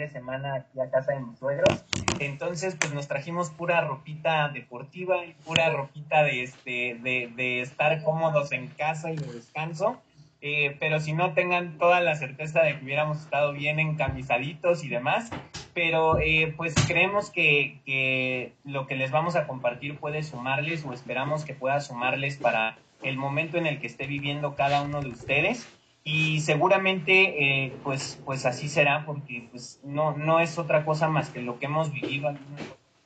de 0.00 0.10
semana 0.10 0.54
aquí 0.54 0.80
a 0.80 0.90
casa 0.90 1.12
de 1.12 1.20
mis 1.20 1.38
suegros. 1.38 1.84
Entonces, 2.18 2.76
pues 2.78 2.92
nos 2.92 3.08
trajimos 3.08 3.50
pura 3.50 3.80
ropita 3.82 4.48
deportiva 4.48 5.24
y 5.24 5.34
pura 5.44 5.70
ropita 5.70 6.22
de, 6.22 6.42
este, 6.42 6.98
de, 7.02 7.32
de 7.36 7.60
estar 7.60 8.02
cómodos 8.02 8.52
en 8.52 8.68
casa 8.68 9.10
y 9.12 9.16
de 9.16 9.32
descanso. 9.32 10.00
Eh, 10.42 10.76
pero 10.80 11.00
si 11.00 11.12
no 11.12 11.34
tengan 11.34 11.76
toda 11.76 12.00
la 12.00 12.14
certeza 12.14 12.62
de 12.62 12.78
que 12.78 12.84
hubiéramos 12.84 13.20
estado 13.20 13.52
bien 13.52 13.78
encamisaditos 13.78 14.84
y 14.84 14.88
demás. 14.88 15.30
Pero 15.74 16.18
eh, 16.18 16.52
pues 16.56 16.74
creemos 16.88 17.30
que, 17.30 17.80
que, 17.84 18.54
lo 18.64 18.86
que 18.86 18.96
les 18.96 19.10
vamos 19.10 19.36
a 19.36 19.46
compartir 19.46 19.98
puede 19.98 20.22
sumarles 20.22 20.84
o 20.84 20.92
esperamos 20.92 21.44
que 21.44 21.54
pueda 21.54 21.80
sumarles 21.80 22.38
para 22.38 22.76
el 23.02 23.16
momento 23.16 23.56
en 23.56 23.66
el 23.66 23.80
que 23.80 23.86
esté 23.86 24.06
viviendo 24.06 24.56
cada 24.56 24.82
uno 24.82 25.00
de 25.00 25.10
ustedes. 25.10 25.68
Y 26.02 26.40
seguramente 26.40 27.64
eh, 27.64 27.72
pues, 27.84 28.20
pues 28.24 28.46
así 28.46 28.68
será 28.68 29.04
porque 29.04 29.48
pues 29.50 29.80
no, 29.84 30.16
no 30.16 30.40
es 30.40 30.58
otra 30.58 30.84
cosa 30.84 31.08
más 31.08 31.28
que 31.28 31.42
lo 31.42 31.58
que 31.58 31.66
hemos 31.66 31.92
vivido 31.92 32.34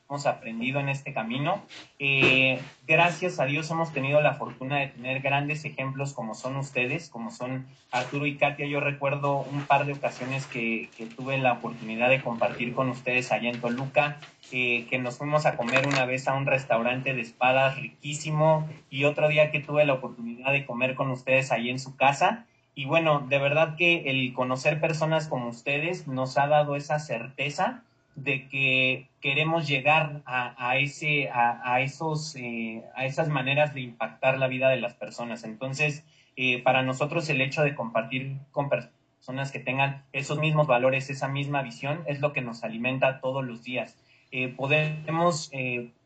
hemos 0.08 0.26
aprendido 0.26 0.80
en 0.80 0.88
este 0.88 1.12
camino. 1.12 1.62
Eh, 1.98 2.60
gracias 2.86 3.40
a 3.40 3.46
Dios 3.46 3.70
hemos 3.70 3.92
tenido 3.92 4.20
la 4.20 4.34
fortuna 4.34 4.78
de 4.78 4.88
tener 4.88 5.20
grandes 5.20 5.64
ejemplos 5.64 6.12
como 6.12 6.34
son 6.34 6.56
ustedes, 6.56 7.08
como 7.08 7.30
son 7.30 7.66
Arturo 7.90 8.26
y 8.26 8.36
Katia. 8.36 8.66
Yo 8.66 8.80
recuerdo 8.80 9.38
un 9.38 9.62
par 9.62 9.86
de 9.86 9.94
ocasiones 9.94 10.46
que, 10.46 10.88
tuve 11.16 11.38
la 11.38 11.54
oportunidad 11.54 12.10
de 12.10 12.22
compartir 12.22 12.74
con 12.74 12.88
ustedes 12.90 13.32
allá 13.32 13.50
en 13.50 13.60
Toluca, 13.60 14.18
eh, 14.52 14.86
que 14.90 14.98
nos 14.98 15.18
fuimos 15.18 15.46
a 15.46 15.56
comer 15.56 15.86
una 15.86 16.04
vez 16.04 16.28
a 16.28 16.34
un 16.34 16.46
restaurante 16.46 17.14
de 17.14 17.22
espadas 17.22 17.76
riquísimo 17.76 18.68
y 18.90 19.04
otro 19.04 19.28
día 19.28 19.50
que 19.50 19.60
tuve 19.60 19.84
la 19.84 19.94
oportunidad 19.94 20.52
de 20.52 20.64
comer 20.64 20.94
con 20.94 21.10
ustedes 21.10 21.50
ahí 21.50 21.70
en 21.70 21.78
su 21.78 21.96
casa. 21.96 22.46
Y 22.74 22.86
bueno, 22.86 23.24
de 23.28 23.38
verdad 23.38 23.76
que 23.76 24.10
el 24.10 24.32
conocer 24.32 24.80
personas 24.80 25.28
como 25.28 25.48
ustedes 25.48 26.08
nos 26.08 26.36
ha 26.38 26.48
dado 26.48 26.74
esa 26.74 26.98
certeza 26.98 27.82
de 28.16 28.48
que 28.48 29.08
queremos 29.20 29.66
llegar 29.66 30.22
a, 30.24 30.76
ese, 30.76 31.30
a, 31.30 31.80
esos, 31.80 32.36
eh, 32.36 32.82
a 32.94 33.06
esas 33.06 33.28
maneras 33.28 33.74
de 33.74 33.80
impactar 33.80 34.38
la 34.38 34.48
vida 34.48 34.68
de 34.68 34.80
las 34.80 34.94
personas. 34.94 35.44
Entonces, 35.44 36.04
eh, 36.36 36.62
para 36.62 36.82
nosotros 36.82 37.28
el 37.28 37.40
hecho 37.40 37.62
de 37.62 37.74
compartir 37.74 38.36
con 38.52 38.68
personas 38.68 39.50
que 39.50 39.58
tengan 39.58 40.02
esos 40.12 40.38
mismos 40.38 40.66
valores, 40.66 41.10
esa 41.10 41.28
misma 41.28 41.62
visión, 41.62 42.02
es 42.06 42.20
lo 42.20 42.32
que 42.32 42.40
nos 42.40 42.62
alimenta 42.64 43.20
todos 43.20 43.44
los 43.44 43.62
días. 43.64 43.96
Eh, 44.30 44.48
podemos 44.48 45.50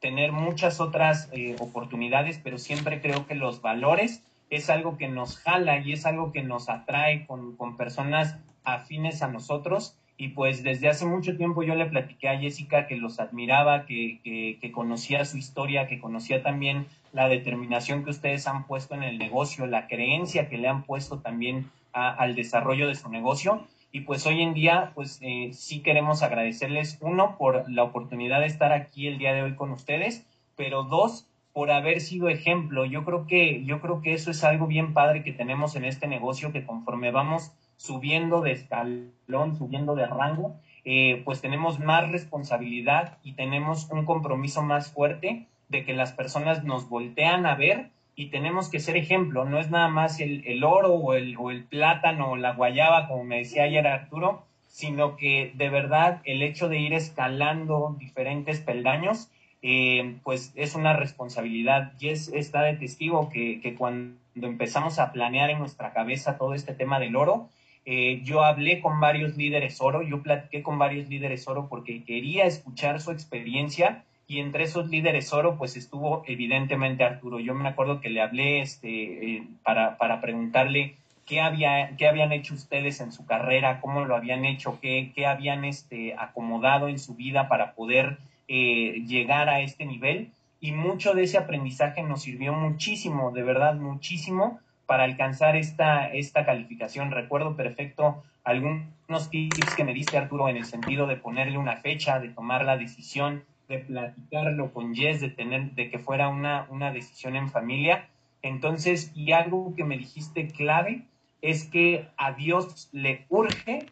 tener 0.00 0.32
muchas 0.32 0.80
otras 0.80 1.30
oportunidades, 1.60 2.38
pero 2.42 2.58
siempre 2.58 3.00
creo 3.00 3.26
que 3.26 3.34
los 3.34 3.62
valores 3.62 4.22
es 4.50 4.70
algo 4.70 4.96
que 4.96 5.08
nos 5.08 5.38
jala 5.38 5.78
y 5.78 5.92
es 5.92 6.06
algo 6.06 6.32
que 6.32 6.42
nos 6.42 6.68
atrae 6.68 7.26
con, 7.26 7.56
con 7.56 7.76
personas 7.76 8.36
afines 8.64 9.22
a 9.22 9.28
nosotros 9.28 9.96
y 10.20 10.30
pues 10.30 10.64
desde 10.64 10.88
hace 10.88 11.06
mucho 11.06 11.36
tiempo 11.36 11.62
yo 11.62 11.76
le 11.76 11.86
platiqué 11.86 12.28
a 12.28 12.36
Jessica 12.36 12.88
que 12.88 12.96
los 12.96 13.20
admiraba, 13.20 13.86
que, 13.86 14.18
que, 14.60 14.72
conocía 14.72 15.24
su 15.24 15.38
historia, 15.38 15.86
que 15.86 16.00
conocía 16.00 16.42
también 16.42 16.86
la 17.12 17.28
determinación 17.28 18.02
que 18.02 18.10
ustedes 18.10 18.48
han 18.48 18.66
puesto 18.66 18.96
en 18.96 19.04
el 19.04 19.16
negocio, 19.16 19.68
la 19.68 19.86
creencia 19.86 20.48
que 20.48 20.58
le 20.58 20.66
han 20.66 20.82
puesto 20.82 21.20
también 21.20 21.70
al 21.92 22.34
desarrollo 22.34 22.88
de 22.88 22.96
su 22.96 23.08
negocio. 23.08 23.64
Y 23.92 24.00
pues 24.00 24.26
hoy 24.26 24.42
en 24.42 24.54
día, 24.54 24.90
pues 24.96 25.20
eh, 25.22 25.50
sí 25.52 25.80
queremos 25.82 26.24
agradecerles, 26.24 26.98
uno, 27.00 27.36
por 27.38 27.70
la 27.70 27.84
oportunidad 27.84 28.40
de 28.40 28.46
estar 28.46 28.72
aquí 28.72 29.06
el 29.06 29.18
día 29.18 29.32
de 29.32 29.42
hoy 29.42 29.54
con 29.54 29.70
ustedes, 29.70 30.26
pero 30.56 30.82
dos, 30.82 31.27
por 31.58 31.72
haber 31.72 32.00
sido 32.00 32.28
ejemplo. 32.28 32.84
Yo 32.84 33.04
creo 33.04 33.26
que, 33.26 33.64
yo 33.64 33.80
creo 33.80 34.00
que 34.00 34.12
eso 34.12 34.30
es 34.30 34.44
algo 34.44 34.68
bien 34.68 34.94
padre 34.94 35.24
que 35.24 35.32
tenemos 35.32 35.74
en 35.74 35.84
este 35.84 36.06
negocio, 36.06 36.52
que 36.52 36.64
conforme 36.64 37.10
vamos 37.10 37.50
subiendo 37.76 38.42
de 38.42 38.52
escalón, 38.52 39.56
subiendo 39.58 39.96
de 39.96 40.06
rango, 40.06 40.54
eh, 40.84 41.20
pues 41.24 41.40
tenemos 41.40 41.80
más 41.80 42.12
responsabilidad 42.12 43.18
y 43.24 43.32
tenemos 43.32 43.90
un 43.90 44.04
compromiso 44.04 44.62
más 44.62 44.92
fuerte 44.92 45.48
de 45.68 45.84
que 45.84 45.94
las 45.94 46.12
personas 46.12 46.62
nos 46.62 46.88
voltean 46.88 47.44
a 47.44 47.56
ver 47.56 47.90
y 48.14 48.26
tenemos 48.26 48.70
que 48.70 48.78
ser 48.78 48.96
ejemplo. 48.96 49.44
No 49.44 49.58
es 49.58 49.68
nada 49.68 49.88
más 49.88 50.20
el, 50.20 50.62
oro 50.62 50.94
o 50.94 51.14
el, 51.14 51.36
o 51.38 51.50
el 51.50 51.64
plátano 51.64 52.30
o 52.30 52.36
la 52.36 52.52
guayaba, 52.52 53.08
como 53.08 53.24
me 53.24 53.38
decía 53.38 53.64
ayer 53.64 53.84
Arturo, 53.88 54.44
sino 54.68 55.16
que 55.16 55.50
de 55.56 55.70
verdad 55.70 56.20
el 56.22 56.42
hecho 56.42 56.68
de 56.68 56.78
ir 56.78 56.92
escalando 56.92 57.96
diferentes 57.98 58.60
peldaños, 58.60 59.28
eh, 59.62 60.16
pues 60.24 60.52
es 60.54 60.74
una 60.74 60.94
responsabilidad. 60.94 61.92
Y 62.00 62.08
es, 62.08 62.28
está 62.28 62.62
de 62.62 62.74
testigo 62.74 63.28
que, 63.28 63.60
que 63.60 63.74
cuando 63.74 64.18
empezamos 64.34 64.98
a 64.98 65.12
planear 65.12 65.50
en 65.50 65.58
nuestra 65.58 65.92
cabeza 65.92 66.38
todo 66.38 66.54
este 66.54 66.74
tema 66.74 67.00
del 67.00 67.16
oro, 67.16 67.48
eh, 67.90 68.20
yo 68.22 68.44
hablé 68.44 68.80
con 68.80 69.00
varios 69.00 69.38
líderes 69.38 69.80
oro, 69.80 70.02
yo 70.02 70.22
platiqué 70.22 70.62
con 70.62 70.78
varios 70.78 71.08
líderes 71.08 71.48
oro 71.48 71.68
porque 71.70 72.04
quería 72.04 72.44
escuchar 72.44 73.00
su 73.00 73.12
experiencia 73.12 74.04
y 74.26 74.40
entre 74.40 74.64
esos 74.64 74.90
líderes 74.90 75.32
oro 75.32 75.56
pues 75.56 75.74
estuvo 75.74 76.22
evidentemente 76.26 77.02
Arturo. 77.02 77.40
Yo 77.40 77.54
me 77.54 77.66
acuerdo 77.66 78.02
que 78.02 78.10
le 78.10 78.20
hablé 78.20 78.60
este, 78.60 79.36
eh, 79.36 79.42
para, 79.62 79.96
para, 79.96 80.20
preguntarle 80.20 80.96
qué, 81.24 81.40
había, 81.40 81.96
qué 81.96 82.06
habían 82.06 82.32
hecho 82.32 82.52
ustedes 82.52 83.00
en 83.00 83.10
su 83.10 83.24
carrera, 83.24 83.80
cómo 83.80 84.04
lo 84.04 84.16
habían 84.16 84.44
hecho, 84.44 84.78
qué, 84.82 85.12
qué 85.14 85.24
habían 85.24 85.64
este, 85.64 86.14
acomodado 86.18 86.88
en 86.88 86.98
su 86.98 87.14
vida 87.14 87.48
para 87.48 87.72
poder 87.72 88.18
eh, 88.48 89.04
llegar 89.06 89.48
a 89.48 89.60
este 89.60 89.84
nivel. 89.84 90.32
Y 90.60 90.72
mucho 90.72 91.14
de 91.14 91.22
ese 91.22 91.38
aprendizaje 91.38 92.02
nos 92.02 92.22
sirvió 92.22 92.52
muchísimo, 92.52 93.30
de 93.30 93.42
verdad 93.42 93.76
muchísimo, 93.76 94.58
para 94.86 95.04
alcanzar 95.04 95.54
esta, 95.54 96.06
esta 96.12 96.44
calificación. 96.44 97.10
Recuerdo 97.10 97.54
perfecto 97.54 98.24
algunos 98.42 99.30
tips 99.30 99.74
que 99.76 99.84
me 99.84 99.94
diste, 99.94 100.16
Arturo, 100.16 100.48
en 100.48 100.56
el 100.56 100.64
sentido 100.64 101.06
de 101.06 101.16
ponerle 101.16 101.58
una 101.58 101.76
fecha, 101.76 102.18
de 102.18 102.30
tomar 102.30 102.64
la 102.64 102.76
decisión, 102.76 103.44
de 103.68 103.78
platicarlo 103.78 104.72
con 104.72 104.94
Jess, 104.94 105.20
de 105.20 105.28
tener, 105.28 105.72
de 105.72 105.90
que 105.90 105.98
fuera 105.98 106.28
una, 106.28 106.66
una 106.70 106.90
decisión 106.90 107.36
en 107.36 107.50
familia. 107.50 108.08
Entonces, 108.40 109.12
y 109.14 109.32
algo 109.32 109.74
que 109.76 109.84
me 109.84 109.98
dijiste 109.98 110.48
clave 110.48 111.02
es 111.42 111.64
que 111.64 112.08
a 112.16 112.32
Dios 112.32 112.88
le 112.92 113.26
urge 113.28 113.86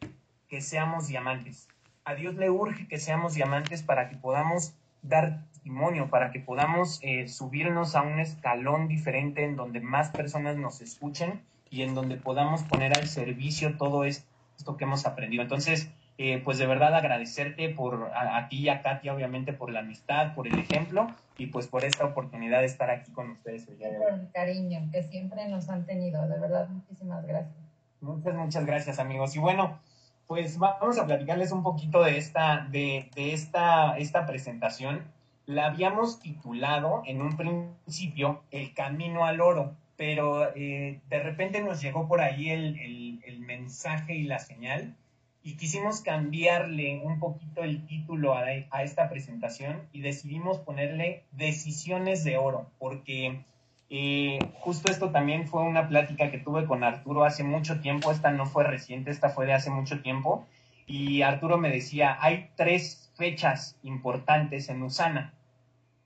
que 0.48 0.60
seamos 0.60 1.08
diamantes. 1.08 1.68
A 2.06 2.14
Dios 2.14 2.36
le 2.36 2.50
urge 2.50 2.86
que 2.86 3.00
seamos 3.00 3.34
diamantes 3.34 3.82
para 3.82 4.08
que 4.08 4.14
podamos 4.14 4.72
dar 5.02 5.42
testimonio, 5.50 6.08
para 6.08 6.30
que 6.30 6.38
podamos 6.38 7.00
eh, 7.02 7.26
subirnos 7.26 7.96
a 7.96 8.02
un 8.02 8.20
escalón 8.20 8.86
diferente 8.86 9.42
en 9.44 9.56
donde 9.56 9.80
más 9.80 10.10
personas 10.10 10.56
nos 10.56 10.80
escuchen 10.80 11.42
y 11.68 11.82
en 11.82 11.96
donde 11.96 12.16
podamos 12.16 12.62
poner 12.62 12.96
al 12.96 13.08
servicio 13.08 13.76
todo 13.76 14.04
esto 14.04 14.76
que 14.78 14.84
hemos 14.84 15.04
aprendido. 15.04 15.42
Entonces, 15.42 15.90
eh, 16.16 16.40
pues 16.44 16.58
de 16.58 16.66
verdad 16.66 16.94
agradecerte 16.94 17.70
por 17.70 18.12
a, 18.14 18.48
ti 18.48 18.58
y 18.58 18.68
a 18.68 18.82
Katia, 18.82 19.12
obviamente, 19.12 19.52
por 19.52 19.72
la 19.72 19.80
amistad, 19.80 20.32
por 20.36 20.46
el 20.46 20.56
ejemplo 20.60 21.08
y 21.36 21.46
pues 21.46 21.66
por 21.66 21.84
esta 21.84 22.04
oportunidad 22.04 22.60
de 22.60 22.66
estar 22.66 22.88
aquí 22.88 23.10
con 23.10 23.32
ustedes 23.32 23.66
el 23.66 23.78
Por 23.78 24.12
el 24.12 24.30
cariño 24.30 24.88
que 24.92 25.02
siempre 25.02 25.48
nos 25.48 25.68
han 25.68 25.84
tenido, 25.84 26.28
de 26.28 26.38
verdad, 26.38 26.68
muchísimas 26.68 27.26
gracias. 27.26 27.56
Muchas, 28.00 28.32
muchas 28.32 28.64
gracias, 28.64 29.00
amigos. 29.00 29.34
Y 29.34 29.40
bueno, 29.40 29.80
pues 30.26 30.58
vamos 30.58 30.98
a 30.98 31.06
platicarles 31.06 31.52
un 31.52 31.62
poquito 31.62 32.02
de 32.02 32.18
esta, 32.18 32.66
de, 32.70 33.10
esta, 33.16 33.96
esta 33.98 34.26
presentación. 34.26 35.04
La 35.46 35.66
habíamos 35.66 36.20
titulado 36.20 37.02
en 37.06 37.22
un 37.22 37.36
principio 37.36 38.42
El 38.50 38.74
Camino 38.74 39.24
al 39.24 39.40
Oro, 39.40 39.76
pero 39.96 40.54
eh, 40.56 41.00
de 41.08 41.22
repente 41.22 41.62
nos 41.62 41.80
llegó 41.80 42.08
por 42.08 42.20
ahí 42.20 42.50
el, 42.50 43.20
el, 43.24 43.40
mensaje 43.40 44.16
y 44.16 44.24
la 44.24 44.40
señal 44.40 44.96
y 45.44 45.56
quisimos 45.56 46.00
cambiarle 46.00 47.00
un 47.04 47.20
poquito 47.20 47.62
el 47.62 47.86
título 47.86 48.34
a 48.34 48.82
esta 48.82 49.08
presentación 49.08 49.82
y 49.92 50.00
decidimos 50.00 50.58
ponerle 50.58 51.22
Decisiones 51.30 52.24
de 52.24 52.36
Oro, 52.36 52.66
porque 52.80 53.44
y 53.88 54.38
justo 54.54 54.90
esto 54.90 55.10
también 55.10 55.46
fue 55.46 55.62
una 55.62 55.88
plática 55.88 56.30
que 56.30 56.38
tuve 56.38 56.66
con 56.66 56.82
Arturo 56.82 57.24
hace 57.24 57.44
mucho 57.44 57.80
tiempo, 57.80 58.10
esta 58.10 58.32
no 58.32 58.46
fue 58.46 58.64
reciente, 58.64 59.10
esta 59.10 59.28
fue 59.28 59.46
de 59.46 59.52
hace 59.52 59.70
mucho 59.70 60.02
tiempo, 60.02 60.46
y 60.86 61.22
Arturo 61.22 61.58
me 61.58 61.70
decía, 61.70 62.16
hay 62.20 62.50
tres 62.56 63.12
fechas 63.16 63.76
importantes 63.82 64.68
en 64.68 64.82
Usana. 64.82 65.32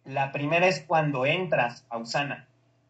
La 0.05 0.33
primera 0.33 0.67
es 0.67 0.81
cuando 0.81 1.27
entras 1.27 1.85
a 1.91 1.99
Usana. 1.99 2.47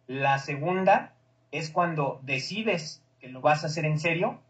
La 0.06 0.38
segunda 0.38 1.12
es 1.50 1.70
cuando 1.70 2.20
decides 2.22 3.02
que 3.20 3.28
lo 3.28 3.40
vas 3.40 3.64
a 3.64 3.66
hacer 3.66 3.84
en 3.84 3.98
serio, 3.98 4.40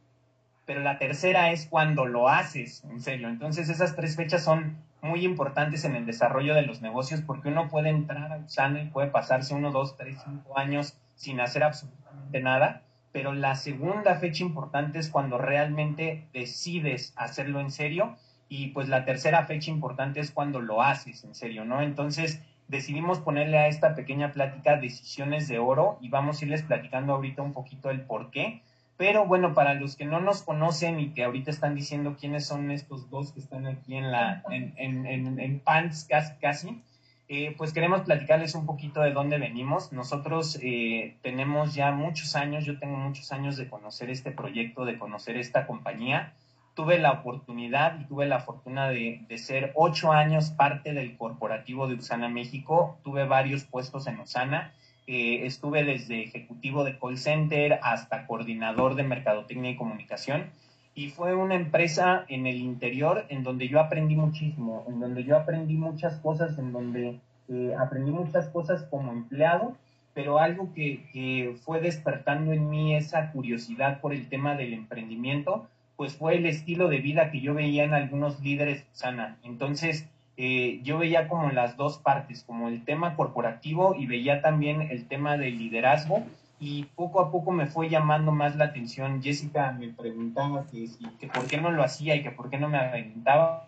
pero 0.67 0.81
la 0.81 0.99
tercera 0.99 1.50
es 1.50 1.67
cuando 1.67 2.06
lo 2.06 2.29
haces 2.29 2.85
en 2.85 3.00
serio. 3.00 3.29
Entonces 3.29 3.69
esas 3.69 3.97
tres 3.97 4.17
fechas 4.17 4.44
son 4.44 4.76
muy 5.02 5.25
importantes 5.25 5.85
en 5.85 5.97
el 5.97 6.06
desarrollo 6.06 6.55
de 6.55 6.62
los 6.62 6.82
negocios 6.82 7.23
porque 7.23 7.49
uno 7.49 7.69
puede 7.69 7.91
entrar 7.91 8.32
a 8.32 8.38
Usana 8.38 8.82
y 8.82 8.88
puede 8.88 9.08
pasarse 9.08 9.55
uno, 9.55 9.70
dos, 9.70 9.97
tres, 9.97 10.19
cinco 10.25 10.58
años 10.58 10.97
sin 11.14 11.41
hacer 11.41 11.62
absolutamente 11.62 12.41
nada, 12.41 12.82
pero 13.12 13.32
la 13.32 13.55
segunda 13.55 14.17
fecha 14.17 14.43
importante 14.43 14.99
es 14.99 15.11
cuando 15.11 15.38
realmente 15.38 16.29
decides 16.32 17.12
hacerlo 17.17 17.61
en 17.61 17.70
serio 17.70 18.17
y 18.49 18.69
pues 18.69 18.88
la 18.88 19.05
tercera 19.05 19.44
fecha 19.47 19.70
importante 19.70 20.20
es 20.20 20.31
cuando 20.31 20.61
lo 20.61 20.82
haces 20.82 21.25
en 21.25 21.35
serio, 21.35 21.64
¿no? 21.64 21.82
Entonces 21.82 22.43
decidimos 22.69 23.19
ponerle 23.20 23.58
a 23.58 23.69
esta 23.69 23.94
pequeña 23.94 24.32
plática 24.32 24.76
decisiones 24.76 25.49
de 25.49 25.58
oro 25.58 25.99
y 26.00 26.08
vamos 26.08 26.41
a 26.41 26.44
irles 26.44 26.62
platicando 26.62 27.14
ahorita 27.14 27.43
un 27.43 27.52
poquito 27.52 27.91
el 27.91 28.02
por 28.02 28.31
qué, 28.31 28.62
Pero 29.00 29.25
bueno, 29.25 29.55
para 29.55 29.73
los 29.73 29.97
que 29.97 30.05
no 30.05 30.20
nos 30.20 30.43
conocen 30.43 31.00
y 31.00 31.14
que 31.14 31.25
ahorita 31.25 31.50
están 31.50 31.75
diciendo 31.75 32.19
quiénes 32.20 32.47
son 32.47 32.70
estos 32.70 33.08
dos 33.08 33.32
que 33.32 33.41
están 33.41 33.67
aquí 33.67 33.97
en 33.97 34.12
la 34.12 34.43
en, 34.50 34.75
en, 34.76 35.41
en, 35.41 35.61
pants 35.61 36.05
casi, 36.05 36.35
casi 36.35 36.82
eh, 37.26 37.55
pues 37.56 37.73
queremos 37.73 38.02
platicarles 38.02 38.55
un 38.55 38.67
poquito 38.67 39.00
de 39.00 39.12
dónde 39.12 39.38
venimos. 39.38 39.91
Nosotros 39.91 40.58
eh, 40.62 41.17
tenemos 41.23 41.73
ya 41.75 41.93
muchos 41.93 42.37
años, 42.37 42.67
yo 42.67 42.79
tengo 42.79 42.99
muchos 42.99 43.32
años 43.32 43.56
de 43.56 43.70
conocer 43.70 44.11
este 44.11 44.32
proyecto, 44.32 44.85
de 44.85 44.99
conocer 44.99 45.38
esta 45.38 45.67
compañía. 45.67 46.35
Tuve 46.75 46.99
la 46.99 47.12
oportunidad 47.12 47.99
y 48.00 48.05
tuve 48.05 48.26
la 48.26 48.41
fortuna 48.41 48.91
de, 48.91 49.25
de 49.26 49.38
ser 49.38 49.73
ocho 49.76 50.12
años 50.12 50.50
parte 50.50 50.93
del 50.93 51.17
corporativo 51.17 51.88
de 51.88 51.94
Usana 51.94 52.29
México. 52.29 52.99
Tuve 53.02 53.25
varios 53.25 53.64
puestos 53.64 54.06
en 54.08 54.20
Usana 54.20 54.75
estuve 55.11 55.85
desde 55.85 56.23
ejecutivo 56.23 56.85
de 56.85 56.99
call 56.99 57.19
center 57.19 57.81
hasta 57.83 58.27
coordinador 58.27 58.95
de 58.95 59.03
mercadotecnia 59.03 59.73
y 59.73 59.77
comunicación. 59.77 60.47
Y 60.95 61.09
fue 61.09 61.35
una 61.35 61.55
empresa 61.55 62.25
en 62.29 62.47
el 62.47 62.57
interior 62.57 63.27
en 63.29 63.43
donde 63.43 63.69
yo 63.69 63.81
aprendí 63.81 64.17
muchísimo, 64.17 64.85
en 64.89 65.01
donde 65.01 65.25
yo 65.25 65.37
aprendí 65.37 65.75
muchas 65.75 66.17
cosas, 66.19 66.59
en 66.59 66.73
donde 66.73 67.19
eh, 67.49 67.75
aprendí 67.79 68.11
muchas 68.11 68.49
cosas 68.49 68.85
como 68.85 69.12
empleado, 69.12 69.77
pero 70.15 70.39
algo 70.39 70.73
que, 70.75 71.05
que 71.12 71.57
fue 71.65 71.81
despertando 71.81 72.53
en 72.53 72.69
mí 72.71 72.95
esa 72.95 73.33
curiosidad 73.33 74.01
por 74.01 74.12
el 74.12 74.29
tema 74.29 74.55
del 74.55 74.75
emprendimiento, 74.75 75.67
pues 75.97 76.17
fue 76.17 76.37
el 76.37 76.47
estilo 76.47 76.89
de 76.89 76.99
vida 76.99 77.31
que 77.31 77.41
yo 77.41 77.55
veía 77.55 77.85
en 77.85 77.95
algunos 77.95 78.41
líderes 78.41 78.87
sana. 78.93 79.37
Entonces, 79.43 80.09
eh, 80.42 80.81
yo 80.82 80.96
veía 80.96 81.28
como 81.28 81.50
las 81.50 81.76
dos 81.76 81.98
partes, 81.98 82.44
como 82.44 82.69
el 82.69 82.82
tema 82.82 83.14
corporativo 83.14 83.94
y 83.94 84.06
veía 84.06 84.40
también 84.40 84.81
el 84.81 85.06
tema 85.06 85.37
del 85.37 85.58
liderazgo 85.58 86.22
y 86.58 86.84
poco 86.94 87.20
a 87.20 87.31
poco 87.31 87.50
me 87.52 87.66
fue 87.66 87.90
llamando 87.90 88.32
más 88.32 88.56
la 88.56 88.64
atención. 88.64 89.22
Jessica 89.22 89.72
me 89.72 89.88
preguntaba 89.88 90.64
que, 90.72 90.88
que 91.19 91.26
por 91.26 91.46
qué 91.46 91.60
no 91.60 91.70
lo 91.70 91.82
hacía 91.82 92.16
y 92.16 92.22
que 92.22 92.31
por 92.31 92.48
qué 92.48 92.56
no 92.56 92.70
me 92.70 92.78
aventaba. 92.78 93.66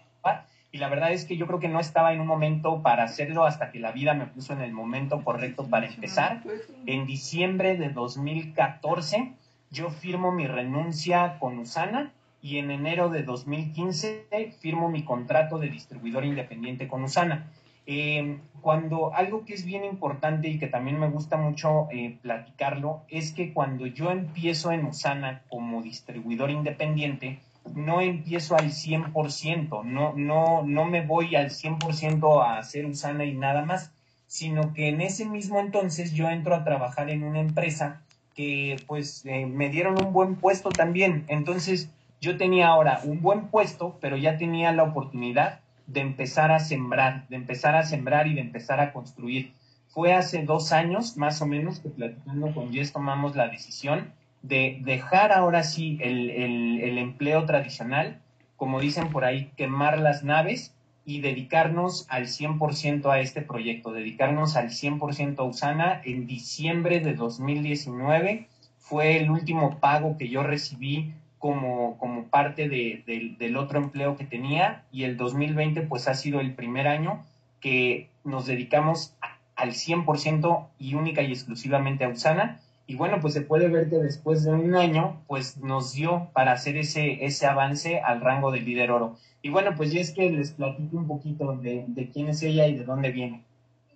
Y 0.74 0.78
la 0.78 0.88
verdad 0.88 1.12
es 1.12 1.26
que 1.26 1.36
yo 1.36 1.46
creo 1.46 1.60
que 1.60 1.68
no 1.68 1.78
estaba 1.78 2.14
en 2.14 2.22
un 2.22 2.26
momento 2.26 2.80
para 2.80 3.04
hacerlo 3.04 3.44
hasta 3.44 3.70
que 3.70 3.78
la 3.78 3.92
vida 3.92 4.14
me 4.14 4.24
puso 4.24 4.54
en 4.54 4.62
el 4.62 4.72
momento 4.72 5.22
correcto 5.22 5.66
para 5.68 5.86
empezar. 5.86 6.40
En 6.86 7.04
diciembre 7.04 7.76
de 7.76 7.90
2014 7.90 9.34
yo 9.70 9.90
firmo 9.90 10.32
mi 10.32 10.46
renuncia 10.46 11.38
con 11.38 11.58
Usana 11.58 12.12
y 12.42 12.58
en 12.58 12.72
enero 12.72 13.08
de 13.08 13.22
2015 13.22 14.26
firmo 14.60 14.90
mi 14.90 15.04
contrato 15.04 15.58
de 15.58 15.68
distribuidor 15.68 16.24
independiente 16.24 16.88
con 16.88 17.04
Usana. 17.04 17.46
Eh, 17.86 18.38
cuando 18.60 19.14
algo 19.14 19.44
que 19.44 19.54
es 19.54 19.64
bien 19.64 19.84
importante 19.84 20.48
y 20.48 20.58
que 20.58 20.66
también 20.66 20.98
me 21.00 21.08
gusta 21.08 21.36
mucho 21.36 21.88
eh, 21.90 22.16
platicarlo 22.20 23.02
es 23.08 23.32
que 23.32 23.52
cuando 23.52 23.86
yo 23.86 24.10
empiezo 24.10 24.72
en 24.72 24.84
Usana 24.84 25.42
como 25.48 25.82
distribuidor 25.82 26.50
independiente, 26.50 27.38
no 27.74 28.00
empiezo 28.00 28.56
al 28.56 28.70
100%, 28.70 29.84
no, 29.84 30.12
no, 30.14 30.62
no 30.64 30.84
me 30.84 31.06
voy 31.06 31.36
al 31.36 31.50
100% 31.50 32.44
a 32.44 32.58
hacer 32.58 32.86
Usana 32.86 33.24
y 33.24 33.34
nada 33.34 33.64
más, 33.64 33.92
sino 34.26 34.72
que 34.74 34.88
en 34.88 35.00
ese 35.00 35.26
mismo 35.26 35.60
entonces 35.60 36.12
yo 36.12 36.28
entro 36.28 36.54
a 36.54 36.64
trabajar 36.64 37.08
en 37.10 37.22
una 37.22 37.40
empresa 37.40 38.02
que 38.34 38.76
pues 38.86 39.24
eh, 39.26 39.46
me 39.46 39.68
dieron 39.68 40.02
un 40.04 40.12
buen 40.12 40.36
puesto 40.36 40.70
también. 40.70 41.24
Entonces, 41.28 41.90
yo 42.22 42.36
tenía 42.36 42.68
ahora 42.68 43.00
un 43.04 43.20
buen 43.20 43.48
puesto, 43.48 43.98
pero 44.00 44.16
ya 44.16 44.38
tenía 44.38 44.70
la 44.70 44.84
oportunidad 44.84 45.58
de 45.88 46.00
empezar 46.00 46.52
a 46.52 46.60
sembrar, 46.60 47.26
de 47.28 47.34
empezar 47.34 47.74
a 47.74 47.82
sembrar 47.82 48.28
y 48.28 48.34
de 48.34 48.40
empezar 48.40 48.78
a 48.78 48.92
construir. 48.92 49.52
Fue 49.88 50.14
hace 50.14 50.44
dos 50.44 50.72
años, 50.72 51.16
más 51.16 51.42
o 51.42 51.46
menos, 51.46 51.80
que 51.80 51.88
platicando 51.88 52.54
con 52.54 52.72
Jess 52.72 52.92
tomamos 52.92 53.34
la 53.34 53.48
decisión 53.48 54.12
de 54.40 54.78
dejar 54.84 55.32
ahora 55.32 55.64
sí 55.64 55.98
el, 56.00 56.30
el 56.30 56.98
empleo 56.98 57.44
tradicional, 57.44 58.20
como 58.56 58.78
dicen 58.78 59.10
por 59.10 59.24
ahí, 59.24 59.50
quemar 59.56 59.98
las 59.98 60.22
naves 60.22 60.76
y 61.04 61.22
dedicarnos 61.22 62.06
al 62.08 62.28
100% 62.28 63.10
a 63.10 63.18
este 63.18 63.42
proyecto, 63.42 63.90
dedicarnos 63.92 64.54
al 64.54 64.68
100% 64.68 65.40
a 65.40 65.42
Usana. 65.42 66.00
En 66.04 66.28
diciembre 66.28 67.00
de 67.00 67.14
2019 67.14 68.46
fue 68.78 69.16
el 69.16 69.28
último 69.28 69.80
pago 69.80 70.16
que 70.16 70.28
yo 70.28 70.44
recibí 70.44 71.14
como, 71.42 71.98
como 71.98 72.28
parte 72.28 72.68
de, 72.68 73.34
del 73.36 73.56
otro 73.56 73.80
empleo 73.80 74.16
que 74.16 74.24
tenía 74.24 74.84
y 74.92 75.02
el 75.02 75.16
2020 75.16 75.82
pues 75.82 76.06
ha 76.06 76.14
sido 76.14 76.38
el 76.38 76.54
primer 76.54 76.86
año 76.86 77.26
que 77.60 78.10
nos 78.22 78.46
dedicamos 78.46 79.16
al 79.56 79.70
100% 79.70 80.68
y 80.78 80.94
única 80.94 81.20
y 81.22 81.32
exclusivamente 81.32 82.04
a 82.04 82.10
Usana. 82.10 82.60
Y 82.86 82.94
bueno, 82.94 83.18
pues 83.20 83.34
se 83.34 83.40
puede 83.40 83.66
ver 83.66 83.90
que 83.90 83.96
después 83.96 84.44
de 84.44 84.52
un 84.52 84.76
año, 84.76 85.20
pues 85.26 85.56
nos 85.56 85.92
dio 85.92 86.30
para 86.32 86.52
hacer 86.52 86.76
ese, 86.76 87.24
ese 87.24 87.46
avance 87.46 87.98
al 87.98 88.20
rango 88.20 88.52
de 88.52 88.60
líder 88.60 88.92
oro. 88.92 89.16
Y 89.42 89.50
bueno, 89.50 89.72
pues 89.76 89.90
ya 89.92 90.00
es 90.00 90.12
que 90.12 90.30
les 90.30 90.52
platico 90.52 90.96
un 90.96 91.08
poquito 91.08 91.56
de, 91.56 91.86
de 91.88 92.10
quién 92.10 92.28
es 92.28 92.40
ella 92.44 92.68
y 92.68 92.76
de 92.76 92.84
dónde 92.84 93.10
viene. 93.10 93.42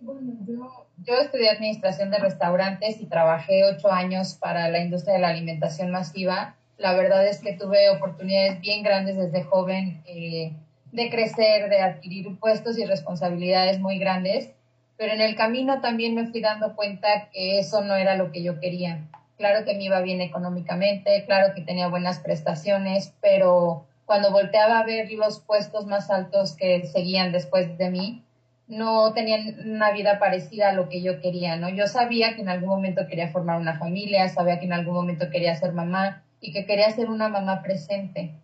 Bueno, 0.01 0.33
yo, 0.49 0.85
yo 1.05 1.15
estudié 1.15 1.51
administración 1.51 2.11
de 2.11 2.19
restaurantes 2.19 3.01
y 3.01 3.07
trabajé 3.07 3.63
ocho 3.63 3.93
años 3.93 4.35
para 4.35 4.69
la 4.69 4.81
industria 4.81 5.15
de 5.15 5.21
la 5.21 5.29
alimentación 5.29 5.93
masiva 5.93 6.57
la 6.79 6.95
verdad 6.95 7.27
es 7.27 7.41
que 7.41 7.55
tuve 7.55 7.89
oportunidades 7.91 8.61
bien 8.61 8.83
grandes 8.83 9.17
desde 9.17 9.45
joven 9.45 10.03
eh, 10.07 10.53
de 10.93 11.11
crecer, 11.11 11.69
de 11.69 11.81
adquirir 11.81 12.39
puestos 12.39 12.79
y 12.79 12.85
responsabilidades 12.85 13.81
muy 13.81 13.99
grandes, 13.99 14.51
pero 14.97 15.13
en 15.13 15.21
el 15.21 15.37
camino 15.37 15.81
también 15.81 16.15
me 16.15 16.27
fui 16.27 16.41
dando 16.41 16.75
cuenta 16.75 17.29
que 17.33 17.59
eso 17.59 17.83
no 17.83 17.95
era 17.95 18.17
lo 18.17 18.33
que 18.33 18.43
yo 18.43 18.61
quería. 18.61 19.07
Claro 19.37 19.65
que 19.65 19.75
me 19.75 19.85
iba 19.85 20.01
bien 20.01 20.21
económicamente, 20.21 21.25
claro 21.27 21.55
que 21.55 21.61
tenía 21.61 21.89
buenas 21.89 22.21
prestaciones, 22.21 23.13
pero 23.21 23.87
cuando 24.07 24.31
volteaba 24.31 24.79
a 24.79 24.85
ver 24.85 25.11
los 25.13 25.41
puestos 25.41 25.87
más 25.87 26.11
altos 26.11 26.57
que 26.57 26.87
seguían 26.87 27.33
después 27.33 27.77
de 27.77 27.91
mí, 27.91 28.23
no 28.69 29.13
tenían 29.13 29.57
una 29.65 29.93
vida 29.93 30.19
parecida 30.19 30.71
a 30.71 30.73
lo 30.73 30.89
que 30.89 31.03
yo 31.03 31.21
quería, 31.21 31.57
¿no? 31.57 31.69
Yo 31.69 31.87
sabía 31.87 32.35
que 32.35 32.43
en 32.43 32.49
algún 32.49 32.71
momento 32.71 33.07
quería 33.07 33.29
formar 33.29 33.61
una 33.61 33.79
familia, 33.79 34.29
sabía 34.29 34.59
que 34.59 34.65
en 34.65 34.73
algún 34.73 34.95
momento 34.95 35.31
quería 35.31 35.55
ser 35.55 35.73
mamá, 35.73 36.25
y 36.41 36.53
que 36.53 36.67
quería 36.67 36.91
ser 36.91 37.11
una 37.11 37.29
mamá 37.29 37.63
presente. 37.63 38.35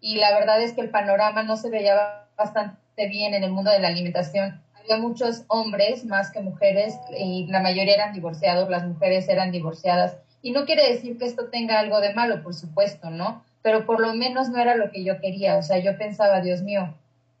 Y 0.00 0.16
la 0.16 0.32
verdad 0.32 0.60
es 0.60 0.72
que 0.72 0.80
el 0.80 0.90
panorama 0.90 1.42
no 1.42 1.56
se 1.56 1.70
veía 1.70 2.26
bastante 2.36 3.08
bien 3.08 3.34
en 3.34 3.44
el 3.44 3.52
mundo 3.52 3.70
de 3.70 3.78
la 3.78 3.88
alimentación. 3.88 4.60
Había 4.74 4.96
muchos 4.96 5.44
hombres 5.48 6.04
más 6.04 6.30
que 6.32 6.40
mujeres 6.40 6.98
y 7.16 7.46
la 7.46 7.60
mayoría 7.60 7.94
eran 7.94 8.12
divorciados, 8.12 8.68
las 8.68 8.84
mujeres 8.84 9.28
eran 9.28 9.52
divorciadas. 9.52 10.16
Y 10.42 10.50
no 10.50 10.64
quiere 10.64 10.88
decir 10.88 11.18
que 11.18 11.24
esto 11.24 11.50
tenga 11.50 11.78
algo 11.78 12.00
de 12.00 12.14
malo, 12.14 12.42
por 12.42 12.54
supuesto, 12.54 13.10
¿no? 13.10 13.44
Pero 13.62 13.86
por 13.86 14.00
lo 14.00 14.12
menos 14.14 14.48
no 14.48 14.58
era 14.60 14.74
lo 14.74 14.90
que 14.90 15.04
yo 15.04 15.20
quería. 15.20 15.56
O 15.56 15.62
sea, 15.62 15.78
yo 15.78 15.96
pensaba, 15.96 16.40
Dios 16.40 16.62
mío, 16.62 16.94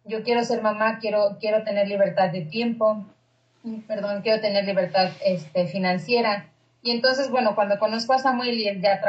yo 0.04 0.22
quiero 0.22 0.44
ser 0.44 0.62
mamá, 0.62 0.98
quiero, 1.00 1.36
quiero 1.40 1.64
tener 1.64 1.88
libertad 1.88 2.30
de 2.30 2.42
tiempo, 2.42 3.04
perdón, 3.86 4.22
quiero 4.22 4.40
tener 4.40 4.64
libertad 4.64 5.10
este, 5.24 5.66
financiera. 5.66 6.48
Y 6.82 6.90
entonces, 6.90 7.30
bueno, 7.30 7.54
cuando 7.54 7.78
conozco 7.78 8.12
a 8.12 8.18
Samuel 8.18 8.58
y 8.58 8.80
ya 8.80 9.00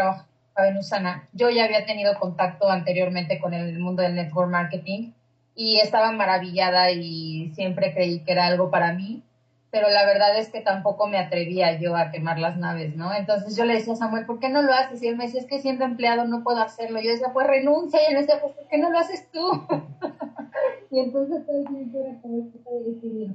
trabaja 0.53 0.79
Usana, 0.79 1.29
yo 1.33 1.49
ya 1.49 1.65
había 1.65 1.85
tenido 1.85 2.17
contacto 2.19 2.69
anteriormente 2.69 3.39
con 3.39 3.53
el 3.53 3.79
mundo 3.79 4.03
del 4.03 4.15
network 4.15 4.49
marketing 4.49 5.11
y 5.55 5.79
estaba 5.79 6.11
maravillada 6.11 6.91
y 6.91 7.51
siempre 7.55 7.93
creí 7.93 8.23
que 8.23 8.31
era 8.31 8.47
algo 8.47 8.71
para 8.71 8.93
mí, 8.93 9.23
pero 9.71 9.89
la 9.89 10.05
verdad 10.05 10.37
es 10.37 10.49
que 10.49 10.61
tampoco 10.61 11.07
me 11.07 11.17
atrevía 11.17 11.79
yo 11.79 11.95
a 11.95 12.11
quemar 12.11 12.37
las 12.39 12.57
naves, 12.57 12.95
¿no? 12.95 13.13
Entonces 13.13 13.55
yo 13.55 13.65
le 13.65 13.73
decía 13.73 13.93
a 13.93 13.97
Samuel, 13.97 14.25
¿por 14.25 14.39
qué 14.39 14.49
no 14.49 14.61
lo 14.61 14.73
haces? 14.73 15.01
Y 15.01 15.07
él 15.07 15.17
me 15.17 15.25
decía, 15.25 15.41
es 15.41 15.47
que 15.47 15.61
siendo 15.61 15.83
empleado 15.83 16.25
no 16.25 16.43
puedo 16.43 16.61
hacerlo. 16.61 17.01
Yo 17.01 17.09
decía, 17.09 17.33
pues 17.33 17.47
renuncia. 17.47 17.99
Y 18.01 18.05
él 18.05 18.13
me 18.13 18.19
decía, 18.21 18.39
pues 18.39 18.53
¿por 18.53 18.67
qué 18.67 18.77
no 18.77 18.91
lo 18.91 18.99
haces 18.99 19.31
tú? 19.31 19.39
y 20.91 20.99
entonces 20.99 21.43
todo 21.47 21.57
el 21.57 21.67
tiempo 21.67 21.99
era 21.99 22.21
como 22.21 22.37
de 22.37 22.91
decidir. 22.91 23.31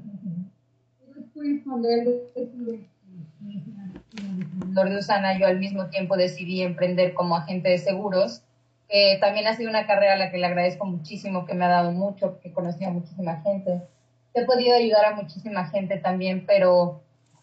Después 1.17 1.49
cuando 1.65 1.89
él 1.89 2.23
decide 2.37 2.89
de 3.41 4.99
Usana, 4.99 5.39
yo 5.39 5.47
al 5.47 5.59
mismo 5.59 5.87
tiempo 5.87 6.17
decidí 6.17 6.63
emprender 6.63 7.15
como 7.15 7.37
agente 7.37 7.69
de 7.69 7.79
seguros. 7.79 8.43
también 9.21 9.47
ha 9.47 9.55
sido 9.55 9.71
una 9.71 9.87
carrera 9.87 10.15
a 10.15 10.17
la 10.17 10.31
que 10.31 10.39
le 10.39 10.47
agradezco 10.47 10.87
muchísimo, 10.87 11.47
que 11.47 11.55
me 11.55 11.65
ha 11.65 11.69
dado 11.69 11.93
mucho, 11.93 12.39
que 12.41 12.53
conocí 12.53 12.85
a 12.85 12.91
muchísima 12.91 13.41
gente. 13.43 13.83
He 14.35 14.45
podido 14.45 14.77
ayudar 14.77 15.05
a 15.07 15.17
muchísima 15.17 15.67
gente 15.67 15.99
también, 15.99 16.47
pero 16.47 17.03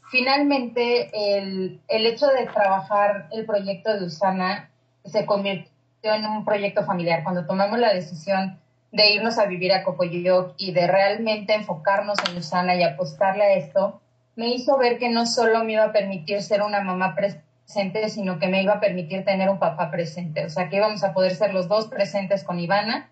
finalmente 0.10 1.10
el, 1.38 1.82
el 1.88 2.06
hecho 2.06 2.28
de 2.28 2.46
trabajar 2.46 3.28
el 3.32 3.46
proyecto 3.46 3.98
de 3.98 4.06
Usana 4.06 4.70
se 5.04 5.25
convirtió 5.25 5.74
en 6.04 6.25
un 6.25 6.46
proyecto 6.46 6.86
familiar. 6.86 7.24
Cuando 7.24 7.46
tomamos 7.46 7.80
la 7.80 7.94
decisión 7.94 8.60
de 8.92 9.12
irnos 9.12 9.38
a 9.38 9.46
vivir 9.46 9.74
a 9.74 9.84
Cocoyoc 9.84 10.54
y 10.58 10.72
de 10.72 10.88
realmente 10.88 11.54
enfocarnos 11.54 12.18
en 12.30 12.38
Usana 12.38 12.75
y 12.75 12.84
apostarle 12.84 13.44
a 13.44 13.54
esto, 13.56 14.02
me 14.36 14.50
hizo 14.50 14.77
ver 14.77 14.98
que 14.98 15.10
no 15.10 15.25
solo 15.25 15.63
me 15.63 15.74
iba 15.74 15.86
a 15.86 15.92
permitir 15.92 16.42
ser 16.42 16.62
una 16.62 16.82
mamá 16.82 17.15
presente, 17.15 18.10
sino 18.10 18.39
que 18.39 18.48
me 18.48 18.62
iba 18.62 18.74
a 18.74 18.80
permitir 18.80 19.24
tener 19.24 19.50
un 19.50 19.60
papá 19.60 19.92
presente. 19.92 20.46
O 20.46 20.50
sea, 20.50 20.70
que 20.70 20.77
íbamos 20.77 21.04
a 21.04 21.13
poder 21.13 21.36
ser 21.36 21.54
los 21.54 21.68
dos 21.68 21.88
presentes 21.88 22.44
con 22.44 22.60
Ivana 22.60 23.10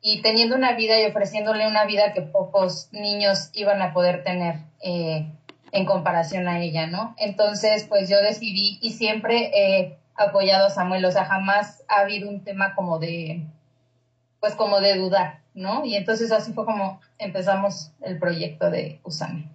y 0.00 0.20
teniendo 0.22 0.56
una 0.56 0.72
vida 0.72 1.00
y 1.00 1.06
ofreciéndole 1.06 1.66
una 1.66 1.84
vida 1.86 2.12
que 2.12 2.22
pocos 2.22 2.88
niños 2.92 3.50
iban 3.54 3.80
a 3.82 3.92
poder 3.92 4.24
tener 4.24 4.56
eh, 4.82 5.26
en 5.72 5.86
comparación 5.86 6.46
a 6.48 6.60
ella, 6.60 6.86
¿no? 6.86 7.14
Entonces, 7.18 7.84
pues 7.88 8.08
yo 8.08 8.20
decidí 8.20 8.78
y 8.82 8.90
siempre 8.90 9.98
apoyado 10.16 10.66
a 10.66 10.70
Samuel, 10.70 11.04
o 11.04 11.10
sea, 11.10 11.24
jamás 11.24 11.82
ha 11.88 12.00
habido 12.00 12.28
un 12.28 12.44
tema 12.44 12.74
como 12.74 12.98
de, 12.98 13.46
pues 14.40 14.54
como 14.54 14.80
de 14.80 14.96
dudar, 14.96 15.40
¿no? 15.54 15.84
Y 15.84 15.96
entonces 15.96 16.30
así 16.32 16.52
fue 16.52 16.64
como 16.64 17.00
empezamos 17.18 17.92
el 18.02 18.18
proyecto 18.18 18.70
de 18.70 19.00
Usame. 19.02 19.48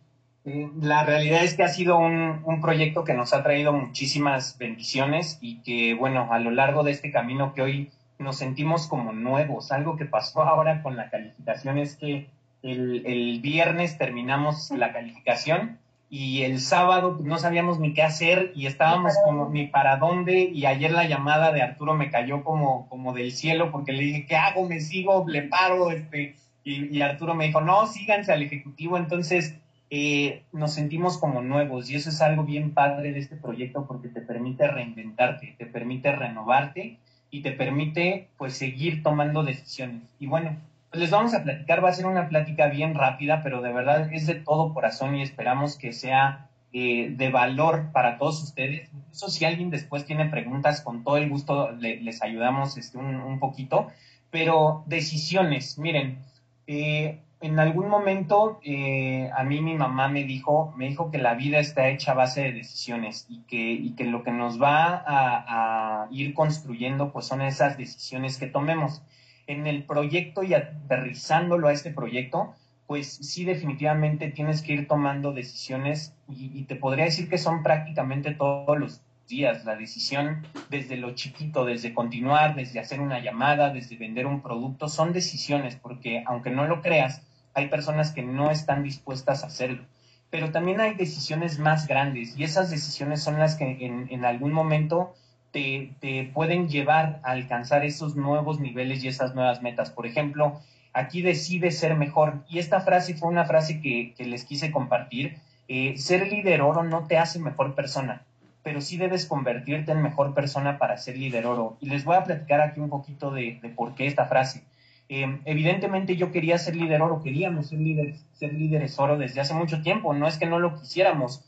La 0.81 1.03
realidad 1.03 1.43
es 1.43 1.55
que 1.55 1.63
ha 1.63 1.67
sido 1.67 1.97
un, 1.97 2.41
un, 2.43 2.61
proyecto 2.61 3.03
que 3.03 3.13
nos 3.13 3.33
ha 3.33 3.43
traído 3.43 3.73
muchísimas 3.73 4.57
bendiciones 4.57 5.37
y 5.41 5.61
que, 5.61 5.93
bueno, 5.93 6.31
a 6.31 6.39
lo 6.39 6.51
largo 6.51 6.83
de 6.83 6.91
este 6.91 7.11
camino 7.11 7.53
que 7.53 7.61
hoy 7.61 7.91
nos 8.19 8.37
sentimos 8.37 8.87
como 8.87 9.11
nuevos. 9.13 9.71
Algo 9.71 9.95
que 9.95 10.05
pasó 10.05 10.41
ahora 10.43 10.81
con 10.81 10.95
la 10.95 11.09
calificación 11.09 11.77
es 11.77 11.95
que 11.95 12.29
el, 12.61 13.05
el 13.05 13.39
viernes 13.41 13.97
terminamos 13.97 14.71
la 14.71 14.91
calificación 14.91 15.79
y 16.09 16.41
el 16.41 16.59
sábado 16.59 17.19
no 17.23 17.37
sabíamos 17.37 17.79
ni 17.79 17.93
qué 17.93 18.01
hacer 18.01 18.51
y 18.55 18.65
estábamos 18.65 19.13
como 19.23 19.49
ni 19.49 19.67
para 19.67 19.97
dónde 19.97 20.49
y 20.51 20.65
ayer 20.65 20.91
la 20.91 21.07
llamada 21.07 21.51
de 21.51 21.61
Arturo 21.61 21.93
me 21.93 22.09
cayó 22.09 22.43
como, 22.43 22.89
como 22.89 23.13
del 23.13 23.31
cielo 23.31 23.71
porque 23.71 23.93
le 23.93 24.03
dije, 24.03 24.25
¿qué 24.25 24.35
hago? 24.35 24.67
¿Me 24.67 24.79
sigo? 24.79 25.23
¿Le 25.27 25.43
paro? 25.43 25.91
Este, 25.91 26.35
y, 26.63 26.97
y 26.97 27.01
Arturo 27.01 27.35
me 27.35 27.45
dijo, 27.45 27.61
no, 27.61 27.85
síganse 27.87 28.33
al 28.33 28.41
ejecutivo. 28.41 28.97
Entonces 28.97 29.55
eh, 29.91 30.43
nos 30.51 30.73
sentimos 30.73 31.17
como 31.17 31.41
nuevos 31.41 31.89
y 31.89 31.95
eso 31.95 32.09
es 32.09 32.21
algo 32.21 32.43
bien 32.43 32.73
padre 32.73 33.11
de 33.11 33.19
este 33.19 33.35
proyecto 33.35 33.87
porque 33.87 34.07
te 34.07 34.21
permite 34.21 34.67
reinventarte, 34.67 35.55
te 35.57 35.65
permite 35.65 36.11
renovarte 36.11 36.99
y 37.31 37.41
te 37.41 37.51
permite 37.51 38.29
pues 38.37 38.53
seguir 38.55 39.01
tomando 39.01 39.43
decisiones. 39.43 40.03
Y 40.19 40.27
bueno, 40.27 40.57
pues 40.89 41.01
les 41.01 41.11
vamos 41.11 41.33
a 41.33 41.43
platicar, 41.43 41.83
va 41.83 41.89
a 41.89 41.93
ser 41.93 42.05
una 42.05 42.29
plática 42.29 42.67
bien 42.67 42.95
rápida, 42.95 43.41
pero 43.43 43.61
de 43.61 43.71
verdad 43.71 44.11
es 44.13 44.27
de 44.27 44.35
todo 44.35 44.73
corazón 44.73 45.15
y 45.15 45.21
esperamos 45.21 45.77
que 45.77 45.91
sea 45.91 46.49
eh, 46.71 47.09
de 47.15 47.29
valor 47.29 47.91
para 47.91 48.17
todos 48.17 48.43
ustedes. 48.43 48.89
Incluso 48.93 49.29
si 49.29 49.45
alguien 49.45 49.71
después 49.71 50.05
tiene 50.05 50.25
preguntas, 50.25 50.81
con 50.81 51.03
todo 51.03 51.17
el 51.17 51.29
gusto 51.29 51.71
les 51.71 52.21
ayudamos 52.21 52.77
este, 52.77 52.97
un, 52.97 53.39
poquito. 53.39 53.87
Pero 54.29 54.83
decisiones, 54.85 55.79
miren, 55.79 56.19
eh, 56.67 57.19
en 57.41 57.57
algún 57.59 57.87
momento 57.87 58.59
eh, 58.63 59.29
a 59.35 59.43
mí 59.43 59.61
mi 59.61 59.75
mamá 59.75 60.09
me 60.09 60.23
dijo, 60.25 60.73
me 60.75 60.87
dijo 60.87 61.09
que 61.09 61.19
la 61.19 61.35
vida 61.35 61.59
está 61.59 61.87
hecha 61.89 62.11
a 62.11 62.15
base 62.15 62.41
de 62.41 62.51
decisiones 62.51 63.25
y 63.29 63.43
que, 63.43 63.71
y 63.71 63.91
que 63.95 64.03
lo 64.05 64.23
que 64.23 64.31
nos 64.31 64.61
va 64.61 65.03
a, 65.07 66.07
ir 66.11 66.33
construyendo 66.33 67.11
pues 67.11 67.27
son 67.27 67.41
esas 67.41 67.77
decisiones 67.77 68.37
que 68.37 68.47
tomemos. 68.47 69.01
En 69.47 69.67
el 69.67 69.83
proyecto 69.83 70.43
y 70.43 70.53
aterrizándolo 70.53 71.69
a 71.69 71.71
este 71.71 71.91
proyecto, 71.91 72.53
pues 72.87 73.07
sí 73.07 73.45
definitivamente 73.45 74.29
tienes 74.31 74.61
que 74.61 74.73
ir 74.73 74.87
tomando 74.87 75.31
decisiones 75.31 76.15
y, 76.27 76.63
te 76.63 76.75
podría 76.75 77.05
decir 77.05 77.29
que 77.29 77.37
son 77.37 77.63
prácticamente 77.63 78.31
todos 78.31 78.77
los 78.77 79.01
días 79.27 79.63
la 79.63 79.75
decisión 79.75 80.45
desde 80.69 80.97
lo 80.97 81.13
chiquito, 81.13 81.63
desde 81.63 81.93
continuar, 81.93 82.55
desde 82.55 82.79
hacer 82.79 82.99
una 82.99 83.19
llamada, 83.19 83.71
desde 83.71 83.95
vender 83.95 84.25
un 84.25 84.41
producto, 84.41 84.89
son 84.89 85.13
decisiones 85.13 85.75
porque 85.75 86.23
aunque 86.25 86.49
no 86.49 86.65
lo 86.65 86.81
creas, 86.81 87.21
hay 87.59 87.67
personas 87.67 88.11
que 88.11 88.23
no 88.23 88.51
están 88.51 88.83
dispuestas 88.83 89.43
a 89.43 89.47
hacerlo. 89.47 89.83
Pero 90.29 90.51
también 90.51 90.79
hay 90.79 90.93
decisiones 90.93 91.59
más 91.59 91.87
grandes 91.87 92.37
y 92.37 92.43
esas 92.43 92.69
decisiones 92.69 93.23
son 93.23 93.39
las 93.39 93.55
que 93.55 93.77
en, 94.09 94.25
algún 94.25 94.51
momento 94.51 95.13
te, 95.51 95.95
pueden 96.33 96.69
llevar 96.69 97.19
a 97.23 97.31
alcanzar 97.31 97.83
esos 97.83 98.15
nuevos 98.15 98.59
niveles 98.59 99.03
y 99.03 99.07
esas 99.07 99.33
nuevas 99.33 99.61
metas. 99.61 99.89
Por 99.89 100.05
ejemplo, 100.05 100.59
aquí 100.93 101.21
decide 101.21 101.71
ser 101.71 101.95
mejor. 101.95 102.43
Y 102.47 102.59
esta 102.59 102.81
frase 102.81 103.15
fue 103.15 103.29
una 103.29 103.45
frase 103.45 103.81
que, 103.81 104.13
les 104.19 104.45
quise 104.45 104.71
compartir. 104.71 105.37
Eh, 105.67 105.97
ser 105.97 106.27
líder 106.27 106.61
oro 106.61 106.83
no 106.83 107.07
te 107.07 107.17
hace 107.17 107.39
mejor 107.39 107.75
persona, 107.75 108.23
pero 108.63 108.81
sí 108.81 108.97
debes 108.97 109.25
convertirte 109.25 109.91
en 109.91 110.01
mejor 110.01 110.33
persona 110.33 110.77
para 110.77 110.97
ser 110.97 111.17
líder 111.17 111.45
oro. 111.45 111.77
Y 111.79 111.89
les 111.89 112.05
voy 112.05 112.15
a 112.15 112.23
platicar 112.23 112.61
aquí 112.61 112.79
un 112.79 112.89
poquito 112.89 113.31
de, 113.31 113.59
por 113.75 113.95
qué 113.95 114.07
esta 114.07 114.25
frase. 114.25 114.63
Eh, 115.09 115.41
evidentemente 115.45 116.15
yo 116.15 116.31
quería 116.31 116.59
ser 116.59 116.75
líder 116.75 117.01
oro, 117.01 117.23
queríamos 117.23 117.69
ser 117.69 117.79
líderes, 117.79 118.23
ser 118.33 118.53
líderes 118.53 118.99
oro 118.99 119.17
desde 119.17 119.41
hace 119.41 119.55
mucho 119.55 119.81
tiempo, 119.81 120.13
no 120.13 120.27
es 120.27 120.37
que 120.37 120.45
no 120.45 120.59
lo 120.59 120.75
quisiéramos, 120.75 121.43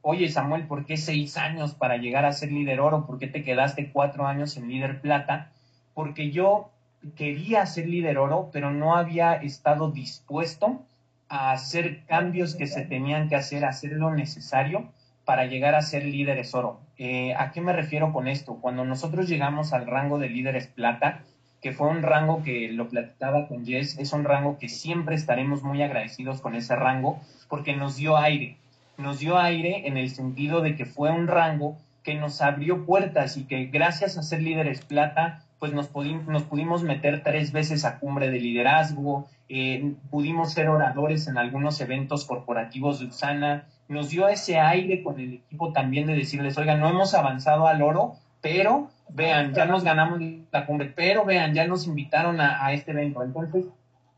oye 0.00 0.30
Samuel, 0.30 0.66
¿por 0.66 0.86
qué 0.86 0.96
seis 0.96 1.36
años 1.36 1.74
para 1.74 1.98
llegar 1.98 2.24
a 2.24 2.32
ser 2.32 2.50
líder 2.50 2.80
oro? 2.80 3.06
¿Por 3.06 3.18
qué 3.18 3.26
te 3.26 3.44
quedaste 3.44 3.90
cuatro 3.92 4.26
años 4.26 4.56
en 4.56 4.68
líder 4.68 5.02
plata? 5.02 5.50
Porque 5.92 6.30
yo 6.30 6.70
quería 7.16 7.66
ser 7.66 7.86
líder 7.86 8.16
oro, 8.16 8.48
pero 8.50 8.70
no 8.70 8.96
había 8.96 9.34
estado 9.34 9.90
dispuesto 9.90 10.80
a 11.28 11.52
hacer 11.52 12.04
cambios 12.06 12.54
que 12.54 12.66
se 12.66 12.82
tenían 12.82 13.28
que 13.28 13.36
hacer, 13.36 13.64
hacer 13.64 13.92
lo 13.92 14.14
necesario 14.14 14.90
para 15.24 15.46
llegar 15.46 15.74
a 15.74 15.82
ser 15.82 16.04
líderes 16.04 16.54
oro. 16.54 16.80
Eh, 16.96 17.34
¿A 17.34 17.50
qué 17.50 17.60
me 17.60 17.72
refiero 17.72 18.12
con 18.12 18.28
esto? 18.28 18.54
Cuando 18.60 18.84
nosotros 18.84 19.28
llegamos 19.28 19.72
al 19.72 19.86
rango 19.86 20.18
de 20.18 20.28
líderes 20.28 20.68
plata, 20.68 21.24
que 21.60 21.72
fue 21.72 21.88
un 21.88 22.02
rango 22.02 22.42
que 22.42 22.70
lo 22.72 22.88
platicaba 22.88 23.48
con 23.48 23.64
Jess, 23.66 23.98
es 23.98 24.12
un 24.12 24.24
rango 24.24 24.58
que 24.58 24.68
siempre 24.68 25.14
estaremos 25.14 25.62
muy 25.62 25.82
agradecidos 25.82 26.40
con 26.40 26.54
ese 26.54 26.76
rango 26.76 27.20
porque 27.48 27.74
nos 27.74 27.96
dio 27.96 28.16
aire, 28.16 28.56
nos 28.98 29.18
dio 29.18 29.38
aire 29.38 29.86
en 29.86 29.96
el 29.96 30.10
sentido 30.10 30.60
de 30.60 30.76
que 30.76 30.86
fue 30.86 31.10
un 31.10 31.26
rango 31.26 31.76
que 32.02 32.14
nos 32.14 32.40
abrió 32.40 32.86
puertas 32.86 33.36
y 33.36 33.44
que 33.44 33.66
gracias 33.66 34.16
a 34.16 34.22
ser 34.22 34.40
líderes 34.40 34.84
plata, 34.84 35.42
pues 35.58 35.72
nos, 35.72 35.88
pudimos, 35.88 36.26
nos 36.26 36.44
pudimos 36.44 36.82
meter 36.82 37.22
tres 37.24 37.50
veces 37.50 37.84
a 37.84 37.98
cumbre 37.98 38.30
de 38.30 38.38
liderazgo, 38.38 39.26
eh, 39.48 39.94
pudimos 40.10 40.52
ser 40.52 40.68
oradores 40.68 41.26
en 41.26 41.36
algunos 41.36 41.80
eventos 41.80 42.24
corporativos 42.24 43.00
de 43.00 43.06
Usana, 43.06 43.66
nos 43.88 44.10
dio 44.10 44.28
ese 44.28 44.58
aire 44.58 45.02
con 45.02 45.18
el 45.18 45.34
equipo 45.34 45.72
también 45.72 46.06
de 46.06 46.14
decirles, 46.14 46.56
oiga, 46.58 46.76
no 46.76 46.88
hemos 46.88 47.14
avanzado 47.14 47.66
al 47.66 47.82
oro, 47.82 48.14
pero 48.40 48.90
vean, 49.08 49.54
ya 49.54 49.64
nos 49.64 49.84
ganamos 49.84 50.20
la 50.50 50.66
cumbre, 50.66 50.92
pero 50.94 51.24
vean, 51.24 51.54
ya 51.54 51.66
nos 51.66 51.86
invitaron 51.86 52.40
a, 52.40 52.72
este 52.72 52.92
evento. 52.92 53.22
Entonces, 53.22 53.66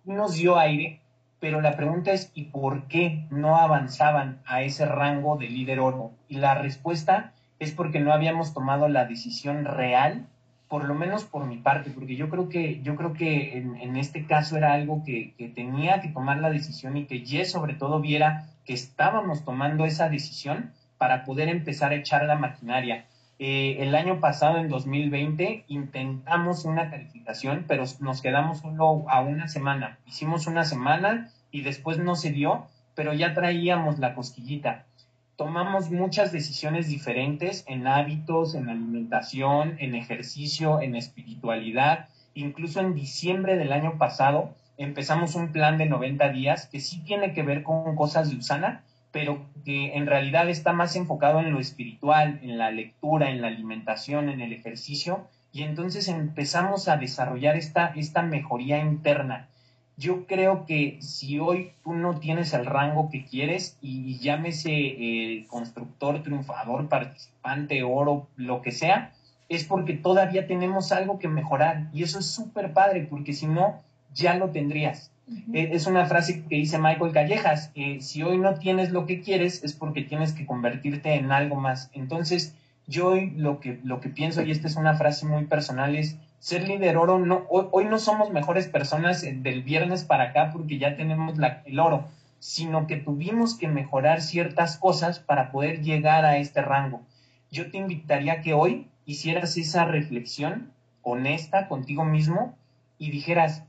nos 0.05 0.35
dio 0.35 0.59
aire 0.59 1.01
pero 1.41 1.61
la 1.61 1.77
pregunta 1.77 2.13
es, 2.13 2.33
¿y 2.35 2.47
por 2.47 2.89
qué 2.89 3.27
no 3.31 3.57
avanzaban 3.57 4.41
a 4.45 4.63
ese 4.63 4.87
rango 4.87 5.37
de 5.37 5.49
líder 5.49 5.79
oro? 5.79 6.13
Y 6.27 6.39
la 6.39 6.55
respuesta 6.55 7.33
es 7.61 7.73
porque 7.73 8.01
no 8.01 8.13
habíamos 8.13 8.55
tomado 8.55 8.89
la 8.89 9.05
decisión 9.05 9.65
real, 9.65 10.27
por 10.69 10.85
lo 10.85 10.95
menos 10.95 11.25
por 11.25 11.47
mi 11.47 11.59
parte, 11.59 11.91
porque 11.91 12.17
yo 12.17 12.29
creo 12.29 12.49
que, 12.49 12.81
yo 12.83 12.97
creo 12.97 13.13
que 13.13 13.57
en, 13.57 13.97
este 13.97 14.27
caso 14.27 14.57
era 14.57 14.73
algo 14.73 15.05
que, 15.05 15.35
tenía 15.55 16.01
que 16.01 16.09
tomar 16.09 16.39
la 16.39 16.51
decisión 16.51 16.97
y 16.97 17.07
que 17.07 17.25
Jess 17.25 17.53
sobre 17.53 17.75
todo 17.75 18.01
viera 18.01 18.51
que 18.65 18.75
estábamos 18.75 19.45
tomando 19.45 19.85
esa 19.85 20.09
decisión 20.09 20.73
para 20.99 21.25
poder 21.25 21.49
empezar 21.49 21.93
a 21.93 21.97
echar 21.97 22.25
la 22.25 22.35
maquinaria. 22.35 23.07
Eh, 23.41 23.77
el 23.81 23.95
año 23.95 24.19
pasado, 24.19 24.59
en 24.59 24.69
2020, 24.69 25.65
intentamos 25.69 26.65
una 26.65 26.91
calificación, 26.91 27.65
pero 27.69 27.85
nos 28.01 28.21
quedamos 28.21 28.59
solo 28.59 29.05
a 29.09 29.21
una 29.21 29.47
semana. 29.47 29.99
Hicimos 30.07 30.49
una 30.49 30.65
semana 30.65 31.31
y 31.53 31.63
después 31.63 31.99
no 31.99 32.17
se 32.17 32.31
dio, 32.31 32.67
pero 32.97 33.13
ya 33.15 33.35
traíamos 33.35 34.01
la 34.01 34.15
cosquillita. 34.15 34.87
Tomamos 35.37 35.93
muchas 35.93 36.33
decisiones 36.33 36.89
diferentes 36.89 37.65
en 37.69 37.87
hábitos, 37.87 38.57
en 38.57 38.69
alimentación, 38.69 39.77
en 39.79 39.95
ejercicio, 39.95 40.81
en 40.81 40.97
espiritualidad. 40.97 42.09
Incluso 42.35 42.81
en 42.81 42.95
diciembre 42.95 43.57
del 43.57 43.73
año 43.73 43.99
pasado 43.99 44.51
empezamos 44.79 45.37
un 45.37 45.53
plan 45.53 45.79
de 45.79 45.87
90 45.87 46.29
días 46.31 46.67
que 46.67 46.81
sí 46.81 47.05
tiene 47.05 47.35
que 47.35 47.45
ver 47.45 47.63
con 47.63 47.95
cosas 47.95 48.31
de 48.31 48.37
Usana, 48.37 48.83
pero 49.11 49.47
que 49.65 49.97
en 49.97 50.07
realidad 50.07 50.49
está 50.49 50.73
más 50.73 50.97
enfocado 50.97 51.41
en 51.41 51.53
lo 51.53 51.61
espiritual, 51.61 52.41
en 52.43 52.59
la 52.59 52.71
lectura, 52.71 53.31
en 53.31 53.41
la 53.41 53.49
alimentación, 53.49 54.29
en 54.29 54.41
el 54.41 54.53
ejercicio, 54.53 55.29
y 55.53 55.63
entonces 55.63 56.09
empezamos 56.09 56.89
a 56.89 56.97
desarrollar 56.97 57.57
esta, 57.57 57.89
esta 57.97 58.23
mejoría 58.23 58.79
interna. 58.79 59.49
Yo 59.97 60.27
creo 60.27 60.67
que 60.67 60.99
si 61.01 61.39
hoy 61.39 61.73
tú 61.83 61.93
no 61.95 62.21
tienes 62.21 62.53
el 62.53 62.67
rango 62.67 63.11
que 63.11 63.25
quieres, 63.25 63.79
y, 63.81 64.19
llámese 64.19 64.71
el 64.71 65.47
constructor, 65.49 66.23
triunfador, 66.23 66.89
participante, 66.89 67.83
oro, 67.83 68.29
lo 68.37 68.63
que 68.63 68.71
sea, 68.71 69.13
es 69.49 69.65
porque 69.65 69.95
todavía 69.95 70.47
tenemos 70.47 70.93
algo 70.93 71.19
que 71.19 71.29
mejorar, 71.29 71.89
y 71.93 72.03
eso 72.03 72.19
es 72.19 72.27
súper 72.27 72.73
padre, 72.75 73.07
porque 73.09 73.33
si 73.33 73.47
no, 73.47 73.83
ya 74.13 74.35
lo 74.35 74.51
tendrías. 74.51 75.11
Eh, 75.53 75.71
es 75.73 75.87
una 75.87 76.07
frase 76.07 76.45
que 76.49 76.57
dice 76.57 76.79
Michael 76.79 77.13
Callejas, 77.13 77.71
si 78.01 78.23
hoy 78.23 78.39
no 78.39 78.55
tienes 78.55 78.91
lo 78.91 79.07
que 79.07 79.21
quieres 79.21 79.63
es 79.63 79.73
porque 79.75 80.03
tienes 80.03 80.33
que 80.33 80.47
convertirte 80.47 81.15
en 81.15 81.33
algo 81.33 81.57
más. 81.57 81.91
Entonces, 81.93 82.55
yo 82.87 83.15
lo 83.37 83.61
que, 83.61 83.79
lo 83.85 84.01
que 84.01 84.09
pienso, 84.09 84.43
y 84.43 84.51
esta 84.51 84.67
es 84.67 84.77
una 84.77 84.95
frase 84.95 85.27
muy 85.27 85.45
personal, 85.45 85.95
es 85.97 86.17
ser 86.39 86.67
líder 86.67 86.97
oro, 86.97 87.19
no, 87.19 87.45
hoy, 87.51 87.85
no 87.85 87.99
somos 87.99 88.31
mejores 88.31 88.69
personas 88.69 89.23
del 89.23 89.63
viernes 89.63 90.05
para 90.05 90.25
acá 90.25 90.51
porque 90.53 90.79
ya 90.79 90.97
tenemos 90.97 91.35
el 91.67 91.79
oro, 91.81 92.09
sino 92.39 92.87
que 92.87 92.97
tuvimos 92.97 93.57
que 93.57 93.69
mejorar 93.69 94.23
ciertas 94.23 94.79
cosas 94.79 95.19
para 95.19 95.51
poder 95.51 95.83
llegar 95.83 96.25
a 96.25 96.39
este 96.39 96.63
rango. 96.63 97.03
Yo 97.51 97.71
te 97.71 97.79
invitaría 97.79 98.41
que 98.41 98.55
hoy 98.55 98.87
hicieras 99.05 99.57
esa 99.57 99.85
reflexión 99.85 100.71
honesta 101.03 101.69
contigo 101.69 102.05
mismo 102.05 102.57
y 102.99 103.11
dijeras, 103.11 103.65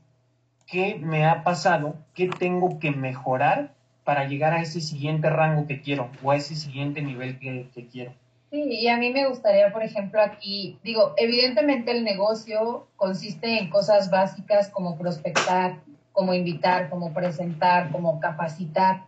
qué 0.70 0.96
me 1.00 1.26
ha 1.26 1.42
pasado, 1.42 1.96
qué 2.14 2.28
tengo 2.28 2.78
que 2.78 2.92
mejorar 2.92 3.72
para 4.04 4.26
llegar 4.26 4.52
a 4.54 4.62
ese 4.62 4.80
siguiente 4.80 5.28
rango 5.28 5.66
que 5.66 5.82
quiero 5.82 6.10
o 6.22 6.30
a 6.30 6.36
ese 6.36 6.54
siguiente 6.54 7.02
nivel 7.02 7.38
que, 7.38 7.68
quiero. 7.90 8.12
Sí, 8.50 8.62
y 8.62 8.88
a 8.88 8.96
mí 8.96 9.12
me 9.12 9.28
gustaría, 9.28 9.72
por 9.72 9.82
ejemplo, 9.82 10.20
aquí, 10.22 10.78
digo, 10.82 11.14
evidentemente 11.16 11.92
el 11.92 12.04
negocio 12.04 12.88
consiste 12.96 13.58
en 13.58 13.70
cosas 13.70 14.10
básicas 14.10 14.68
como 14.70 14.96
prospectar, 14.96 15.80
como 16.12 16.34
invitar, 16.34 16.88
como 16.88 17.12
presentar, 17.12 17.90
como 17.90 18.18
capacitar, 18.18 19.04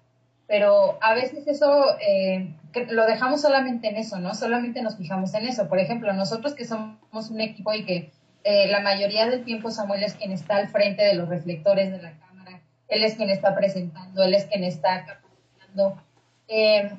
pero 0.46 0.98
a 1.00 1.14
veces 1.14 1.46
eso 1.46 1.96
eh, 2.00 2.54
lo 2.90 3.06
dejamos 3.06 3.40
solamente 3.40 3.88
en 3.88 3.96
eso, 3.96 4.18
¿no? 4.20 4.34
Solamente 4.34 4.82
nos 4.82 4.96
fijamos 4.96 5.32
en 5.34 5.46
eso. 5.46 5.68
Por 5.68 5.78
ejemplo, 5.78 6.12
nosotros 6.12 6.54
que 6.54 6.64
somos 6.64 7.30
un 7.30 7.40
equipo 7.40 7.72
y 7.72 7.84
que 7.84 8.12
eh, 8.44 8.68
la 8.68 8.80
mayoría 8.80 9.28
del 9.28 9.44
tiempo 9.44 9.70
Samuel 9.70 10.02
es 10.02 10.14
quien 10.14 10.32
está 10.32 10.56
al 10.56 10.68
frente 10.68 11.02
de 11.02 11.14
los 11.14 11.28
reflectores 11.28 11.90
de 11.92 12.02
la 12.02 12.12
cámara, 12.18 12.60
él 12.88 13.04
es 13.04 13.14
quien 13.14 13.30
está 13.30 13.54
presentando, 13.54 14.22
él 14.22 14.34
es 14.34 14.46
quien 14.46 14.64
está 14.64 15.04
capacitando. 15.04 16.02
Eh, 16.48 16.90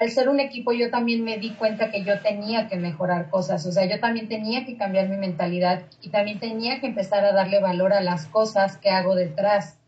al 0.00 0.10
ser 0.10 0.28
un 0.28 0.40
equipo 0.40 0.72
yo 0.72 0.90
también 0.90 1.22
me 1.22 1.38
di 1.38 1.50
cuenta 1.50 1.90
que 1.90 2.02
yo 2.02 2.20
tenía 2.20 2.68
que 2.68 2.76
mejorar 2.76 3.30
cosas, 3.30 3.64
o 3.64 3.72
sea, 3.72 3.84
yo 3.84 4.00
también 4.00 4.28
tenía 4.28 4.66
que 4.66 4.76
cambiar 4.76 5.08
mi 5.08 5.16
mentalidad 5.16 5.82
y 6.00 6.10
también 6.10 6.40
tenía 6.40 6.80
que 6.80 6.88
empezar 6.88 7.24
a 7.24 7.32
darle 7.32 7.60
valor 7.60 7.92
a 7.92 8.00
las 8.00 8.26
cosas 8.26 8.76
que 8.76 8.90
hago 8.90 9.14
detrás. 9.14 9.78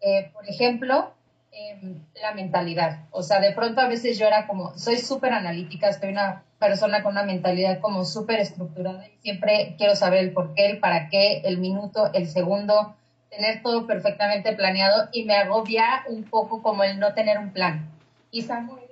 Eh, 0.00 0.30
por 0.32 0.48
ejemplo, 0.48 1.14
em, 1.58 2.04
la 2.22 2.32
mentalidad, 2.34 3.06
o 3.10 3.22
sea, 3.22 3.40
de 3.40 3.52
pronto 3.52 3.80
a 3.80 3.88
veces 3.88 4.18
yo 4.18 4.26
era 4.26 4.46
como, 4.46 4.76
soy 4.78 4.96
súper 4.98 5.32
analítica, 5.32 5.92
soy 5.92 6.10
una 6.10 6.44
persona 6.58 7.02
con 7.02 7.12
una 7.12 7.24
mentalidad 7.24 7.80
como 7.80 8.04
súper 8.04 8.40
estructurada 8.40 9.06
y 9.06 9.18
siempre 9.22 9.74
quiero 9.76 9.96
saber 9.96 10.20
el 10.24 10.32
por 10.32 10.54
qué, 10.54 10.66
el 10.66 10.78
para 10.78 11.08
qué, 11.08 11.40
el 11.44 11.58
minuto, 11.58 12.10
el 12.14 12.28
segundo, 12.28 12.94
tener 13.30 13.62
todo 13.62 13.86
perfectamente 13.86 14.52
planeado 14.52 15.08
y 15.12 15.24
me 15.24 15.34
agobia 15.34 16.04
un 16.08 16.24
poco 16.24 16.62
como 16.62 16.84
el 16.84 16.98
no 16.98 17.14
tener 17.14 17.38
un 17.38 17.50
plan. 17.50 17.90
Y 18.30 18.42
Samuel 18.42 18.84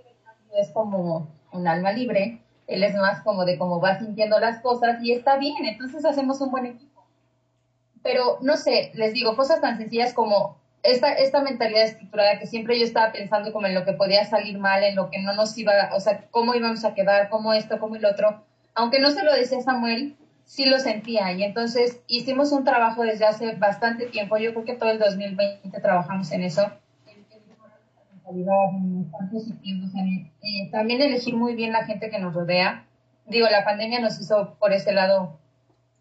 es 0.57 0.71
como 0.71 1.29
un 1.53 1.69
alma 1.69 1.93
libre, 1.93 2.41
él 2.67 2.83
es 2.83 2.95
más 2.95 3.23
como 3.23 3.45
de 3.45 3.59
cómo 3.59 3.81
va 3.81 3.99
sintiendo 3.99 4.39
las 4.41 4.61
cosas 4.61 5.03
y 5.03 5.13
está 5.13 5.37
bien, 5.37 5.65
entonces 5.65 6.05
hacemos 6.05 6.41
un 6.41 6.51
buen 6.51 6.67
equipo. 6.67 7.05
Pero 8.03 8.39
no 8.41 8.57
sé, 8.57 8.91
les 8.95 9.13
digo, 9.13 9.37
cosas 9.37 9.61
tan 9.61 9.79
sencillas 9.79 10.15
como 10.15 10.59
esta, 10.83 11.13
esta 11.13 11.43
mentalidad 11.43 11.85
estructurada 11.85 12.39
que 12.39 12.47
siempre 12.47 12.79
yo 12.79 12.85
estaba 12.85 13.13
pensando 13.13 13.53
como 13.53 13.67
en 13.67 13.75
lo 13.75 13.85
que 13.85 13.93
podía 13.93 14.25
salir 14.25 14.59
mal, 14.59 14.85
en 14.85 14.97
lo 14.97 15.11
que 15.11 15.21
no 15.21 15.35
nos 15.35 15.57
iba, 15.59 15.73
o 15.95 16.01
sea, 16.01 16.27
cómo 16.31 16.55
íbamos 16.55 16.85
a 16.85 16.95
quedar, 16.95 17.29
cómo 17.29 17.53
esto, 17.53 17.79
cómo 17.79 17.97
el 17.97 18.05
otro. 18.05 18.45
Aunque 18.75 19.01
no 19.01 19.11
se 19.11 19.25
lo 19.25 19.35
decía 19.35 19.61
Samuel, 19.61 20.17
sí 20.45 20.67
lo 20.67 20.79
sentía. 20.79 21.33
Y 21.33 21.43
entonces 21.43 22.01
hicimos 22.07 22.53
un 22.53 22.65
trabajo 22.65 23.03
desde 23.03 23.27
hace 23.27 23.55
bastante 23.57 24.07
tiempo, 24.07 24.37
yo 24.37 24.53
creo 24.53 24.65
que 24.65 24.75
todo 24.75 24.91
el 24.91 24.99
2020 24.99 25.81
trabajamos 25.81 26.31
en 26.33 26.45
eso 26.45 26.71
eh, 30.43 30.71
también 30.73 31.01
elegir 31.01 31.37
muy 31.37 31.55
bien 31.55 31.73
la 31.73 31.85
gente 31.85 32.11
que 32.11 32.19
nos 32.19 32.35
rodea. 32.35 32.85
Digo, 33.27 33.49
la 33.49 33.65
pandemia 33.65 34.01
nos 34.01 34.21
hizo 34.21 34.57
por 34.59 34.73
ese 34.73 34.93
lado 34.93 35.39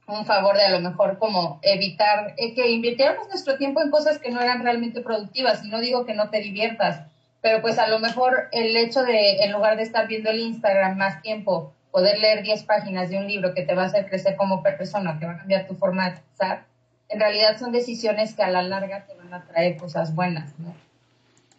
un 0.07 0.25
favor 0.25 0.55
de 0.55 0.63
a 0.63 0.69
lo 0.69 0.79
mejor 0.79 1.17
como 1.17 1.59
evitar 1.63 2.35
eh, 2.37 2.53
que 2.53 2.69
invirtiéramos 2.69 3.27
nuestro 3.27 3.57
tiempo 3.57 3.81
en 3.81 3.89
cosas 3.89 4.19
que 4.19 4.29
no 4.29 4.39
eran 4.39 4.63
realmente 4.63 5.01
productivas. 5.01 5.63
Y 5.63 5.69
no 5.69 5.79
digo 5.79 6.05
que 6.05 6.13
no 6.13 6.29
te 6.29 6.41
diviertas, 6.41 7.01
pero 7.41 7.61
pues 7.61 7.79
a 7.79 7.87
lo 7.87 7.99
mejor 7.99 8.49
el 8.51 8.75
hecho 8.75 9.03
de, 9.03 9.43
en 9.43 9.51
lugar 9.51 9.77
de 9.77 9.83
estar 9.83 10.07
viendo 10.07 10.29
el 10.29 10.39
Instagram 10.39 10.97
más 10.97 11.21
tiempo, 11.21 11.73
poder 11.91 12.19
leer 12.19 12.43
10 12.43 12.63
páginas 12.63 13.09
de 13.09 13.17
un 13.17 13.27
libro 13.27 13.53
que 13.53 13.63
te 13.63 13.73
va 13.73 13.83
a 13.83 13.85
hacer 13.85 14.07
crecer 14.07 14.35
como 14.35 14.61
persona, 14.61 15.17
que 15.19 15.25
va 15.25 15.33
a 15.33 15.37
cambiar 15.37 15.67
tu 15.67 15.75
forma 15.75 16.09
de 16.09 16.17
pensar, 16.17 16.65
en 17.09 17.19
realidad 17.19 17.57
son 17.57 17.71
decisiones 17.71 18.33
que 18.33 18.43
a 18.43 18.49
la 18.49 18.63
larga 18.63 19.05
te 19.05 19.13
van 19.13 19.33
a 19.33 19.45
traer 19.45 19.77
cosas 19.77 20.13
buenas. 20.13 20.53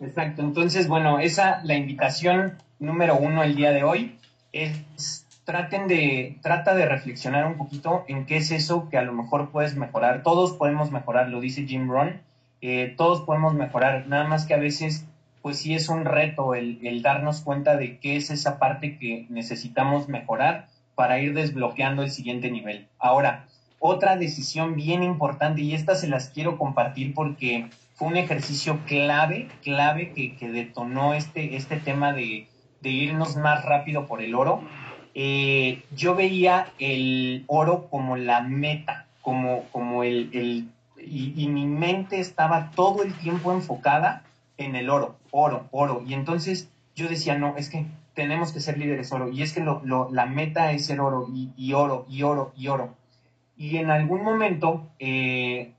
Exacto, 0.01 0.43
entonces, 0.43 0.89
bueno, 0.89 1.21
esa, 1.21 1.61
la 1.65 1.75
invitación 1.75 2.59
número 2.79 3.17
uno 3.17 3.43
el 3.43 3.57
día 3.57 3.73
de 3.73 3.83
hoy 3.85 4.19
es 4.53 5.26
traten 5.47 5.87
de, 5.87 6.39
trata 6.43 6.75
de 6.75 6.87
reflexionar 6.87 7.47
un 7.47 7.57
poquito 7.57 8.05
en 8.09 8.27
qué 8.27 8.37
es 8.37 8.51
eso 8.51 8.89
que 8.91 8.99
a 8.99 9.03
lo 9.03 9.13
mejor 9.13 9.51
puedes 9.51 9.77
mejorar. 9.77 10.23
Todos 10.25 10.53
podemos 10.53 10.91
mejorar, 10.91 11.29
lo 11.29 11.41
dice 11.41 11.67
Jim 11.67 11.89
Rohn, 11.89 12.21
eh, 12.61 12.95
todos 12.97 13.21
podemos 13.21 13.55
mejorar, 13.55 14.09
nada 14.09 14.25
más 14.25 14.45
que 14.45 14.55
a 14.55 14.59
veces, 14.59 15.07
pues 15.43 15.59
sí 15.59 15.75
es 15.75 15.89
un 15.89 16.05
reto 16.05 16.57
el, 16.57 17.01
darnos 17.01 17.43
cuenta 17.43 17.77
de 17.77 17.99
qué 17.99 18.17
es 18.17 18.31
esa 18.31 18.59
parte 18.59 18.99
que 18.99 19.27
necesitamos 19.29 20.09
mejorar 20.09 20.67
para 20.97 21.21
ir 21.21 21.33
desbloqueando 21.33 22.03
el 22.03 22.11
siguiente 22.11 22.51
nivel. 22.51 22.89
Ahora, 22.99 23.47
otra 23.79 24.17
decisión 24.17 24.75
bien 24.75 25.05
importante, 25.05 25.61
y 25.61 25.75
esta 25.75 25.95
se 25.95 26.09
las 26.09 26.31
quiero 26.31 26.59
compartir 26.59 27.15
porque 27.15 27.71
fue 27.95 28.09
un 28.09 28.17
ejercicio 28.17 28.81
clave, 28.87 29.47
clave 29.63 30.13
que, 30.13 30.49
detonó 30.49 31.15
este, 31.15 31.55
este 31.55 31.77
tema 31.77 32.13
de, 32.13 32.49
irnos 32.83 33.37
más 33.37 33.65
rápido 33.65 34.07
por 34.07 34.23
el 34.23 34.35
oro. 34.35 34.63
Eh, 35.19 35.83
yo 35.97 36.15
veía 36.15 36.75
el 36.79 37.45
oro 37.47 37.89
como 37.89 38.19
la 38.19 38.43
meta, 38.43 39.07
como, 39.23 39.63
como 39.73 40.03
el, 40.03 40.29
el 40.35 40.69
y, 40.99 41.49
mi 41.49 41.65
mente 41.65 42.21
estaba 42.21 42.71
todo 42.73 43.03
el 43.03 43.15
tiempo 43.15 43.51
enfocada 43.51 44.25
en 44.59 44.77
el 44.77 44.91
oro, 44.91 45.17
oro, 45.31 45.69
oro. 45.71 46.03
Y 46.07 46.13
entonces 46.13 46.69
yo 46.95 47.09
decía, 47.09 47.39
no, 47.39 47.57
es 47.57 47.71
que 47.71 47.87
tenemos 48.13 48.53
que 48.53 48.61
ser 48.61 48.77
líderes 48.77 49.11
oro. 49.11 49.31
Y 49.31 49.41
es 49.41 49.55
que 49.55 49.61
lo, 49.61 49.81
lo, 49.87 50.11
la 50.13 50.27
meta 50.27 50.73
es 50.73 50.91
el 50.91 51.01
oro 51.01 51.27
y, 51.33 51.73
oro 51.73 52.05
y 52.11 52.23
oro 52.23 52.53
y 52.55 52.69
oro. 52.69 52.95
Y 53.57 53.79
en 53.79 53.91
algún 53.91 54.23
momento, 54.23 54.87
eh, 54.99 55.73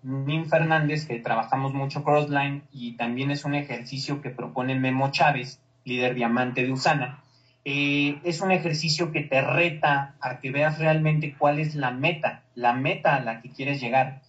Fernández, 0.50 1.06
que 1.06 1.20
trabajamos 1.20 1.76
mucho 1.76 2.04
Crossline 2.04 2.64
y 2.72 2.94
también 2.94 3.30
es 3.30 3.46
un 3.46 3.54
ejercicio 3.54 4.20
que 4.20 4.32
propone 4.32 4.74
Memo 4.74 5.12
Chávez, 5.12 5.60
líder 5.86 6.16
diamante 6.16 6.64
de 6.64 6.72
Usana, 6.72 7.22
eh, 7.70 8.22
es 8.24 8.40
un 8.40 8.54
ejercicio 8.54 9.12
que 9.12 9.20
te 9.20 9.42
reta 9.42 10.16
a 10.22 10.40
que 10.40 10.52
veas 10.52 10.80
realmente 10.80 11.36
cuál 11.38 11.60
es 11.60 11.76
la 11.76 11.92
meta, 11.92 12.44
la 12.56 12.72
meta 12.72 13.16
a 13.16 13.20
la 13.20 13.42
que 13.42 13.50
quieres 13.50 13.82
llegar. 13.82 14.22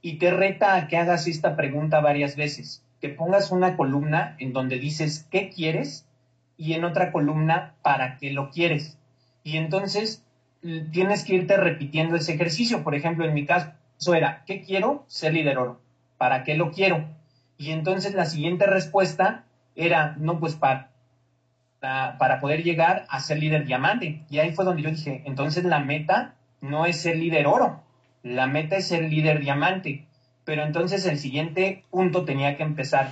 Y 0.00 0.18
te 0.18 0.30
reta 0.30 0.76
a 0.76 0.86
que 0.86 0.96
hagas 0.96 1.26
esta 1.26 1.56
pregunta 1.56 1.98
varias 1.98 2.36
veces, 2.36 2.84
que 3.00 3.08
pongas 3.08 3.50
una 3.50 3.76
columna 3.76 4.36
en 4.38 4.52
donde 4.52 4.78
dices 4.78 5.26
qué 5.32 5.50
quieres 5.50 6.06
y 6.56 6.74
en 6.74 6.84
otra 6.84 7.10
columna 7.10 7.74
para 7.82 8.16
qué 8.18 8.30
lo 8.30 8.52
quieres. 8.52 8.96
Y 9.42 9.56
entonces 9.56 10.22
tienes 10.92 11.24
que 11.24 11.34
irte 11.34 11.56
repitiendo 11.56 12.14
ese 12.14 12.34
ejercicio. 12.34 12.84
Por 12.84 12.94
ejemplo, 12.94 13.24
en 13.24 13.34
mi 13.34 13.44
caso 13.44 13.72
era, 14.14 14.44
¿qué 14.46 14.62
quiero? 14.62 15.04
Ser 15.08 15.34
líder 15.34 15.58
oro. 15.58 15.80
¿Para 16.16 16.44
qué 16.44 16.54
lo 16.54 16.70
quiero? 16.70 17.04
Y 17.58 17.72
entonces 17.72 18.14
la 18.14 18.26
siguiente 18.26 18.66
respuesta 18.66 19.46
era, 19.74 20.14
no, 20.16 20.38
pues 20.38 20.54
para, 20.54 20.93
para 22.18 22.40
poder 22.40 22.62
llegar 22.62 23.06
a 23.08 23.20
ser 23.20 23.38
líder 23.38 23.66
diamante. 23.66 24.22
Y 24.30 24.38
ahí 24.38 24.52
fue 24.52 24.64
donde 24.64 24.82
yo 24.82 24.90
dije, 24.90 25.22
entonces 25.26 25.64
la 25.64 25.80
meta 25.80 26.34
no 26.60 26.86
es 26.86 27.00
ser 27.00 27.16
líder 27.16 27.46
oro, 27.46 27.82
la 28.22 28.46
meta 28.46 28.76
es 28.76 28.88
ser 28.88 29.02
líder 29.04 29.40
diamante. 29.40 30.06
Pero 30.44 30.62
entonces 30.62 31.06
el 31.06 31.18
siguiente 31.18 31.84
punto 31.90 32.24
tenía 32.24 32.56
que 32.56 32.62
empezar. 32.62 33.10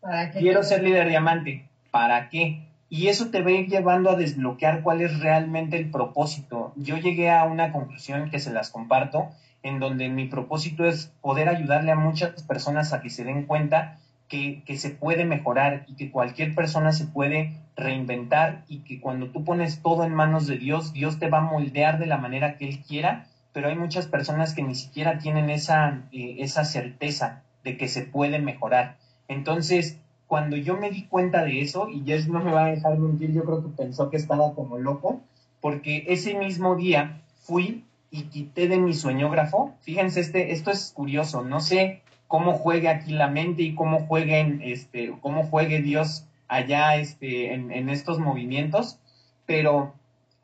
¿Para 0.00 0.30
Quiero 0.30 0.62
ser 0.62 0.82
líder 0.82 1.08
diamante. 1.08 1.68
¿Para 1.90 2.28
qué? 2.28 2.66
y 2.92 3.06
eso 3.06 3.30
te 3.30 3.40
va 3.40 3.50
a 3.50 3.52
ir 3.52 3.68
llevando 3.68 4.10
a 4.10 4.16
desbloquear 4.16 4.82
cuál 4.82 5.00
es 5.00 5.20
realmente 5.20 5.78
el 5.78 5.90
propósito. 5.90 6.72
Yo 6.74 6.96
llegué 6.96 7.30
a 7.30 7.44
una 7.44 7.70
conclusión 7.70 8.30
que 8.30 8.40
se 8.40 8.52
las 8.52 8.70
comparto, 8.70 9.30
en 9.62 9.78
donde 9.78 10.08
mi 10.08 10.26
propósito 10.26 10.84
es 10.84 11.06
poder 11.20 11.48
ayudarle 11.48 11.92
a 11.92 11.96
muchas 11.96 12.42
personas 12.42 12.92
a 12.92 13.00
que 13.00 13.08
se 13.08 13.22
den 13.22 13.46
cuenta 13.46 13.98
que, 14.30 14.76
se 14.76 14.90
puede 14.90 15.24
mejorar 15.24 15.84
y 15.88 15.96
que 15.96 16.10
cualquier 16.10 16.54
persona 16.54 16.92
se 16.92 17.04
puede 17.04 17.56
reinventar 17.76 18.64
y 18.68 18.78
que 18.78 19.00
cuando 19.00 19.26
tú 19.26 19.44
pones 19.44 19.82
todo 19.82 20.04
en 20.04 20.14
manos 20.14 20.46
de 20.46 20.56
Dios, 20.56 20.92
Dios 20.92 21.18
te 21.18 21.28
va 21.28 21.38
a 21.38 21.52
moldear 21.52 21.98
de 21.98 22.06
la 22.06 22.16
manera 22.16 22.56
que 22.56 22.68
Él 22.68 22.78
quiera, 22.78 23.26
pero 23.52 23.68
hay 23.68 23.76
muchas 23.76 24.06
personas 24.06 24.54
que 24.54 24.62
ni 24.62 24.76
siquiera 24.76 25.18
tienen 25.18 25.50
esa, 25.50 26.04
eh, 26.12 26.36
esa 26.38 26.64
certeza 26.64 27.42
de 27.64 27.76
que 27.76 27.88
se 27.88 28.02
puede 28.02 28.38
mejorar. 28.38 28.98
Entonces, 29.26 29.98
cuando 30.28 30.56
yo 30.56 30.76
me 30.76 30.90
di 30.90 31.06
cuenta 31.06 31.42
de 31.42 31.60
eso, 31.60 31.88
y 31.88 32.04
Jess 32.04 32.28
no 32.28 32.38
me 32.38 32.52
va 32.52 32.66
a 32.66 32.70
dejar 32.70 32.96
mentir, 32.98 33.32
yo 33.32 33.44
creo 33.44 33.62
que 33.64 33.70
pensó 33.70 34.10
que 34.10 34.16
estaba 34.16 34.54
como 34.54 34.78
loco, 34.78 35.20
porque 35.60 36.04
ese 36.06 36.38
mismo 36.38 36.76
día 36.76 37.20
fui 37.42 37.84
y 38.12 38.22
quité 38.24 38.68
de 38.68 38.78
mi 38.78 38.94
sueñógrafo, 38.94 39.74
fíjense, 39.80 40.20
este, 40.20 40.52
esto 40.52 40.70
es 40.70 40.92
curioso, 40.94 41.42
no 41.42 41.58
sé 41.58 42.02
cómo 42.30 42.54
juegue 42.54 42.88
aquí 42.88 43.12
la 43.12 43.26
mente 43.26 43.64
y 43.64 43.74
cómo 43.74 44.06
jueguen, 44.06 44.60
este, 44.62 45.12
cómo 45.20 45.42
juegue 45.42 45.82
Dios 45.82 46.26
allá 46.46 46.94
este, 46.94 47.52
en, 47.54 47.88
estos 47.88 48.20
movimientos, 48.20 49.00
pero 49.46 49.94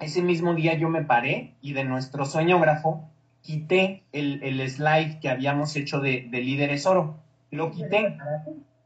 ese 0.01 0.21
mismo 0.21 0.55
día 0.55 0.75
yo 0.75 0.89
me 0.89 1.05
paré 1.05 1.53
y 1.63 1.75
de 1.75 1.85
nuestro 1.85 2.25
sueñógrafo 2.25 3.09
quité 3.41 4.03
el, 4.11 4.69
slide 4.69 5.21
que 5.21 5.29
habíamos 5.29 5.77
hecho 5.77 6.01
de, 6.01 6.27
de 6.29 6.41
líderes 6.41 6.87
oro. 6.87 7.15
Lo 7.53 7.71
quité 7.71 8.17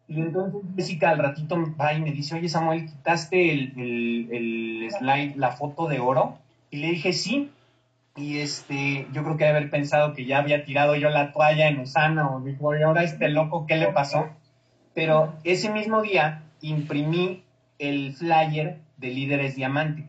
y 0.06 0.20
entonces 0.20 0.60
Jessica 0.76 1.08
al 1.08 1.18
ratito 1.20 1.56
va 1.80 1.94
y 1.94 2.02
me 2.02 2.12
dice, 2.12 2.34
oye 2.34 2.50
Samuel, 2.50 2.84
¿quitaste 2.84 3.50
el, 3.50 4.90
slide, 4.90 5.36
la 5.36 5.52
foto 5.52 5.88
de 5.88 6.00
oro? 6.00 6.36
Y 6.70 6.80
le 6.80 6.90
dije, 6.90 7.14
sí. 7.14 7.50
Y 8.16 8.38
este, 8.38 9.06
yo 9.12 9.22
creo 9.22 9.36
que 9.36 9.46
haber 9.46 9.70
pensado 9.70 10.14
que 10.14 10.26
ya 10.26 10.38
había 10.38 10.64
tirado 10.64 10.96
yo 10.96 11.10
la 11.10 11.32
toalla 11.32 11.68
en 11.68 11.80
Usana 11.80 12.30
o 12.30 12.40
dijo, 12.40 12.76
y 12.76 12.82
ahora 12.82 13.04
este 13.04 13.28
loco, 13.28 13.66
¿qué 13.66 13.76
le 13.76 13.92
pasó? 13.92 14.28
Pero 14.94 15.34
ese 15.44 15.70
mismo 15.70 16.02
día 16.02 16.42
imprimí 16.60 17.44
el 17.78 18.12
flyer 18.12 18.78
de 18.98 19.08
Líderes 19.08 19.56
Diamante. 19.56 20.08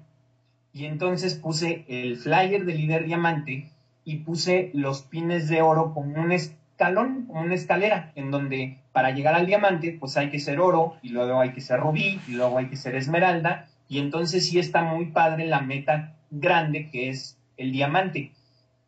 Y 0.73 0.85
entonces 0.85 1.35
puse 1.35 1.85
el 1.87 2.17
flyer 2.17 2.65
de 2.65 2.73
líder 2.73 3.05
diamante 3.05 3.69
y 4.05 4.17
puse 4.17 4.71
los 4.73 5.01
pines 5.01 5.49
de 5.49 5.61
oro 5.61 5.93
como 5.93 6.21
un 6.21 6.31
escalón, 6.31 7.25
como 7.27 7.41
una 7.41 7.55
escalera, 7.55 8.11
en 8.15 8.31
donde 8.31 8.77
para 8.93 9.11
llegar 9.11 9.35
al 9.35 9.45
diamante, 9.45 9.97
pues 9.99 10.15
hay 10.17 10.29
que 10.29 10.39
ser 10.39 10.59
oro, 10.59 10.95
y 11.01 11.09
luego 11.09 11.39
hay 11.39 11.51
que 11.51 11.61
ser 11.61 11.79
rubí, 11.79 12.19
y 12.27 12.31
luego 12.31 12.57
hay 12.57 12.67
que 12.67 12.77
ser 12.77 12.95
esmeralda, 12.95 13.67
y 13.87 13.99
entonces 13.99 14.47
sí 14.47 14.59
está 14.59 14.81
muy 14.81 15.07
padre 15.07 15.45
la 15.45 15.61
meta 15.61 16.15
grande 16.29 16.89
que 16.89 17.09
es 17.09 17.37
el 17.61 17.71
diamante. 17.71 18.31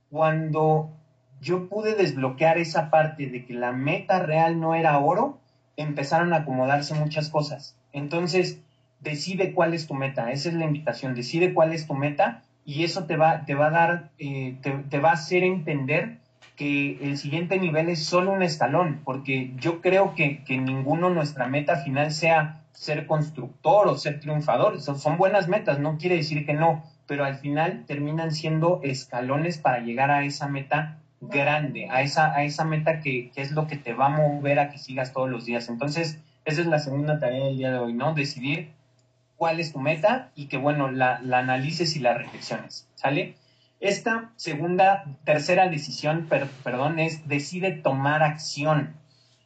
Cuando 0.10 0.90
yo 1.42 1.68
pude 1.68 1.96
desbloquear 1.96 2.58
esa 2.58 2.90
parte 2.90 3.28
de 3.28 3.46
que 3.46 3.54
la 3.54 3.72
meta 3.72 4.20
real 4.20 4.60
no 4.60 4.76
era 4.76 4.98
oro, 5.00 5.40
empezaron 5.78 6.34
a 6.34 6.38
acomodarse 6.38 6.94
muchas 6.94 7.30
cosas. 7.30 7.76
Entonces, 7.92 8.60
decide 9.00 9.54
cuál 9.54 9.74
es 9.74 9.88
tu 9.88 9.94
meta, 9.94 10.32
esa 10.32 10.50
es 10.50 10.56
la 10.56 10.66
invitación, 10.66 11.14
decide 11.14 11.54
cuál 11.54 11.74
es 11.74 11.88
tu 11.88 11.94
meta 11.94 12.44
y 12.66 12.84
eso 12.84 13.06
te 13.06 13.18
va, 13.18 13.46
te 13.46 13.56
va 13.56 13.68
a 13.68 13.72
dar, 13.72 14.10
eh, 14.18 14.56
te, 14.62 15.00
va 15.00 15.10
a 15.10 15.14
hacer 15.14 15.44
entender 15.44 16.20
que 16.56 16.98
el 17.02 17.18
siguiente 17.18 17.60
nivel 17.60 17.90
es 17.90 18.06
solo 18.06 18.32
un 18.32 18.44
escalón, 18.44 19.02
porque 19.04 19.52
yo 19.58 19.82
creo 19.82 20.16
que, 20.16 20.44
que 20.46 20.58
ninguno 20.58 21.10
nuestra 21.10 21.48
meta 21.48 21.78
final 21.78 22.12
sea 22.12 22.62
ser 22.72 23.06
constructor 23.06 23.88
o 23.88 23.98
ser 23.98 24.20
triunfador, 24.20 24.80
son, 24.82 24.98
son 24.98 25.18
buenas 25.18 25.48
metas, 25.48 25.80
no 25.80 25.98
quiere 25.98 26.16
decir 26.16 26.46
que 26.46 26.54
no, 26.54 26.84
pero 27.13 27.26
al 27.26 27.36
final 27.36 27.84
terminan 27.86 28.32
siendo 28.32 28.80
escalones 28.82 29.60
para 29.60 29.82
llegar 29.82 30.10
a 30.10 30.26
esa 30.26 30.47
meta 30.47 30.97
grande, 31.21 31.88
a 31.91 32.02
esa, 32.02 32.34
a 32.34 32.43
esa 32.43 32.65
meta 32.65 33.02
que, 33.02 33.32
es 33.36 33.52
lo 33.52 33.67
que 33.67 33.78
te 33.78 33.93
va 33.93 34.08
a 34.08 34.17
mover 34.17 34.58
a 34.58 34.71
que 34.71 34.80
sigas 34.80 35.13
todos 35.13 35.30
los 35.30 35.45
días. 35.45 35.69
Entonces, 35.69 36.17
esa 36.43 36.62
es 36.62 36.65
la 36.65 36.80
segunda 36.80 37.19
tarea 37.19 37.45
del 37.45 37.58
día 37.58 37.71
de 37.71 37.78
hoy, 37.78 37.93
¿no? 37.93 38.15
Decidir 38.15 38.71
cuál 39.38 39.60
es 39.60 39.73
tu 39.73 39.80
meta 39.80 40.32
y 40.34 40.47
que, 40.47 40.58
bueno, 40.58 40.89
la, 40.89 41.21
la 41.21 41.38
analices 41.38 41.95
y 41.95 41.99
la 41.99 42.15
reflexiones, 42.15 42.89
¿sale? 42.95 43.36
Esta 43.80 44.32
segunda, 44.36 45.06
tercera 45.23 45.69
decisión, 45.69 46.28
perdón, 46.63 46.97
es 46.97 47.28
decide 47.28 47.73
tomar 47.73 48.23
acción. 48.23 48.95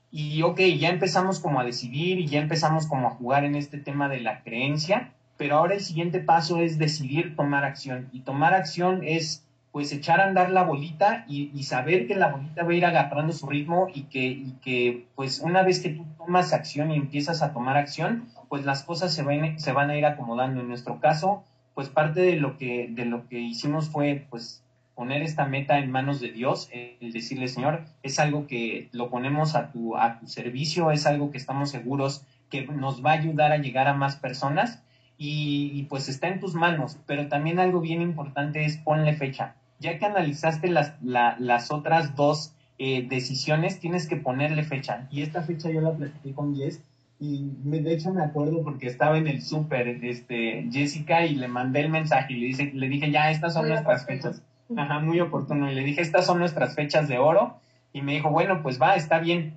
Y 0.09 0.41
ok, 0.41 0.61
ya 0.79 0.87
empezamos 0.87 1.41
como 1.41 1.59
a 1.59 1.65
decidir 1.65 2.17
y 2.17 2.27
ya 2.27 2.39
empezamos 2.39 2.87
como 2.87 3.07
a 3.07 3.11
jugar 3.11 3.43
en 3.43 3.55
este 3.55 3.77
tema 3.77 4.07
de 4.07 4.21
la 4.21 4.41
creencia, 4.43 5.11
pero 5.37 5.57
ahora 5.57 5.75
el 5.75 5.81
siguiente 5.81 6.19
paso 6.19 6.61
es 6.61 6.77
decidir 6.77 7.35
tomar 7.35 7.63
acción. 7.63 8.09
Y 8.11 8.21
tomar 8.21 8.53
acción 8.53 9.01
es 9.03 9.43
pues 9.71 9.91
echar 9.91 10.19
a 10.19 10.25
andar 10.25 10.49
la 10.49 10.63
bolita 10.63 11.23
y, 11.27 11.61
saber 11.61 12.07
que 12.07 12.15
la 12.15 12.29
bolita 12.29 12.63
va 12.63 12.71
a 12.71 12.73
ir 12.73 12.85
agarrando 12.85 13.31
su 13.31 13.45
ritmo 13.47 13.87
y 13.93 14.03
que, 14.03 14.25
y 14.25 14.55
que 14.63 15.05
pues 15.15 15.39
una 15.39 15.61
vez 15.61 15.79
que 15.81 15.89
tú 15.89 16.03
tomas 16.17 16.51
acción 16.51 16.89
y 16.89 16.95
empiezas 16.95 17.43
a 17.43 17.53
tomar 17.53 17.77
acción, 17.77 18.27
pues 18.49 18.65
las 18.65 18.81
cosas 18.83 19.13
se 19.13 19.21
van, 19.21 19.59
se 19.59 19.71
van 19.73 19.91
a 19.91 19.97
ir 19.97 20.05
acomodando. 20.05 20.61
En 20.61 20.67
nuestro 20.67 20.99
caso, 20.99 21.43
pues 21.75 21.89
parte 21.89 22.21
de 22.21 22.37
lo 22.37 22.57
que, 22.57 22.87
de 22.89 23.05
lo 23.05 23.27
que 23.27 23.39
hicimos 23.39 23.89
fue 23.89 24.25
pues 24.31 24.63
poner 24.95 25.21
esta 25.21 25.45
meta 25.45 25.77
en 25.77 25.91
manos 25.91 26.19
de 26.21 26.31
Dios, 26.31 26.69
el 26.71 27.11
decirle, 27.13 27.47
Señor, 27.47 27.83
es 28.01 28.17
algo 28.17 28.47
que 28.47 28.89
lo 28.93 29.11
ponemos 29.11 29.53
a 29.53 29.71
tu, 29.71 29.95
a 29.95 30.19
tu 30.19 30.25
servicio, 30.25 30.89
es 30.89 31.05
algo 31.05 31.29
que 31.29 31.37
estamos 31.37 31.69
seguros 31.69 32.23
que 32.49 32.65
nos 32.65 33.05
va 33.05 33.11
a 33.11 33.19
ayudar 33.19 33.51
a 33.51 33.57
llegar 33.57 33.87
a 33.87 33.93
más 33.93 34.15
personas 34.15 34.81
y, 35.17 35.83
pues 35.83 36.09
está 36.09 36.27
en 36.27 36.39
tus 36.39 36.53
manos, 36.53 36.97
pero 37.05 37.27
también 37.27 37.59
algo 37.59 37.81
bien 37.81 38.01
importante 38.01 38.65
es 38.65 38.77
ponle 38.77 39.15
fecha. 39.15 39.55
Ya 39.79 39.97
que 39.97 40.05
analizaste 40.05 40.69
las, 40.69 40.93
las 41.01 41.71
otras 41.71 42.15
dos 42.15 42.53
eh, 42.77 43.07
decisiones, 43.07 43.79
tienes 43.79 44.07
que 44.07 44.17
ponerle 44.17 44.63
fecha. 44.63 45.07
Y 45.11 45.21
esta 45.21 45.41
fecha 45.41 45.69
yo 45.69 45.81
la 45.81 45.93
platiqué 45.93 46.33
con 46.33 46.55
Jess 46.55 46.81
y 47.19 47.49
de 47.63 47.93
hecho 47.93 48.13
me 48.13 48.23
acuerdo 48.23 48.63
porque 48.63 48.87
estaba 48.87 49.17
en 49.17 49.27
el 49.27 49.41
súper, 49.41 49.87
este, 50.05 50.67
Jessica, 50.71 51.25
y 51.25 51.35
le 51.35 51.47
mandé 51.47 51.79
el 51.81 51.89
mensaje 51.89 52.33
y 52.33 52.37
le, 52.37 52.45
dice, 52.47 52.71
le 52.73 52.87
dije, 52.87 53.11
ya, 53.11 53.31
estas 53.31 53.53
son 53.53 53.67
nuestras 53.69 54.05
fechas. 54.05 54.43
Ajá, 54.75 54.99
muy 54.99 55.19
oportuno. 55.19 55.71
Y 55.71 55.75
le 55.75 55.83
dije, 55.83 56.01
estas 56.01 56.25
son 56.25 56.39
nuestras 56.39 56.75
fechas 56.75 57.07
de 57.07 57.17
oro. 57.17 57.59
Y 57.93 58.01
me 58.01 58.13
dijo, 58.13 58.29
bueno, 58.29 58.61
pues 58.61 58.79
va, 58.79 58.95
está 58.95 59.19
bien. 59.19 59.55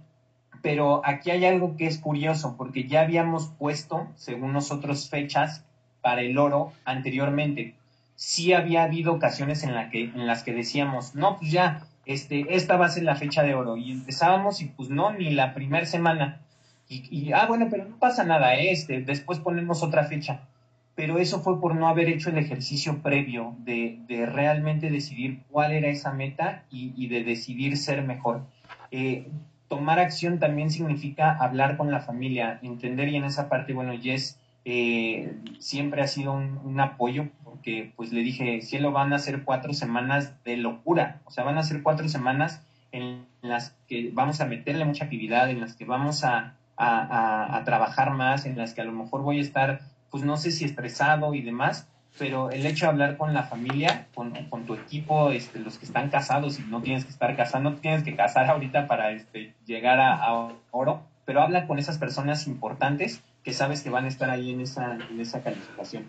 Pero 0.63 1.01
aquí 1.05 1.31
hay 1.31 1.45
algo 1.47 1.77
que 1.77 1.87
es 1.87 1.99
curioso, 1.99 2.57
porque 2.57 2.85
ya 2.85 3.03
habíamos 3.03 3.49
puesto, 3.59 4.09
según 4.17 4.53
nosotros, 4.53 5.09
fechas 5.09 5.65
para 6.03 6.23
el 6.23 6.37
oro 6.39 6.73
anteriormente. 6.85 7.75
Sí 8.15 8.53
había 8.53 8.83
habido 8.83 9.15
ocasiones 9.15 9.63
en, 9.63 9.75
la 9.75 9.89
que, 9.91 10.05
en 10.05 10.27
las 10.27 10.43
que 10.43 10.53
decíamos, 10.53 11.15
no, 11.15 11.39
pues 11.39 11.51
ya, 11.51 11.87
este, 12.05 12.55
esta 12.55 12.77
va 12.77 12.87
a 12.87 12.91
ser 12.91 13.05
la 13.05 13.17
fecha 13.17 13.43
de 13.43 13.55
oro. 13.55 13.77
Y 13.77 13.93
empezábamos 13.93 14.61
y 14.61 14.67
pues 14.67 14.91
no, 14.91 15.13
ni 15.13 15.31
la 15.31 15.55
primera 15.55 15.87
semana. 15.87 16.41
Y, 16.89 17.31
ah, 17.33 17.47
bueno, 17.47 17.69
pero 17.71 17.85
no 17.85 17.97
pasa 17.99 18.25
nada, 18.25 18.57
¿eh? 18.57 18.73
este, 18.73 19.01
después 19.01 19.39
ponemos 19.39 19.85
otra 19.85 20.05
fecha. 20.05 20.49
Pero 20.97 21.19
eso 21.19 21.41
fue 21.41 21.61
por 21.61 21.77
no 21.77 21.87
haber 21.89 22.09
hecho 22.09 22.31
el 22.31 22.39
ejercicio 22.39 22.99
previo 22.99 23.55
de, 23.61 24.01
de 24.09 24.27
realmente 24.27 24.91
decidir 24.91 25.41
cuál 25.51 25.71
era 25.73 25.89
esa 25.89 26.13
meta 26.13 26.65
y, 26.69 26.93
y 26.97 27.07
de 27.07 27.23
decidir 27.23 27.77
ser 27.77 28.03
mejor. 28.03 28.43
Eh, 28.91 29.31
tomar 29.71 30.01
acción 30.01 30.41
también 30.41 30.69
significa 30.69 31.31
hablar 31.31 31.77
con 31.77 31.93
la 31.93 32.01
familia, 32.01 32.59
entender 32.61 33.09
y 33.09 33.15
en 33.15 33.25
esa 33.25 33.49
parte, 33.49 33.73
bueno, 33.73 33.93
Jess 33.97 34.37
eh, 34.65 35.33
siempre 35.61 36.03
ha 36.03 36.09
sido 36.09 36.33
un, 36.33 36.81
apoyo 36.81 37.29
porque 37.45 37.93
pues 37.95 38.13
le 38.13 38.23
dije, 38.23 38.63
cielo, 38.63 38.91
van 38.91 39.13
a 39.13 39.21
ser 39.21 39.45
cuatro 39.45 39.73
semanas 39.73 40.35
de 40.43 40.57
locura, 40.57 41.21
o 41.25 41.31
sea, 41.31 41.45
van 41.45 41.57
a 41.57 41.63
ser 41.63 41.85
cuatro 41.85 42.09
semanas 42.09 42.67
en 42.91 43.27
las 43.43 43.77
que 43.87 44.11
vamos 44.13 44.41
a 44.41 44.47
meterle 44.47 44.85
mucha 44.85 45.05
actividad, 45.05 45.49
en 45.49 45.61
las 45.61 45.77
que 45.77 45.85
vamos 45.85 46.25
a, 46.25 46.57
a 46.77 47.63
trabajar 47.65 48.11
más, 48.11 48.47
en 48.47 48.59
las 48.59 48.75
que 48.75 48.81
a 48.81 48.85
lo 48.85 48.93
mejor 48.93 49.23
voy 49.23 49.39
a 49.39 49.43
estar, 49.43 49.83
pues 50.11 50.25
no 50.25 50.37
sé 50.37 50.51
si 50.51 50.65
estresado 50.65 51.33
y 51.33 51.43
demás, 51.43 51.87
pero 52.19 52.51
el 52.51 52.67
hecho 52.67 52.87
de 52.87 52.93
hablar 52.93 53.17
con 53.17 53.33
la 53.33 53.45
familia, 53.45 54.07
con, 54.15 54.33
tu 54.67 54.75
equipo, 54.75 55.31
este, 55.31 55.59
los 55.59 55.79
que 55.79 55.87
están 55.87 56.11
casados 56.11 56.59
y 56.59 56.63
no 56.63 56.83
tienes 56.83 57.05
que 57.05 57.11
estar 57.11 57.35
casando, 57.37 57.71
no 57.71 57.77
tienes 57.77 58.03
que 58.03 58.15
casar 58.15 58.47
ahorita 58.47 58.87
para 58.87 59.13
este, 59.13 59.55
llegar 59.67 60.01
a, 60.01 60.51
oro, 60.71 61.03
pero 61.25 61.41
habla 61.41 61.67
con 61.67 61.79
esas 61.79 61.99
personas 61.99 62.47
importantes 62.47 63.23
que 63.43 63.53
sabes 63.53 63.83
que 63.83 63.91
van 63.91 64.05
a 64.05 64.09
estar 64.09 64.29
ahí 64.29 64.51
en 64.51 64.61
esa, 64.61 64.99
en 65.11 65.21
esa 65.21 65.41
calificación. 65.41 66.05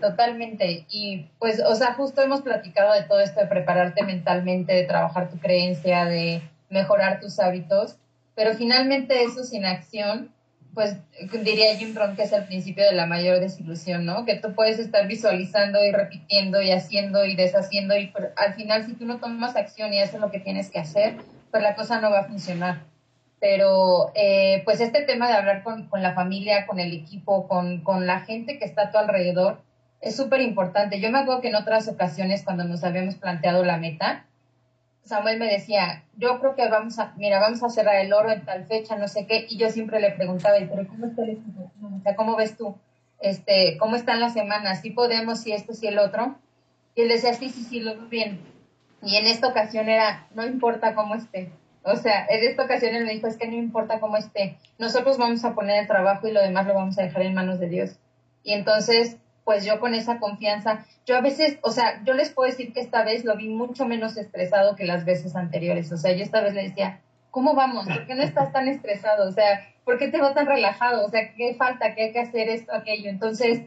Totalmente. 0.00 0.86
Y 0.90 1.26
pues, 1.38 1.62
o 1.64 1.74
sea, 1.74 1.94
justo 1.94 2.22
hemos 2.22 2.42
platicado 2.42 2.92
de 2.94 3.02
todo 3.02 3.20
esto 3.20 3.40
de 3.40 3.46
prepararte 3.46 4.04
mentalmente, 4.04 4.72
de 4.72 4.84
trabajar 4.84 5.30
tu 5.30 5.38
creencia, 5.38 6.04
de 6.04 6.42
mejorar 6.70 7.20
tus 7.20 7.38
hábitos, 7.38 7.96
pero 8.34 8.54
finalmente 8.54 9.24
eso 9.24 9.44
sin 9.44 9.64
acción 9.64 10.30
pues 10.76 10.94
diría 11.42 11.74
Jim 11.78 11.94
Rohn 11.94 12.16
que 12.16 12.24
es 12.24 12.32
el 12.32 12.44
principio 12.44 12.84
de 12.84 12.92
la 12.92 13.06
mayor 13.06 13.40
desilusión, 13.40 14.04
¿no? 14.04 14.26
Que 14.26 14.34
tú 14.36 14.54
puedes 14.54 14.78
estar 14.78 15.08
visualizando 15.08 15.82
y 15.82 15.90
repitiendo 15.90 16.60
y 16.60 16.70
haciendo 16.70 17.24
y 17.24 17.34
deshaciendo 17.34 17.96
y 17.96 18.12
al 18.36 18.52
final 18.52 18.84
si 18.84 18.92
tú 18.92 19.06
no 19.06 19.16
tomas 19.16 19.56
acción 19.56 19.94
y 19.94 20.00
haces 20.00 20.20
lo 20.20 20.30
que 20.30 20.38
tienes 20.38 20.68
que 20.68 20.78
hacer, 20.78 21.16
pues 21.50 21.62
la 21.62 21.76
cosa 21.76 21.98
no 22.02 22.10
va 22.10 22.20
a 22.20 22.24
funcionar. 22.24 22.82
Pero 23.40 24.12
eh, 24.14 24.60
pues 24.66 24.82
este 24.82 25.00
tema 25.00 25.28
de 25.28 25.34
hablar 25.34 25.62
con, 25.62 25.88
con, 25.88 26.02
la 26.02 26.12
familia, 26.12 26.66
con 26.66 26.78
el 26.78 26.92
equipo, 26.92 27.48
con, 27.48 27.80
con 27.80 28.06
la 28.06 28.20
gente 28.20 28.58
que 28.58 28.66
está 28.66 28.82
a 28.82 28.90
tu 28.90 28.98
alrededor, 28.98 29.62
es 30.02 30.14
súper 30.14 30.42
importante. 30.42 31.00
Yo 31.00 31.10
me 31.10 31.20
acuerdo 31.20 31.40
que 31.40 31.48
en 31.48 31.54
otras 31.54 31.88
ocasiones 31.88 32.44
cuando 32.44 32.64
nos 32.64 32.84
habíamos 32.84 33.14
planteado 33.14 33.64
la 33.64 33.78
meta, 33.78 34.26
Samuel 35.06 35.38
me 35.38 35.46
decía, 35.46 36.02
yo 36.16 36.40
creo 36.40 36.56
que 36.56 36.68
vamos 36.68 36.98
a, 36.98 37.14
mira, 37.16 37.38
vamos 37.38 37.62
a 37.62 37.68
cerrar 37.68 37.96
el 37.96 38.12
oro 38.12 38.30
en 38.32 38.44
tal 38.44 38.66
fecha, 38.66 38.96
no 38.96 39.06
sé 39.06 39.26
qué, 39.26 39.46
y 39.48 39.56
yo 39.56 39.70
siempre 39.70 40.00
le 40.00 40.10
preguntaba, 40.10 40.56
pero 40.58 40.86
¿cómo 40.88 41.06
está 41.06 41.22
el? 41.22 41.38
O 41.80 42.02
sea, 42.02 42.16
¿cómo 42.16 42.36
ves 42.36 42.56
tú? 42.56 42.76
Este, 43.20 43.76
¿cómo 43.78 43.94
están 43.96 44.20
las 44.20 44.32
semanas? 44.32 44.80
¿Sí 44.82 44.90
podemos, 44.90 45.40
si 45.40 45.52
esto, 45.52 45.74
si 45.74 45.86
el 45.86 45.98
otro? 45.98 46.36
Y 46.96 47.02
él 47.02 47.08
decía, 47.08 47.34
sí, 47.34 47.48
sí, 47.50 47.62
sí, 47.62 47.80
lo 47.80 47.94
veo 47.96 48.08
bien. 48.08 48.40
Y 49.02 49.16
en 49.16 49.26
esta 49.26 49.46
ocasión 49.46 49.88
era, 49.88 50.26
no 50.34 50.44
importa 50.44 50.94
cómo 50.94 51.14
esté. 51.14 51.52
O 51.84 51.94
sea, 51.94 52.26
en 52.28 52.44
esta 52.44 52.64
ocasión 52.64 52.96
él 52.96 53.04
me 53.04 53.12
dijo, 53.12 53.28
es 53.28 53.36
que 53.36 53.46
no 53.46 53.54
importa 53.54 54.00
cómo 54.00 54.16
esté. 54.16 54.58
Nosotros 54.78 55.18
vamos 55.18 55.44
a 55.44 55.54
poner 55.54 55.82
el 55.82 55.86
trabajo 55.86 56.26
y 56.26 56.32
lo 56.32 56.42
demás 56.42 56.66
lo 56.66 56.74
vamos 56.74 56.98
a 56.98 57.02
dejar 57.02 57.22
en 57.22 57.34
manos 57.34 57.60
de 57.60 57.68
Dios. 57.68 57.96
Y 58.42 58.54
entonces 58.54 59.18
pues 59.46 59.64
yo 59.64 59.78
con 59.78 59.94
esa 59.94 60.18
confianza, 60.18 60.84
yo 61.06 61.16
a 61.16 61.20
veces, 61.20 61.58
o 61.62 61.70
sea, 61.70 62.02
yo 62.04 62.14
les 62.14 62.30
puedo 62.30 62.50
decir 62.50 62.72
que 62.72 62.80
esta 62.80 63.04
vez 63.04 63.24
lo 63.24 63.36
vi 63.36 63.48
mucho 63.48 63.86
menos 63.86 64.16
estresado 64.16 64.74
que 64.74 64.84
las 64.84 65.04
veces 65.04 65.36
anteriores, 65.36 65.92
o 65.92 65.96
sea, 65.96 66.10
yo 66.10 66.24
esta 66.24 66.40
vez 66.40 66.52
le 66.52 66.64
decía, 66.64 67.00
¿cómo 67.30 67.54
vamos? 67.54 67.86
¿Por 67.86 68.08
qué 68.08 68.16
no 68.16 68.24
estás 68.24 68.52
tan 68.52 68.66
estresado? 68.66 69.28
O 69.28 69.30
sea, 69.30 69.64
¿por 69.84 69.98
qué 69.98 70.08
te 70.08 70.18
veo 70.18 70.34
tan 70.34 70.46
relajado? 70.46 71.06
O 71.06 71.08
sea, 71.08 71.32
¿qué 71.36 71.54
falta? 71.54 71.94
¿Qué 71.94 72.06
hay 72.06 72.12
que 72.12 72.18
hacer 72.18 72.48
esto, 72.48 72.74
aquello? 72.74 73.08
Entonces, 73.08 73.60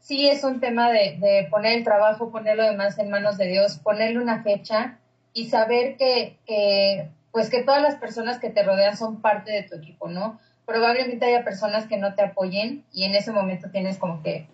sí 0.00 0.28
es 0.28 0.42
un 0.42 0.58
tema 0.58 0.90
de, 0.90 1.16
de 1.20 1.46
poner 1.48 1.78
el 1.78 1.84
trabajo, 1.84 2.32
poner 2.32 2.56
lo 2.56 2.64
demás 2.64 2.98
en 2.98 3.08
manos 3.08 3.38
de 3.38 3.46
Dios, 3.46 3.78
ponerle 3.78 4.18
una 4.18 4.42
fecha 4.42 4.98
y 5.32 5.48
saber 5.48 5.96
que, 5.96 6.38
que, 6.44 7.08
pues 7.30 7.50
que 7.50 7.62
todas 7.62 7.82
las 7.82 7.94
personas 7.94 8.40
que 8.40 8.50
te 8.50 8.64
rodean 8.64 8.96
son 8.96 9.20
parte 9.20 9.52
de 9.52 9.62
tu 9.62 9.76
equipo, 9.76 10.08
¿no? 10.08 10.40
Probablemente 10.66 11.26
haya 11.26 11.44
personas 11.44 11.86
que 11.86 11.98
no 11.98 12.16
te 12.16 12.22
apoyen 12.22 12.84
y 12.92 13.04
en 13.04 13.14
ese 13.14 13.30
momento 13.30 13.70
tienes 13.70 13.96
como 13.96 14.24
que 14.24 14.48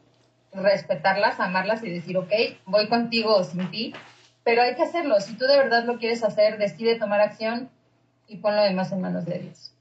respetarlas, 0.52 1.40
amarlas 1.40 1.82
y 1.82 1.90
decir, 1.90 2.16
ok, 2.16 2.32
voy 2.64 2.88
contigo 2.88 3.36
o 3.36 3.44
sin 3.44 3.70
ti, 3.70 3.94
pero 4.44 4.62
hay 4.62 4.74
que 4.74 4.82
hacerlo. 4.82 5.20
Si 5.20 5.34
tú 5.34 5.44
de 5.44 5.56
verdad 5.56 5.84
lo 5.84 5.98
quieres 5.98 6.22
hacer, 6.24 6.58
decide 6.58 6.98
tomar 6.98 7.20
acción 7.20 7.68
y 8.28 8.36
pon 8.38 8.56
lo 8.56 8.62
demás 8.62 8.92
en 8.92 9.00
manos 9.00 9.24
de 9.26 9.40
Dios. 9.40 9.72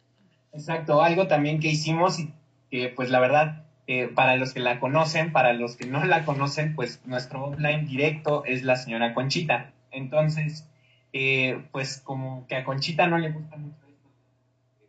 Exacto, 0.53 1.01
algo 1.01 1.27
también 1.27 1.59
que 1.59 1.67
hicimos 1.67 2.19
y 2.19 2.33
que 2.69 2.89
pues 2.89 3.09
la 3.09 3.19
verdad 3.19 3.65
eh, 3.87 4.07
para 4.07 4.35
los 4.35 4.53
que 4.53 4.61
la 4.61 4.79
conocen, 4.79 5.31
para 5.31 5.53
los 5.53 5.75
que 5.75 5.85
no 5.85 6.03
la 6.05 6.25
conocen, 6.25 6.75
pues 6.75 7.01
nuestro 7.05 7.45
offline 7.45 7.85
directo 7.85 8.43
es 8.45 8.63
la 8.63 8.77
señora 8.77 9.13
Conchita. 9.13 9.71
Entonces, 9.91 10.67
eh, 11.13 11.61
pues 11.71 12.01
como 12.03 12.47
que 12.47 12.55
a 12.55 12.63
Conchita 12.63 13.05
no 13.05 13.19
le 13.19 13.31
gusta 13.31 13.57
mucho 13.57 13.77
esto, 13.87 14.09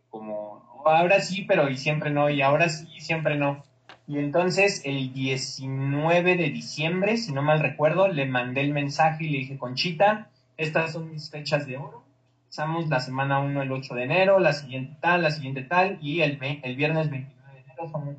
como 0.09 0.83
ahora 0.85 1.21
sí, 1.21 1.45
pero 1.47 1.69
y 1.69 1.77
siempre 1.77 2.09
no, 2.09 2.29
y 2.29 2.41
ahora 2.41 2.69
sí, 2.69 2.87
y 2.95 3.01
siempre 3.01 3.35
no. 3.37 3.63
Y 4.07 4.19
entonces 4.19 4.81
el 4.85 5.11
19 5.11 6.37
de 6.37 6.49
diciembre, 6.49 7.17
si 7.17 7.33
no 7.33 7.41
mal 7.41 7.59
recuerdo, 7.59 8.07
le 8.07 8.25
mandé 8.25 8.61
el 8.61 8.71
mensaje 8.71 9.25
y 9.25 9.29
le 9.29 9.37
dije, 9.39 9.57
Conchita, 9.57 10.29
estas 10.55 10.93
son 10.93 11.11
mis 11.11 11.29
fechas 11.29 11.67
de 11.67 11.75
oro. 11.75 12.03
Estamos 12.49 12.87
la 12.87 13.01
semana 13.01 13.39
1 13.39 13.61
el 13.61 13.71
8 13.71 13.95
de 13.95 14.03
enero, 14.03 14.39
la 14.39 14.53
siguiente 14.53 14.97
tal, 15.01 15.23
la 15.23 15.31
siguiente 15.31 15.61
tal, 15.61 15.97
y 16.01 16.21
el, 16.21 16.39
el 16.41 16.75
viernes 16.77 17.09
29 17.09 17.53
de 17.53 17.59
enero 17.59 17.89
somos 17.91 18.15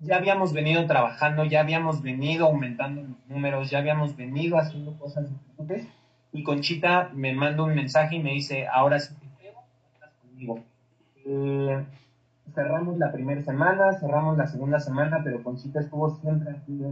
Ya 0.00 0.16
habíamos 0.16 0.54
venido 0.54 0.86
trabajando, 0.86 1.44
ya 1.44 1.60
habíamos 1.60 2.00
venido 2.00 2.46
aumentando 2.46 3.02
los 3.02 3.26
números, 3.28 3.68
ya 3.68 3.80
habíamos 3.80 4.16
venido 4.16 4.56
haciendo 4.58 4.98
cosas 4.98 5.28
diferentes. 5.28 5.86
Y 6.32 6.42
Conchita 6.42 7.10
me 7.12 7.34
manda 7.34 7.64
un 7.64 7.74
mensaje 7.74 8.16
y 8.16 8.20
me 8.20 8.32
dice, 8.32 8.66
ahora 8.66 8.98
sí 8.98 9.14
te 9.14 9.26
quiero, 9.38 9.58
estás 9.92 10.10
conmigo. 10.22 10.64
Eh, 11.26 11.84
cerramos 12.54 12.98
la 12.98 13.12
primera 13.12 13.42
semana, 13.42 13.92
cerramos 13.94 14.36
la 14.36 14.46
segunda 14.46 14.80
semana, 14.80 15.20
pero 15.24 15.42
Conchita 15.42 15.80
estuvo 15.80 16.10
siempre 16.20 16.50
aquí. 16.50 16.82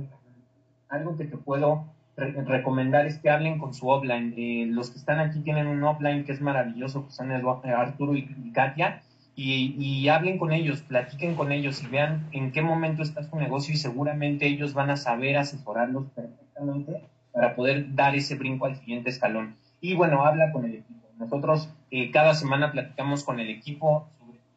Algo 0.89 1.17
que 1.17 1.25
te 1.25 1.37
puedo 1.37 1.85
recomendar 2.17 3.07
es 3.07 3.19
que 3.19 3.31
hablen 3.31 3.59
con 3.59 3.75
su 3.75 3.89
offline. 3.89 4.35
Eh, 4.37 4.67
los 4.69 4.91
que 4.91 4.99
están 4.99 5.21
aquí 5.21 5.41
tienen 5.41 5.67
un 5.67 5.83
offline 5.85 6.25
que 6.25 6.33
es 6.33 6.41
maravilloso, 6.41 7.07
que 7.07 7.13
son 7.13 7.33
eh, 7.33 7.43
Arturo 7.75 8.15
y, 8.15 8.53
Katia, 8.53 9.03
y, 9.37 10.09
hablen 10.09 10.39
con 10.39 10.53
ellos, 10.53 10.83
platiquen 10.83 11.35
con 11.35 11.51
ellos 11.51 11.83
y 11.83 11.87
vean 11.87 12.29
en 12.33 12.53
qué 12.53 12.61
momento 12.61 13.03
está 13.03 13.23
su 13.23 13.37
negocio 13.37 13.73
y 13.73 13.79
seguramente 13.79 14.47
ellos 14.47 14.75
van 14.75 14.91
a 14.91 14.97
saber 14.97 15.39
asesorarlos 15.39 16.11
perfectamente 16.11 17.09
para 17.33 17.55
poder 17.55 17.95
dar 17.95 18.15
ese 18.15 18.35
brinco 18.35 18.67
al 18.67 18.77
siguiente 18.77 19.09
escalón. 19.09 19.57
Y 19.81 19.95
bueno, 19.95 20.27
habla 20.27 20.53
con 20.53 20.67
el 20.67 20.75
equipo. 20.75 21.09
Nosotros 21.19 21.73
eh, 21.91 22.11
cada 22.11 22.35
semana 22.35 22.73
platicamos 22.73 23.25
con 23.25 23.41
el 23.41 23.49
equipo 23.49 24.09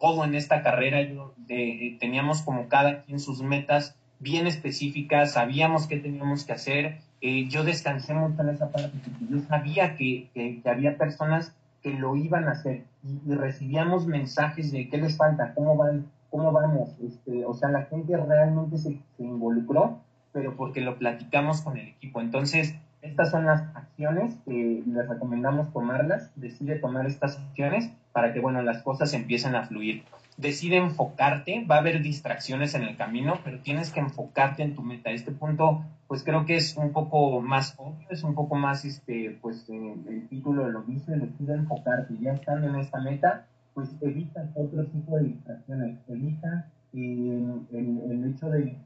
todo 0.03 0.25
en 0.25 0.35
esta 0.35 0.61
carrera. 0.63 1.01
Yo, 1.01 1.33
teníamos 1.47 2.41
como 2.41 2.67
cada 2.67 3.03
quien 3.03 3.21
sus 3.21 3.41
metas 3.41 3.95
bien 4.19 4.47
específicas, 4.47 5.31
sabíamos 5.31 5.87
qué 5.87 5.97
teníamos 5.97 6.43
que 6.43 6.51
hacer 6.51 6.99
eh, 7.25 7.47
yo 7.47 7.63
descansé 7.63 8.13
mucho 8.13 8.41
en 8.41 8.49
esa 8.49 8.69
parte 8.69 8.97
porque 9.01 9.33
yo 9.33 9.39
sabía 9.47 9.95
que, 9.95 10.29
había 10.65 10.97
personas 10.97 11.55
que 11.81 11.93
lo 11.93 12.17
iban 12.17 12.49
a 12.49 12.51
hacer 12.51 12.83
y, 13.01 13.33
recibíamos 13.33 14.07
mensajes 14.07 14.73
de 14.73 14.89
qué 14.89 14.97
les 14.97 15.15
falta, 15.15 15.53
cómo 15.53 15.77
van, 15.77 16.07
cómo 16.29 16.51
vamos, 16.51 16.89
este, 17.01 17.45
o 17.45 17.53
sea, 17.53 17.69
la 17.69 17.83
gente 17.83 18.17
realmente 18.17 18.77
se, 18.77 18.99
involucró, 19.19 20.01
pero 20.33 20.57
porque 20.57 20.81
lo 20.81 20.97
platicamos 20.97 21.61
con 21.61 21.77
el 21.77 21.87
equipo. 21.87 22.19
Entonces, 22.19 22.75
estas 23.03 23.31
son 23.31 23.45
las 23.45 23.61
acciones 23.75 24.35
que 24.45 24.83
les 24.85 25.07
recomendamos 25.07 25.71
tomarlas, 25.71 26.31
decide 26.35 26.77
tomar 26.77 27.05
estas 27.05 27.37
acciones 27.37 27.91
para 28.11 28.33
que, 28.33 28.39
bueno, 28.39 28.61
las 28.61 28.81
cosas 28.81 29.13
empiecen 29.13 29.55
a 29.55 29.67
fluir 29.67 30.03
decide 30.37 30.77
enfocarte, 30.77 31.65
va 31.69 31.75
a 31.75 31.79
haber 31.79 32.01
distracciones 32.01 32.73
en 32.75 32.83
el 32.83 32.97
camino, 32.97 33.39
pero 33.43 33.59
tienes 33.59 33.91
que 33.91 33.99
enfocarte 33.99 34.63
en 34.63 34.75
tu 34.75 34.81
meta. 34.81 35.11
Este 35.11 35.31
punto, 35.31 35.83
pues 36.07 36.23
creo 36.23 36.45
que 36.45 36.55
es 36.55 36.75
un 36.77 36.91
poco 36.91 37.39
más 37.41 37.75
obvio, 37.77 38.07
es 38.09 38.23
un 38.23 38.33
poco 38.33 38.55
más, 38.55 38.85
este, 38.85 39.37
pues 39.41 39.67
eh, 39.69 39.95
el 40.07 40.27
título 40.29 40.69
lo 40.69 40.81
dice, 40.83 41.15
decide 41.15 41.53
enfocarte. 41.53 42.15
Ya 42.19 42.33
estando 42.33 42.67
en 42.67 42.75
esta 42.75 42.99
meta, 43.01 43.45
pues 43.73 43.89
evita 44.01 44.49
otro 44.55 44.85
tipo 44.85 45.17
de 45.17 45.23
distracciones, 45.23 45.97
evita 46.07 46.67
eh, 46.93 47.43
el, 47.73 48.33
hecho 48.33 48.49
de, 48.49 48.77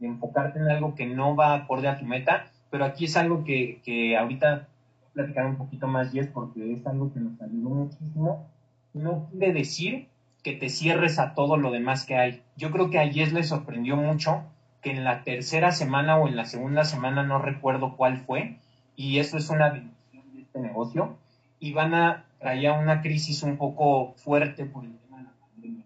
enfocarte 0.00 0.58
en 0.58 0.68
algo 0.68 0.94
que 0.94 1.06
no 1.06 1.34
va 1.34 1.54
acorde 1.54 1.88
a 1.88 1.98
tu 1.98 2.04
meta, 2.04 2.46
pero 2.74 2.86
aquí 2.86 3.04
es 3.04 3.16
algo 3.16 3.44
que, 3.44 3.80
que 3.84 4.16
ahorita 4.16 4.66
platicar 5.12 5.46
un 5.46 5.54
poquito 5.54 5.86
más, 5.86 6.12
y 6.12 6.18
es 6.18 6.26
porque 6.26 6.72
es 6.72 6.84
algo 6.88 7.12
que 7.12 7.20
nos 7.20 7.40
ayudó 7.40 7.68
muchísimo. 7.68 8.48
No 8.92 9.28
quiere 9.30 9.52
decir 9.52 10.08
que 10.42 10.54
te 10.54 10.68
cierres 10.68 11.20
a 11.20 11.34
todo 11.34 11.56
lo 11.56 11.70
demás 11.70 12.04
que 12.04 12.16
hay. 12.16 12.42
Yo 12.56 12.72
creo 12.72 12.90
que 12.90 12.98
a 12.98 13.08
Yes 13.08 13.32
le 13.32 13.44
sorprendió 13.44 13.94
mucho 13.94 14.42
que 14.82 14.90
en 14.90 15.04
la 15.04 15.22
tercera 15.22 15.70
semana 15.70 16.16
o 16.16 16.26
en 16.26 16.34
la 16.34 16.46
segunda 16.46 16.84
semana, 16.84 17.22
no 17.22 17.38
recuerdo 17.38 17.96
cuál 17.96 18.18
fue, 18.18 18.58
y 18.96 19.20
eso 19.20 19.36
es 19.36 19.50
una 19.50 19.70
bendición 19.70 20.34
de 20.34 20.42
este 20.42 20.58
negocio, 20.58 21.16
y 21.60 21.74
van 21.74 21.94
a 21.94 22.24
traer 22.40 22.72
una 22.72 23.02
crisis 23.02 23.44
un 23.44 23.56
poco 23.56 24.14
fuerte 24.16 24.64
por 24.64 24.84
el 24.84 24.98
tema 24.98 25.18
de 25.18 25.22
la 25.22 25.32
pandemia. 25.38 25.84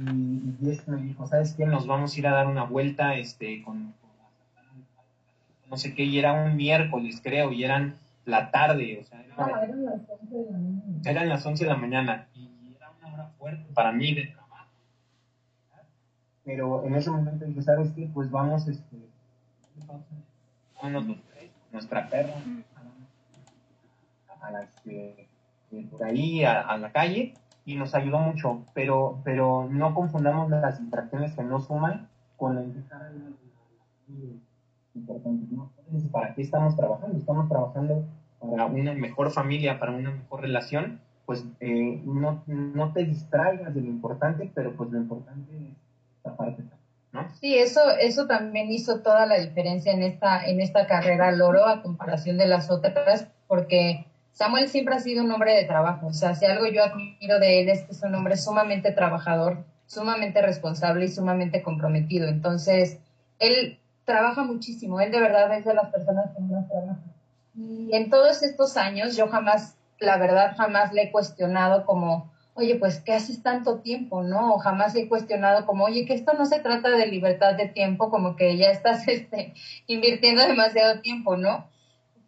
Y, 0.00 0.56
Yes 0.60 0.86
me 0.86 1.02
dijo, 1.02 1.26
¿sabes 1.26 1.54
qué? 1.54 1.66
Nos 1.66 1.86
vamos 1.86 2.14
a 2.14 2.18
ir 2.18 2.26
a 2.26 2.32
dar 2.32 2.46
una 2.46 2.64
vuelta 2.64 3.16
este, 3.16 3.62
con, 3.62 3.92
con 4.00 4.10
no 5.70 5.76
sé 5.76 5.94
qué, 5.94 6.04
y 6.04 6.18
era 6.18 6.32
un 6.32 6.56
miércoles, 6.56 7.20
creo, 7.22 7.52
y 7.52 7.64
eran 7.64 7.98
la 8.28 8.50
tarde, 8.50 9.00
o 9.00 9.04
sea, 9.04 9.24
ah, 9.38 9.62
eran 9.64 9.84
las 9.84 10.06
11 10.10 10.34
de 10.34 10.50
la 10.50 10.58
mañana. 10.58 11.00
Eran 11.04 11.28
las 11.28 11.46
11 11.46 11.64
de 11.64 11.70
la 11.70 11.76
mañana 11.76 12.28
y 12.34 12.74
era 12.76 12.90
una 12.90 13.14
hora 13.14 13.26
fuerte 13.38 13.64
para 13.72 13.92
mí 13.92 14.14
de 14.14 14.26
trabajo. 14.26 14.70
Pero 16.44 16.84
en 16.84 16.94
ese 16.94 17.10
momento 17.10 17.44
dije, 17.46 17.62
¿sabes 17.62 17.90
qué? 17.92 18.08
Pues 18.12 18.30
vamos, 18.30 18.68
este, 18.68 18.96
vamos 20.82 21.06
los 21.06 21.16
tres, 21.32 21.50
nuestra 21.72 22.08
perra, 22.08 22.34
a, 24.40 24.50
la, 24.50 24.62
este, 24.62 25.28
por 25.90 26.04
ahí, 26.04 26.44
a, 26.44 26.76
la 26.76 26.92
calle, 26.92 27.34
y 27.68 27.76
nos 27.76 27.94
ayudó 27.94 28.18
mucho, 28.18 28.62
pero, 28.72 29.20
pero 29.24 29.68
no 29.70 29.92
confundamos 29.92 30.48
las 30.48 30.80
distracciones 30.80 31.34
que 31.34 31.42
no 31.42 31.60
suman 31.60 32.08
con 32.38 32.54
la 32.54 32.62
importante. 34.94 35.54
¿Para 36.10 36.34
qué 36.34 36.40
estamos 36.40 36.74
trabajando? 36.76 37.18
Estamos 37.18 37.46
trabajando 37.50 38.06
para 38.40 38.64
una 38.64 38.94
mejor 38.94 39.30
familia, 39.32 39.78
para 39.78 39.92
una 39.92 40.12
mejor 40.12 40.40
relación, 40.40 41.02
pues 41.26 41.44
eh, 41.60 42.00
no, 42.06 42.42
no 42.46 42.92
te 42.94 43.04
distraigas 43.04 43.74
de 43.74 43.82
lo 43.82 43.88
importante, 43.88 44.50
pero 44.54 44.74
pues 44.74 44.90
lo 44.90 44.96
importante 45.00 45.54
es 45.54 45.76
esta 46.16 46.36
parte, 46.38 46.62
¿no? 47.12 47.28
Sí, 47.38 47.58
eso, 47.58 47.82
eso 48.00 48.26
también 48.26 48.70
hizo 48.70 49.02
toda 49.02 49.26
la 49.26 49.38
diferencia 49.38 49.92
en 49.92 50.02
esta, 50.02 50.46
en 50.46 50.62
esta 50.62 50.86
carrera 50.86 51.32
Loro 51.32 51.66
a 51.66 51.82
comparación 51.82 52.38
de 52.38 52.46
las 52.46 52.70
otras, 52.70 53.28
porque 53.46 54.06
Samuel 54.38 54.68
siempre 54.68 54.94
ha 54.94 55.00
sido 55.00 55.24
un 55.24 55.32
hombre 55.32 55.52
de 55.52 55.64
trabajo, 55.64 56.06
o 56.06 56.12
sea, 56.12 56.36
si 56.36 56.46
algo 56.46 56.68
yo 56.68 56.84
admiro 56.84 57.40
de 57.40 57.60
él 57.60 57.68
es 57.70 57.82
que 57.82 57.90
es 57.90 58.00
un 58.04 58.14
hombre 58.14 58.36
sumamente 58.36 58.92
trabajador, 58.92 59.64
sumamente 59.86 60.40
responsable 60.40 61.06
y 61.06 61.08
sumamente 61.08 61.60
comprometido. 61.60 62.28
Entonces, 62.28 63.00
él 63.40 63.80
trabaja 64.04 64.44
muchísimo, 64.44 65.00
él 65.00 65.10
de 65.10 65.18
verdad 65.18 65.52
es 65.58 65.64
de 65.64 65.74
las 65.74 65.90
personas 65.90 66.30
que 66.36 66.40
más 66.40 66.68
trabajan. 66.68 67.12
Y 67.56 67.90
en 67.96 68.10
todos 68.10 68.44
estos 68.44 68.76
años 68.76 69.16
yo 69.16 69.26
jamás, 69.26 69.76
la 69.98 70.18
verdad, 70.18 70.54
jamás 70.56 70.92
le 70.92 71.02
he 71.02 71.10
cuestionado 71.10 71.84
como, 71.84 72.32
oye, 72.54 72.76
pues, 72.76 73.00
¿qué 73.00 73.14
haces 73.14 73.42
tanto 73.42 73.80
tiempo? 73.80 74.22
¿No? 74.22 74.54
O 74.54 74.58
jamás 74.58 74.94
he 74.94 75.08
cuestionado 75.08 75.66
como, 75.66 75.86
oye, 75.86 76.06
que 76.06 76.14
esto 76.14 76.34
no 76.34 76.46
se 76.46 76.60
trata 76.60 76.90
de 76.90 77.08
libertad 77.08 77.56
de 77.56 77.66
tiempo, 77.66 78.08
como 78.08 78.36
que 78.36 78.56
ya 78.56 78.70
estás 78.70 79.08
este, 79.08 79.54
invirtiendo 79.88 80.46
demasiado 80.46 81.00
tiempo, 81.00 81.36
¿no? 81.36 81.66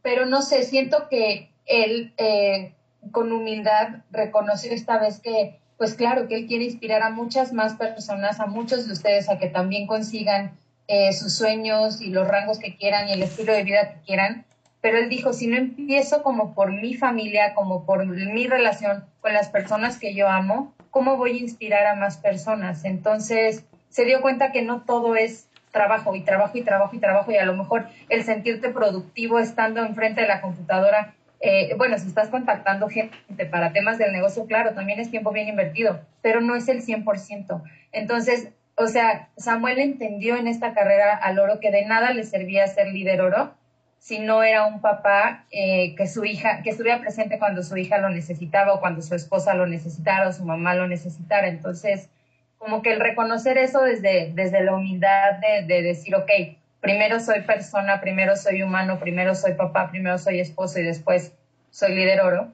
Pero 0.03 0.27
no 0.27 0.43
sé, 0.43 0.65
siento 0.65 1.09
que 1.09 1.51
él 1.71 2.13
eh, 2.19 2.75
con 3.13 3.33
humildad 3.33 4.03
reconoció 4.11 4.73
esta 4.73 4.99
vez 4.99 5.21
que, 5.21 5.59
pues 5.79 5.95
claro, 5.95 6.29
que 6.29 6.35
él 6.35 6.47
quiere 6.47 6.65
inspirar 6.65 7.03
a 7.03 7.11
muchas 7.11 7.53
más 7.53 7.75
personas, 7.75 8.41
a 8.41 8.47
muchos 8.47 8.87
de 8.87 8.93
ustedes 8.93 9.31
a 9.31 9.39
que 9.39 9.49
también 9.49 9.87
consigan 9.87 10.59
eh, 10.89 11.13
sus 11.13 11.35
sueños 11.35 12.03
y 12.03 12.11
los 12.11 12.27
rangos 12.27 12.59
que 12.59 12.77
quieran 12.77 13.09
y 13.09 13.13
el 13.13 13.23
estilo 13.23 13.53
de 13.53 13.63
vida 13.65 13.95
que 13.95 14.01
quieran. 14.05 14.45
Pero 14.83 14.99
él 14.99 15.09
dijo, 15.09 15.33
si 15.33 15.47
no 15.47 15.57
empiezo 15.57 16.23
como 16.23 16.55
por 16.55 16.73
mi 16.73 16.95
familia, 16.95 17.55
como 17.55 17.85
por 17.85 18.05
mi 18.07 18.47
relación 18.47 19.05
con 19.21 19.33
las 19.33 19.49
personas 19.49 19.99
que 19.99 20.15
yo 20.15 20.29
amo, 20.29 20.75
¿cómo 20.91 21.17
voy 21.17 21.39
a 21.39 21.41
inspirar 21.41 21.87
a 21.87 21.95
más 21.95 22.17
personas? 22.17 22.85
Entonces 22.85 23.65
se 23.91 24.05
dio 24.05 24.21
cuenta 24.21 24.53
que 24.53 24.63
no 24.63 24.83
todo 24.83 25.15
es 25.17 25.47
trabajo 25.71 26.17
y 26.17 26.23
trabajo 26.23 26.59
y 26.59 26.63
trabajo 26.63 26.97
y 26.97 26.99
trabajo 26.99 27.31
y 27.31 27.37
a 27.37 27.45
lo 27.45 27.55
mejor 27.55 27.87
el 28.09 28.25
sentirte 28.25 28.71
productivo 28.71 29.39
estando 29.39 29.85
enfrente 29.85 30.23
de 30.23 30.29
la 30.29 30.41
computadora 30.41 31.15
eh, 31.41 31.75
bueno, 31.77 31.99
si 31.99 32.07
estás 32.07 32.29
contactando 32.29 32.89
gente 32.89 33.47
para 33.47 33.73
temas 33.73 33.99
del 33.99 34.13
negocio, 34.13 34.47
claro, 34.47 34.75
también 34.75 35.01
es 35.01 35.11
tiempo 35.11 35.33
bien 35.33 35.49
invertido, 35.49 36.01
pero 36.21 36.41
no 36.41 36.55
es 36.55 36.69
el 36.69 36.83
100%. 36.83 37.63
Entonces, 37.93 38.51
o 38.77 38.87
sea, 38.87 39.29
Samuel 39.37 39.79
entendió 39.79 40.37
en 40.37 40.47
esta 40.47 40.75
carrera 40.75 41.17
al 41.17 41.39
oro 41.39 41.59
que 41.61 41.71
de 41.71 41.87
nada 41.87 42.13
le 42.13 42.25
servía 42.25 42.67
ser 42.67 42.89
líder 42.89 43.23
oro 43.23 43.55
si 43.99 44.19
no 44.19 44.43
era 44.43 44.67
un 44.67 44.81
papá 44.81 45.45
eh, 45.51 45.95
que 45.95 46.07
su 46.07 46.25
hija, 46.25 46.63
que 46.63 46.71
estuviera 46.71 47.01
presente 47.01 47.39
cuando 47.39 47.63
su 47.63 47.77
hija 47.77 47.99
lo 47.99 48.09
necesitaba 48.09 48.73
o 48.73 48.81
cuando 48.81 49.03
su 49.03 49.15
esposa 49.15 49.55
lo 49.55 49.67
necesitara 49.67 50.29
o 50.29 50.33
su 50.33 50.45
mamá 50.45 50.75
lo 50.75 50.89
necesitara. 50.89 51.49
Entonces, 51.49 52.09
como 52.57 52.81
que 52.81 52.93
el 52.93 53.01
reconocer 53.01 53.59
eso 53.59 53.83
desde, 53.83 54.33
desde 54.35 54.63
la 54.63 54.75
humildad 54.75 55.35
de, 55.41 55.67
de 55.67 55.83
decir, 55.83 56.15
ok, 56.15 56.31
primero 56.81 57.21
soy 57.21 57.43
persona, 57.43 58.01
primero 58.01 58.37
soy 58.37 58.63
humano, 58.63 58.99
primero 58.99 59.35
soy 59.35 59.55
papá, 59.55 59.91
primero 59.91 60.19
soy 60.19 60.41
esposo 60.41 60.81
y 60.81 60.83
después 60.83 61.33
soy 61.71 61.95
líder 61.95 62.21
oro, 62.21 62.53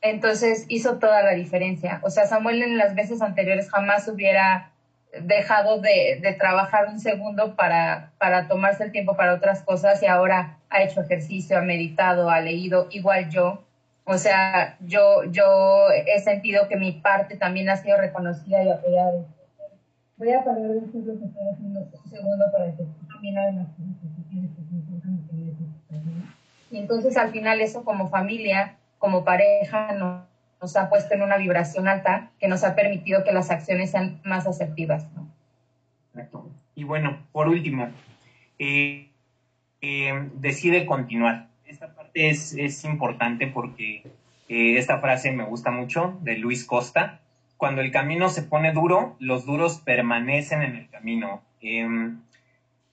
Entonces 0.00 0.66
hizo 0.68 0.98
toda 0.98 1.22
la 1.22 1.32
diferencia. 1.32 2.00
O 2.02 2.10
sea, 2.10 2.26
Samuel 2.26 2.62
en 2.62 2.78
las 2.78 2.94
veces 2.94 3.22
anteriores 3.22 3.70
jamás 3.70 4.08
hubiera 4.08 4.72
dejado 5.22 5.80
de, 5.80 6.18
de, 6.20 6.34
trabajar 6.34 6.88
un 6.88 7.00
segundo 7.00 7.56
para, 7.56 8.12
para 8.18 8.48
tomarse 8.48 8.84
el 8.84 8.92
tiempo 8.92 9.16
para 9.16 9.34
otras 9.34 9.62
cosas 9.62 10.02
y 10.02 10.06
ahora 10.06 10.58
ha 10.68 10.82
hecho 10.82 11.00
ejercicio, 11.00 11.56
ha 11.56 11.62
meditado, 11.62 12.28
ha 12.28 12.40
leído, 12.40 12.88
igual 12.90 13.30
yo. 13.30 13.62
O 14.04 14.18
sea, 14.18 14.76
yo, 14.80 15.24
yo 15.30 15.88
he 15.90 16.20
sentido 16.20 16.68
que 16.68 16.76
mi 16.76 16.92
parte 16.92 17.36
también 17.36 17.68
ha 17.70 17.76
sido 17.76 17.96
reconocida 17.96 18.62
y 18.62 18.68
apoyada. 18.68 19.24
Voy 20.16 20.32
a 20.32 20.44
parar 20.44 20.62
de 20.62 20.74
lo 20.74 20.90
que 20.92 20.96
un 20.96 22.10
segundo 22.10 22.44
para 22.52 22.66
que 22.66 22.84
Y 26.70 26.78
entonces 26.78 27.16
al 27.16 27.30
final 27.30 27.60
eso 27.60 27.84
como 27.84 28.08
familia, 28.08 28.76
como 28.98 29.24
pareja, 29.24 29.92
no, 29.92 30.26
nos 30.60 30.76
ha 30.76 30.88
puesto 30.88 31.14
en 31.14 31.22
una 31.22 31.36
vibración 31.36 31.88
alta 31.88 32.30
que 32.38 32.48
nos 32.48 32.64
ha 32.64 32.74
permitido 32.74 33.24
que 33.24 33.32
las 33.32 33.50
acciones 33.50 33.90
sean 33.90 34.20
más 34.24 34.46
asertivas. 34.46 35.06
¿no? 35.14 35.30
Y 36.74 36.84
bueno, 36.84 37.18
por 37.32 37.48
último, 37.48 37.88
eh, 38.58 39.08
eh, 39.80 40.28
decide 40.34 40.86
continuar. 40.86 41.48
Esta 41.64 41.94
parte 41.94 42.28
es, 42.30 42.84
importante 42.84 43.46
porque 43.46 44.02
eh, 44.48 44.78
esta 44.78 44.98
frase 45.00 45.32
me 45.32 45.44
gusta 45.44 45.70
mucho 45.70 46.18
de 46.22 46.36
Luis 46.36 46.64
Costa. 46.64 47.20
Cuando 47.56 47.80
el 47.80 47.90
camino 47.90 48.28
se 48.28 48.42
pone 48.42 48.72
duro, 48.72 49.16
los 49.18 49.46
duros 49.46 49.78
permanecen 49.78 50.62
en 50.62 50.76
el 50.76 50.88
camino. 50.90 51.42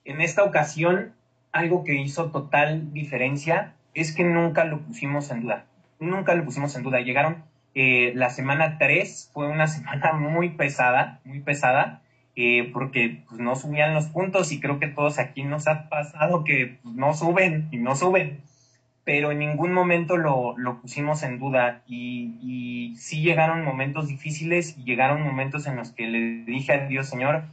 En 0.04 0.20
esta 0.20 0.44
ocasión, 0.44 1.12
algo 1.52 1.84
que 1.84 1.94
hizo 1.94 2.30
total 2.30 2.92
diferencia 2.92 3.74
es 3.94 4.14
que 4.14 4.24
nunca 4.24 4.64
lo 4.64 4.80
pusimos 4.80 5.30
en 5.30 5.42
duda. 5.42 5.66
Nunca 6.00 6.34
lo 6.34 6.44
pusimos 6.44 6.76
en 6.76 6.82
duda. 6.82 7.00
Llegaron 7.00 7.44
eh, 7.74 8.12
la 8.14 8.30
semana 8.30 8.78
3 8.78 9.30
fue 9.32 9.48
una 9.48 9.66
semana 9.68 10.12
muy 10.12 10.50
pesada, 10.50 11.20
muy 11.24 11.40
pesada, 11.40 12.02
eh, 12.36 12.70
porque 12.72 13.22
pues, 13.28 13.40
no 13.40 13.56
subían 13.56 13.94
los 13.94 14.06
puntos 14.06 14.52
y 14.52 14.60
creo 14.60 14.78
que 14.78 14.88
todos 14.88 15.18
aquí 15.18 15.42
nos 15.42 15.68
ha 15.68 15.88
pasado 15.88 16.44
que 16.44 16.78
pues, 16.82 16.94
no 16.94 17.14
suben 17.14 17.68
y 17.70 17.78
no 17.78 17.94
suben, 17.94 18.40
pero 19.04 19.30
en 19.30 19.38
ningún 19.38 19.72
momento 19.72 20.16
lo, 20.16 20.58
lo 20.58 20.80
pusimos 20.80 21.22
en 21.22 21.38
duda 21.38 21.82
y, 21.86 22.34
y, 22.42 22.96
sí 22.96 23.22
llegaron 23.22 23.64
momentos 23.64 24.08
difíciles 24.08 24.76
y 24.78 24.84
llegaron 24.84 25.22
momentos 25.22 25.66
en 25.66 25.76
los 25.76 25.92
que 25.92 26.06
le 26.06 26.44
dije 26.44 26.72
a 26.72 26.86
Dios, 26.86 27.08
Señor, 27.08 27.44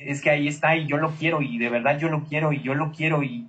es 0.00 0.22
que 0.22 0.30
ahí 0.30 0.48
está 0.48 0.76
y 0.76 0.86
yo 0.86 0.96
lo 0.96 1.10
quiero 1.12 1.42
y 1.42 1.58
de 1.58 1.68
verdad 1.68 1.98
yo 1.98 2.08
lo 2.08 2.24
quiero 2.24 2.52
y 2.52 2.62
yo 2.62 2.74
lo 2.74 2.92
quiero 2.92 3.22
y, 3.22 3.48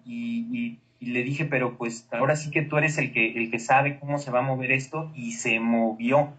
y 1.01 1.07
le 1.07 1.23
dije, 1.23 1.45
pero 1.45 1.77
pues 1.77 2.07
ahora 2.11 2.35
sí 2.35 2.51
que 2.51 2.61
tú 2.61 2.77
eres 2.77 2.97
el 2.99 3.11
que, 3.11 3.33
el 3.33 3.49
que 3.49 3.57
sabe 3.57 3.97
cómo 3.99 4.19
se 4.19 4.29
va 4.29 4.39
a 4.39 4.43
mover 4.43 4.71
esto 4.71 5.11
y 5.15 5.31
se 5.31 5.59
movió. 5.59 6.29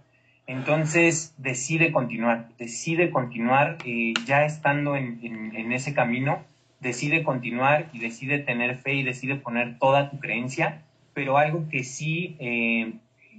Entonces 0.47 1.35
decide 1.37 1.91
continuar, 1.91 2.49
decide 2.59 3.11
continuar 3.11 3.79
eh, 3.85 4.15
ya 4.25 4.45
estando 4.45 4.97
en, 4.97 5.19
en, 5.23 5.73
ese 5.73 5.95
camino, 5.95 6.45
decide 6.81 7.25
continuar 7.25 7.89
y 7.93 7.99
decide 7.99 8.39
tener 8.39 8.77
fe 8.77 8.95
y 8.95 9.03
decide 9.03 9.35
poner 9.35 9.79
toda 9.79 10.11
tu 10.11 10.21
creencia, 10.21 10.83
pero 11.13 11.39
algo 11.39 11.69
que 11.69 11.83
sí 11.83 12.37
eh, 12.39 12.93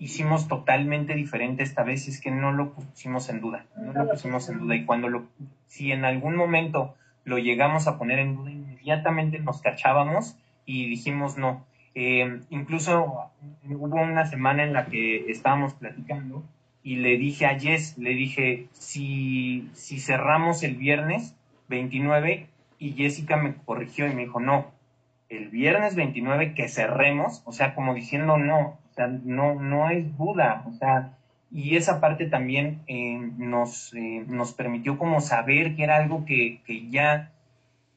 hicimos 0.04 0.50
totalmente 0.50 1.16
diferente 1.16 1.63
esta 1.63 1.84
vez 1.84 2.10
es 2.10 2.20
que 2.20 2.30
no 2.30 2.52
lo 2.52 2.74
pusimos 2.74 3.30
en 3.30 3.39
duda, 3.39 3.66
no 3.78 3.94
lo 3.94 4.10
pusimos 4.10 4.50
en 4.50 4.60
duda 4.60 4.76
y 4.76 4.84
cuando 4.84 5.08
lo, 5.08 5.24
si 5.68 5.94
en 5.94 6.04
algún 6.04 6.36
momento 6.36 6.94
lo 7.24 7.38
llegamos 7.38 7.88
a 7.88 7.98
poner 7.98 8.20
en 8.20 8.36
duda, 8.36 8.52
inmediatamente 8.52 9.39
nos 9.39 9.62
cachábamos 9.62 10.38
y 10.66 10.89
dijimos 10.89 11.38
no. 11.38 11.66
Eh, 11.96 12.42
incluso 12.50 13.32
hubo 13.70 14.02
una 14.02 14.26
semana 14.26 14.63
en 14.63 14.74
la 14.74 14.88
que 14.88 15.32
estábamos 15.32 15.74
platicando 15.74 16.44
y 16.84 16.98
le 16.98 17.18
dije 17.18 17.46
a 17.46 17.58
Jess, 17.58 17.98
le 17.98 18.10
dije, 18.10 18.68
si, 18.74 19.70
si 19.72 20.00
cerramos 20.00 20.63
el 20.63 20.76
viernes 20.76 21.34
29 21.70 22.48
y 22.78 22.92
Jessica 22.92 23.38
me 23.38 23.56
corrigió 23.56 24.06
y 24.08 24.13
me 24.13 24.24
dijo, 24.24 24.42
no, 24.42 24.70
el 25.30 25.48
viernes 25.48 25.96
29 25.96 26.56
que 26.56 26.68
cerremos, 26.68 27.42
o 27.46 27.54
sea, 27.54 27.74
como 27.74 27.94
diciendo 27.94 28.38
no, 28.38 28.78
o 28.94 28.96
sea, 28.96 29.08
no, 29.08 29.56
no 29.56 29.90
es 29.90 30.16
duda, 30.18 30.64
o 30.68 30.74
sea, 30.74 31.18
y 31.52 31.76
esa 31.76 32.00
parte 32.00 32.28
también 32.28 32.82
eh, 32.88 33.20
nos, 33.38 33.94
eh, 33.96 34.24
nos 34.28 34.54
permitió 34.54 35.00
como 35.00 35.20
saber 35.20 35.76
que 35.76 35.84
era 35.84 35.98
algo 35.98 36.26
que, 36.26 36.62
que 36.66 36.90
ya 36.90 37.32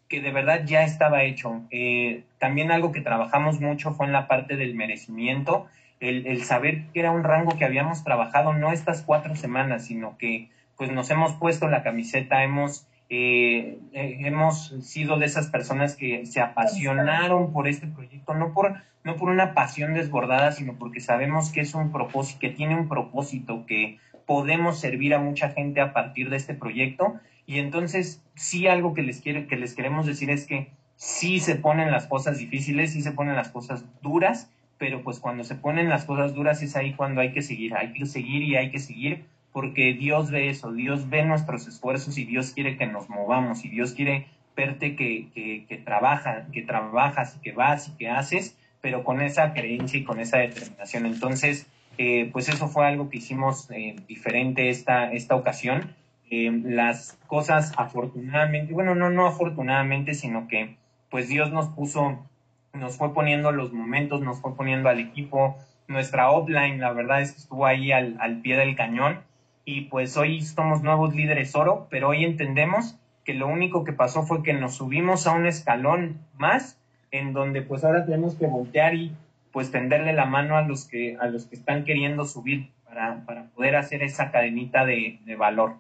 que 0.09 0.21
de 0.21 0.31
verdad 0.31 0.65
ya 0.65 0.85
estaba 0.85 1.25
hecho. 1.25 1.63
Eh, 1.71 2.25
también 2.39 2.71
algo 2.71 2.93
que 2.93 3.01
trabajamos 3.01 3.61
mucho 3.61 3.93
fue 3.93 4.07
en 4.07 4.13
la 4.13 4.29
parte 4.29 4.57
del 4.57 4.75
merecimiento, 4.75 5.67
el, 5.99 6.43
saber 6.45 6.85
que 6.93 7.01
era 7.01 7.11
un 7.11 7.25
rango 7.25 7.57
que 7.57 7.65
habíamos 7.65 8.05
trabajado 8.05 8.53
no 8.53 8.73
estas 8.73 9.03
cuatro 9.03 9.35
semanas, 9.35 9.87
sino 9.87 10.19
que 10.19 10.51
pues 10.77 10.93
nos 10.93 11.11
hemos 11.11 11.33
puesto 11.35 11.69
la 11.69 11.83
camiseta, 11.83 12.45
hemos, 12.45 12.87
eh, 13.09 13.79
eh, 13.93 14.19
hemos 14.21 14.69
sido 14.83 15.19
de 15.19 15.27
esas 15.27 15.49
personas 15.49 15.95
que 15.95 16.27
se 16.27 16.41
apasionaron 16.41 17.53
por 17.53 17.69
este 17.69 17.87
proyecto, 17.87 18.35
no 18.35 18.53
por, 18.53 18.83
no 19.05 19.17
por 19.17 19.29
una 19.29 19.55
pasión 19.55 19.95
desbordada, 19.95 20.51
sino 20.53 20.75
porque 20.75 21.01
sabemos 21.01 21.51
que 21.53 21.61
es 21.61 21.75
un 21.75 21.93
propósito, 21.93 22.41
que 22.41 22.51
tiene 22.51 22.75
un 22.75 22.89
propósito, 22.89 23.65
que 23.67 23.99
podemos 24.27 24.81
servir 24.81 25.15
a 25.15 25.21
mucha 25.21 25.51
gente 25.51 25.81
a 25.81 25.93
partir 25.93 26.31
de 26.31 26.37
este 26.37 26.55
proyecto. 26.55 27.15
Y 27.47 27.61
entonces, 27.61 28.25
sí 28.35 28.67
algo 28.67 28.93
que 28.93 29.03
les, 29.03 29.21
quiere, 29.21 29.47
que 29.47 29.57
les 29.57 29.75
queremos 29.75 30.07
decir 30.07 30.31
es 30.31 30.47
que 30.47 30.73
sí 30.97 31.39
se 31.39 31.55
ponen 31.55 31.93
las 31.93 32.09
cosas 32.09 32.39
difíciles, 32.39 32.93
sí 32.93 33.03
se 33.03 33.13
ponen 33.13 33.37
las 33.37 33.51
cosas 33.51 33.85
duras, 34.03 34.51
pero 34.79 35.05
pues 35.05 35.21
cuando 35.21 35.45
se 35.45 35.55
ponen 35.55 35.89
las 35.89 36.05
cosas 36.05 36.35
duras 36.35 36.61
es 36.63 36.75
ahí 36.75 36.95
cuando 36.95 37.21
hay 37.21 37.33
que 37.33 37.43
seguir, 37.43 37.75
hay 37.77 37.93
que 37.93 38.05
seguir 38.05 38.43
y 38.43 38.57
hay 38.57 38.71
que 38.71 38.81
seguir 38.81 39.25
porque 39.57 39.95
Dios 39.95 40.31
ve 40.31 40.51
eso, 40.51 40.71
Dios 40.71 41.09
ve 41.09 41.25
nuestros 41.25 41.67
esfuerzos 41.67 42.19
y 42.19 42.27
Dios 42.27 42.51
quiere 42.51 42.77
que 42.77 42.85
nos 42.85 43.09
movamos 43.09 43.65
y 43.65 43.71
Dios 43.71 43.95
quiere 43.95 44.27
verte 44.55 44.95
que, 44.97 45.31
que, 45.35 45.65
que, 45.67 45.79
trabaja, 45.79 46.45
que 46.53 46.61
trabajas 46.61 47.37
y 47.37 47.41
que 47.41 47.53
vas 47.53 47.89
y 47.89 47.93
que 47.93 48.11
haces, 48.11 48.55
pero 48.83 49.03
con 49.03 49.23
esa 49.23 49.55
creencia 49.55 49.99
y 49.99 50.05
con 50.05 50.21
esa 50.21 50.37
determinación. 50.37 51.07
Entonces, 51.07 51.67
eh, 51.97 52.29
pues 52.35 52.51
eso 52.51 52.69
fue 52.69 52.87
algo 52.87 53.09
que 53.09 53.17
hicimos 53.17 53.71
eh, 53.71 53.97
diferente 54.07 54.69
esta, 54.69 55.11
esta 55.11 55.35
ocasión 55.35 55.95
eh, 56.31 56.51
las 56.63 57.19
cosas 57.27 57.73
afortunadamente, 57.79 58.75
bueno, 58.75 58.95
no, 58.95 59.09
no 59.09 59.27
afortunadamente, 59.27 60.13
sino 60.13 60.49
que 60.49 60.77
pues 61.09 61.31
Dios 61.31 61.51
nos 61.51 61.69
puso, 61.69 62.27
nos 62.75 62.99
fue 62.99 63.15
poniendo 63.15 63.53
los 63.53 63.73
momentos, 63.73 64.21
nos 64.21 64.39
fue 64.39 64.55
poniendo 64.55 64.91
al 64.91 65.01
equipo, 65.01 65.57
nuestra 65.89 66.31
offline, 66.31 66.79
la 66.79 66.93
verdad 66.93 67.23
es 67.23 67.33
que 67.33 67.39
estuvo 67.39 67.65
ahí 67.65 67.91
al, 67.91 68.19
al 68.21 68.43
pie 68.43 68.59
del 68.59 68.77
cañón 68.77 69.25
y 69.67 69.83
pues 69.83 70.17
hoy 70.17 70.41
somos 70.43 70.83
nuevos 70.83 71.15
líderes 71.15 71.55
oro, 71.57 71.89
pero 71.91 72.11
hoy 72.11 72.25
entendemos 72.25 72.97
que 73.25 73.35
lo 73.35 73.49
único 73.49 73.83
que 73.83 73.93
pasó 73.93 74.23
fue 74.23 74.45
que 74.45 74.55
nos 74.55 74.77
subimos 74.77 75.27
a 75.27 75.33
un 75.33 75.45
escalón 75.45 76.21
más 76.39 76.79
en 77.11 77.33
donde 77.33 77.63
pues 77.63 77.83
ahora 77.83 78.07
tenemos 78.07 78.37
que 78.37 78.47
voltear 78.47 78.95
y 78.95 79.13
pues 79.51 79.73
tenderle 79.73 80.13
la 80.13 80.25
mano 80.25 80.57
a 80.57 80.63
los 80.63 80.87
que, 80.87 81.17
a 81.21 81.27
los 81.27 81.47
que 81.47 81.57
están 81.57 81.85
queriendo 81.85 82.25
subir 82.25 82.71
para, 82.85 83.25
para 83.27 83.47
poder 83.47 83.75
hacer 83.75 84.05
esa 84.05 84.31
cadenita 84.31 84.85
de, 84.85 85.19
valor. 85.37 85.75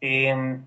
Em, 0.00 0.64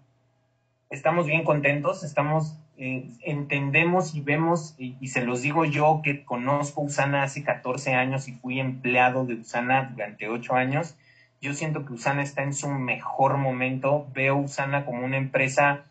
estamos 0.92 1.26
bien 1.26 1.44
contentos, 1.44 2.04
estamos, 2.04 2.56
eh, 2.78 3.10
entendemos 3.24 4.14
y 4.14 4.22
vemos, 4.22 4.76
y, 4.78 5.08
se 5.08 5.26
los 5.26 5.42
digo 5.42 5.66
yo 5.66 6.02
que 6.04 6.24
conozco 6.24 6.82
Usana 6.82 7.24
hace 7.24 7.44
14 7.44 7.96
años 7.96 8.28
y 8.28 8.34
fui 8.34 8.60
empleado 8.60 9.26
de 9.26 9.36
Usana 9.36 9.90
durante 9.92 10.28
8 10.28 10.54
años, 10.54 10.96
yo 11.42 11.54
siento 11.54 11.86
que 11.86 11.94
Usana 11.94 12.22
está 12.22 12.44
en 12.44 12.54
su 12.54 12.70
mejor 12.70 13.38
momento, 13.38 14.08
veo 14.14 14.38
Usana 14.38 14.86
como 14.86 15.06
una 15.06 15.18
empresa 15.18 15.86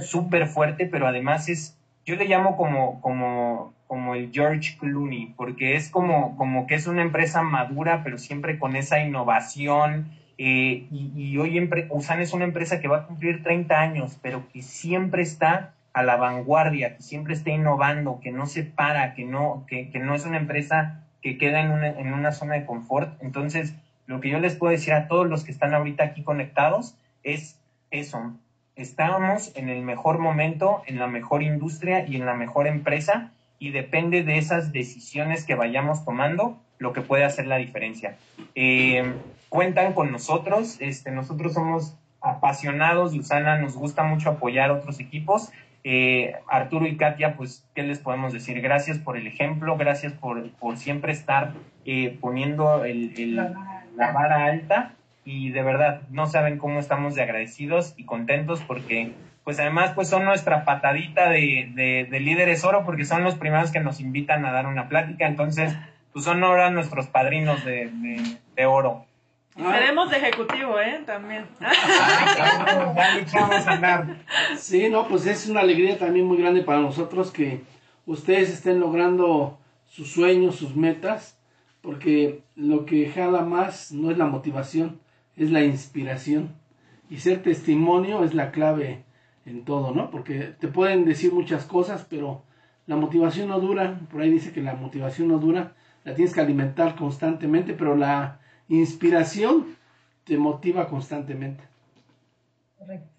súper 0.00 0.42
eh, 0.42 0.46
fuerte, 0.46 0.86
pero 0.86 1.06
además 1.06 1.48
es, 1.48 1.78
yo 2.04 2.16
le 2.16 2.24
llamo 2.26 2.56
como, 2.56 3.00
como, 3.00 3.72
como 3.86 4.14
el 4.14 4.32
George 4.32 4.76
Clooney, 4.78 5.34
porque 5.36 5.76
es 5.76 5.88
como, 5.88 6.36
como 6.36 6.66
que 6.66 6.74
es 6.74 6.86
una 6.88 7.02
empresa 7.02 7.42
madura, 7.42 8.02
pero 8.02 8.18
siempre 8.18 8.58
con 8.58 8.74
esa 8.74 9.00
innovación, 9.00 10.10
eh, 10.36 10.88
y, 10.90 11.36
hoy 11.36 11.70
USAN 11.90 12.20
es 12.20 12.32
una 12.32 12.44
empresa 12.44 12.80
que 12.80 12.88
va 12.88 12.98
a 12.98 13.06
cumplir 13.06 13.42
30 13.42 13.78
años, 13.78 14.18
pero 14.22 14.48
que 14.48 14.62
siempre 14.62 15.22
está 15.22 15.74
a 15.92 16.02
la 16.02 16.16
vanguardia, 16.16 16.96
que 16.96 17.02
siempre 17.02 17.34
está 17.34 17.50
innovando, 17.50 18.20
que 18.22 18.32
no 18.32 18.46
se 18.46 18.62
para, 18.62 19.14
que 19.14 19.24
no, 19.24 19.66
que, 19.68 19.90
que 19.90 19.98
no 19.98 20.14
es 20.14 20.24
una 20.24 20.38
empresa 20.38 21.04
que 21.20 21.36
queda 21.36 21.60
en 21.60 21.70
una, 21.70 21.88
en 21.88 22.12
una 22.14 22.32
zona 22.32 22.54
de 22.54 22.64
confort. 22.64 23.22
Entonces, 23.22 23.74
lo 24.10 24.20
que 24.20 24.28
yo 24.28 24.40
les 24.40 24.56
puedo 24.56 24.72
decir 24.72 24.92
a 24.92 25.06
todos 25.06 25.28
los 25.28 25.44
que 25.44 25.52
están 25.52 25.72
ahorita 25.72 26.02
aquí 26.02 26.24
conectados 26.24 26.96
es 27.22 27.60
eso. 27.92 28.32
Estamos 28.74 29.52
en 29.54 29.68
el 29.68 29.82
mejor 29.82 30.18
momento, 30.18 30.82
en 30.86 30.98
la 30.98 31.06
mejor 31.06 31.44
industria 31.44 32.04
y 32.04 32.16
en 32.16 32.26
la 32.26 32.34
mejor 32.34 32.66
empresa 32.66 33.30
y 33.60 33.70
depende 33.70 34.24
de 34.24 34.36
esas 34.36 34.72
decisiones 34.72 35.44
que 35.44 35.54
vayamos 35.54 36.04
tomando 36.04 36.58
lo 36.78 36.92
que 36.92 37.02
puede 37.02 37.22
hacer 37.22 37.46
la 37.46 37.58
diferencia. 37.58 38.16
Eh, 38.56 39.12
cuentan 39.48 39.92
con 39.92 40.10
nosotros, 40.10 40.78
este, 40.80 41.12
nosotros 41.12 41.54
somos 41.54 41.94
apasionados 42.20 43.12
de 43.12 43.20
Usana, 43.20 43.58
nos 43.58 43.76
gusta 43.76 44.02
mucho 44.02 44.30
apoyar 44.30 44.72
otros 44.72 44.98
equipos 44.98 45.52
Eh, 45.82 46.34
Arturo 46.46 46.86
y 46.86 46.96
Katia, 46.96 47.36
pues, 47.36 47.64
¿qué 47.74 47.82
les 47.82 48.00
podemos 48.00 48.34
decir? 48.34 48.60
Gracias 48.60 48.98
por 48.98 49.16
el 49.16 49.26
ejemplo, 49.26 49.78
gracias 49.78 50.12
por, 50.12 50.50
por 50.60 50.76
siempre 50.76 51.12
estar 51.12 51.54
eh, 51.86 52.18
poniendo 52.20 52.84
el, 52.84 53.14
el, 53.16 53.40
la 54.00 54.12
vara 54.12 54.46
alta 54.46 54.94
y 55.24 55.50
de 55.50 55.62
verdad 55.62 56.00
no 56.10 56.26
saben 56.26 56.58
cómo 56.58 56.80
estamos 56.80 57.14
de 57.14 57.22
agradecidos 57.22 57.94
y 57.98 58.04
contentos 58.04 58.62
porque 58.66 59.12
pues 59.44 59.60
además 59.60 59.92
pues 59.94 60.08
son 60.08 60.24
nuestra 60.24 60.64
patadita 60.64 61.28
de, 61.28 62.06
de, 62.10 62.20
líderes 62.20 62.64
oro 62.64 62.84
porque 62.84 63.04
son 63.04 63.22
los 63.22 63.34
primeros 63.34 63.70
que 63.70 63.80
nos 63.80 64.00
invitan 64.00 64.44
a 64.46 64.52
dar 64.52 64.66
una 64.66 64.88
plática, 64.88 65.26
entonces 65.26 65.76
pues 66.12 66.24
son 66.24 66.42
ahora 66.42 66.70
nuestros 66.70 67.06
padrinos 67.06 67.64
de, 67.64 67.90
de 68.56 68.66
oro. 68.66 69.04
Y 69.56 69.62
seremos 69.62 70.10
de 70.10 70.16
ejecutivo, 70.16 70.80
¿eh? 70.80 71.02
También. 71.04 71.44
Sí, 74.56 74.88
no, 74.88 75.06
pues 75.08 75.26
es 75.26 75.48
una 75.48 75.60
alegría 75.60 75.98
también 75.98 76.26
muy 76.26 76.38
grande 76.38 76.62
para 76.62 76.80
nosotros 76.80 77.30
que 77.30 77.62
ustedes 78.06 78.50
estén 78.50 78.80
logrando 78.80 79.58
sus 79.86 80.12
sueños, 80.12 80.56
sus 80.56 80.76
metas, 80.76 81.39
porque 81.82 82.42
lo 82.56 82.84
que 82.86 83.10
jala 83.10 83.42
más 83.42 83.92
no 83.92 84.10
es 84.10 84.18
la 84.18 84.26
motivación, 84.26 85.00
es 85.36 85.50
la 85.50 85.64
inspiración. 85.64 86.54
Y 87.08 87.18
ser 87.18 87.42
testimonio 87.42 88.24
es 88.24 88.34
la 88.34 88.52
clave 88.52 89.04
en 89.46 89.64
todo, 89.64 89.92
¿no? 89.94 90.10
Porque 90.10 90.54
te 90.58 90.68
pueden 90.68 91.04
decir 91.04 91.32
muchas 91.32 91.64
cosas, 91.64 92.06
pero 92.08 92.42
la 92.86 92.96
motivación 92.96 93.48
no 93.48 93.60
dura. 93.60 94.00
Por 94.10 94.20
ahí 94.20 94.30
dice 94.30 94.52
que 94.52 94.62
la 94.62 94.74
motivación 94.74 95.28
no 95.28 95.38
dura. 95.38 95.74
La 96.04 96.14
tienes 96.14 96.34
que 96.34 96.40
alimentar 96.40 96.96
constantemente, 96.96 97.74
pero 97.74 97.96
la 97.96 98.40
inspiración 98.68 99.76
te 100.24 100.38
motiva 100.38 100.88
constantemente. 100.88 101.64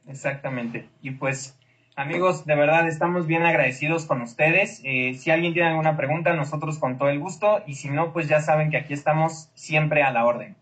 Exactamente. 0.07 0.89
Y 1.01 1.11
pues, 1.11 1.57
amigos, 2.01 2.45
de 2.45 2.55
verdad 2.55 2.87
estamos 2.87 3.27
bien 3.27 3.43
agradecidos 3.45 4.05
con 4.05 4.21
ustedes. 4.21 4.81
Eh, 4.83 5.13
si 5.17 5.31
alguien 5.31 5.53
tiene 5.53 5.69
alguna 5.69 5.95
pregunta, 5.95 6.33
nosotros 6.33 6.79
con 6.79 6.97
todo 6.97 7.09
el 7.09 7.19
gusto. 7.19 7.63
Y 7.67 7.75
si 7.75 7.89
no, 7.89 8.11
pues 8.11 8.27
ya 8.27 8.41
saben 8.41 8.71
que 8.71 8.77
aquí 8.77 8.93
estamos 8.93 9.49
siempre 9.53 10.03
a 10.03 10.11
la 10.11 10.25
orden. 10.25 10.55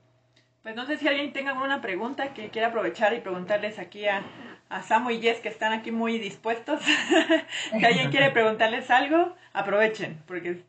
Pues 0.61 0.75
no 0.75 0.85
sé 0.85 0.97
si 0.97 1.07
alguien 1.07 1.31
tenga 1.31 1.51
alguna 1.51 1.81
pregunta 1.81 2.33
que 2.33 2.49
quiera 2.49 2.67
aprovechar 2.67 3.13
y 3.13 3.21
preguntarles 3.21 3.79
aquí 3.79 4.05
a, 4.05 4.21
a 4.69 4.81
Samu 4.81 5.09
y 5.09 5.21
Jess 5.21 5.39
que 5.39 5.49
están 5.49 5.71
aquí 5.71 5.91
muy 5.91 6.19
dispuestos. 6.19 6.81
si 7.71 7.85
alguien 7.85 8.11
quiere 8.11 8.29
preguntarles 8.31 8.91
algo, 8.91 9.35
aprovechen, 9.53 10.21
porque... 10.27 10.61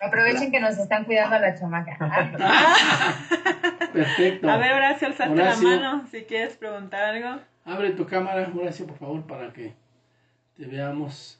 Aprovechen 0.00 0.50
que 0.50 0.58
nos 0.58 0.76
están 0.78 1.04
cuidando 1.04 1.36
a 1.36 1.38
la 1.38 1.54
chamaca. 1.56 1.96
Perfecto. 3.92 4.50
A 4.50 4.56
ver, 4.56 4.72
Horacio, 4.72 5.06
alzaste 5.06 5.36
la 5.36 5.56
mano 5.56 6.06
si 6.10 6.24
quieres 6.24 6.56
preguntar 6.56 7.04
algo. 7.04 7.40
Abre 7.64 7.92
tu 7.92 8.06
cámara, 8.06 8.50
Horacio, 8.54 8.86
por 8.86 8.98
favor, 8.98 9.22
para 9.22 9.52
que 9.52 9.72
te 10.56 10.66
veamos. 10.66 11.38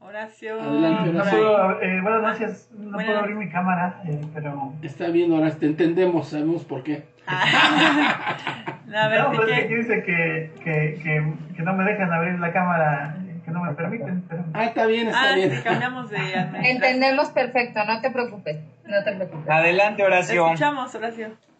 Horacio. 0.00 0.60
Adelante, 0.60 1.10
Horacio. 1.10 1.80
eh, 1.80 2.00
buenas 2.02 2.22
noches. 2.22 2.70
No 2.76 2.98
puedo 2.98 3.18
abrir 3.18 3.36
mi 3.36 3.48
cámara, 3.48 4.02
eh, 4.04 4.20
pero. 4.34 4.72
Está 4.82 5.08
bien, 5.08 5.32
Horacio, 5.32 5.60
te 5.60 5.66
entendemos, 5.66 6.28
sabemos 6.28 6.64
por 6.64 6.82
qué. 6.82 7.04
Ah. 7.26 8.36
a 8.94 9.08
ver, 9.08 9.20
no, 9.22 9.32
pues 9.32 9.46
que 9.46 9.76
dice 9.76 10.02
que, 10.02 10.52
que, 10.62 11.00
que, 11.02 11.32
que, 11.56 11.62
no 11.62 11.72
me 11.74 11.84
dejan 11.84 12.12
abrir 12.12 12.38
la 12.40 12.52
cámara, 12.52 13.16
que 13.44 13.50
no 13.52 13.62
me 13.62 13.74
permiten. 13.74 14.24
Pero... 14.28 14.44
Ah, 14.54 14.64
está 14.64 14.86
bien, 14.86 15.06
está 15.06 15.32
ah, 15.32 15.34
bien. 15.36 15.52
Sí, 15.52 15.62
cambiamos 15.62 16.10
de 16.10 16.18
Entendemos 16.64 17.30
perfecto, 17.30 17.84
no 17.84 18.00
te 18.00 18.10
preocupes. 18.10 18.58
No 18.86 19.04
te 19.04 19.12
preocupes. 19.12 19.48
Adelante, 19.48 20.02
Horacio. 20.02 20.46
Te 20.46 20.52
escuchamos, 20.52 20.94
Horacio. 20.96 21.53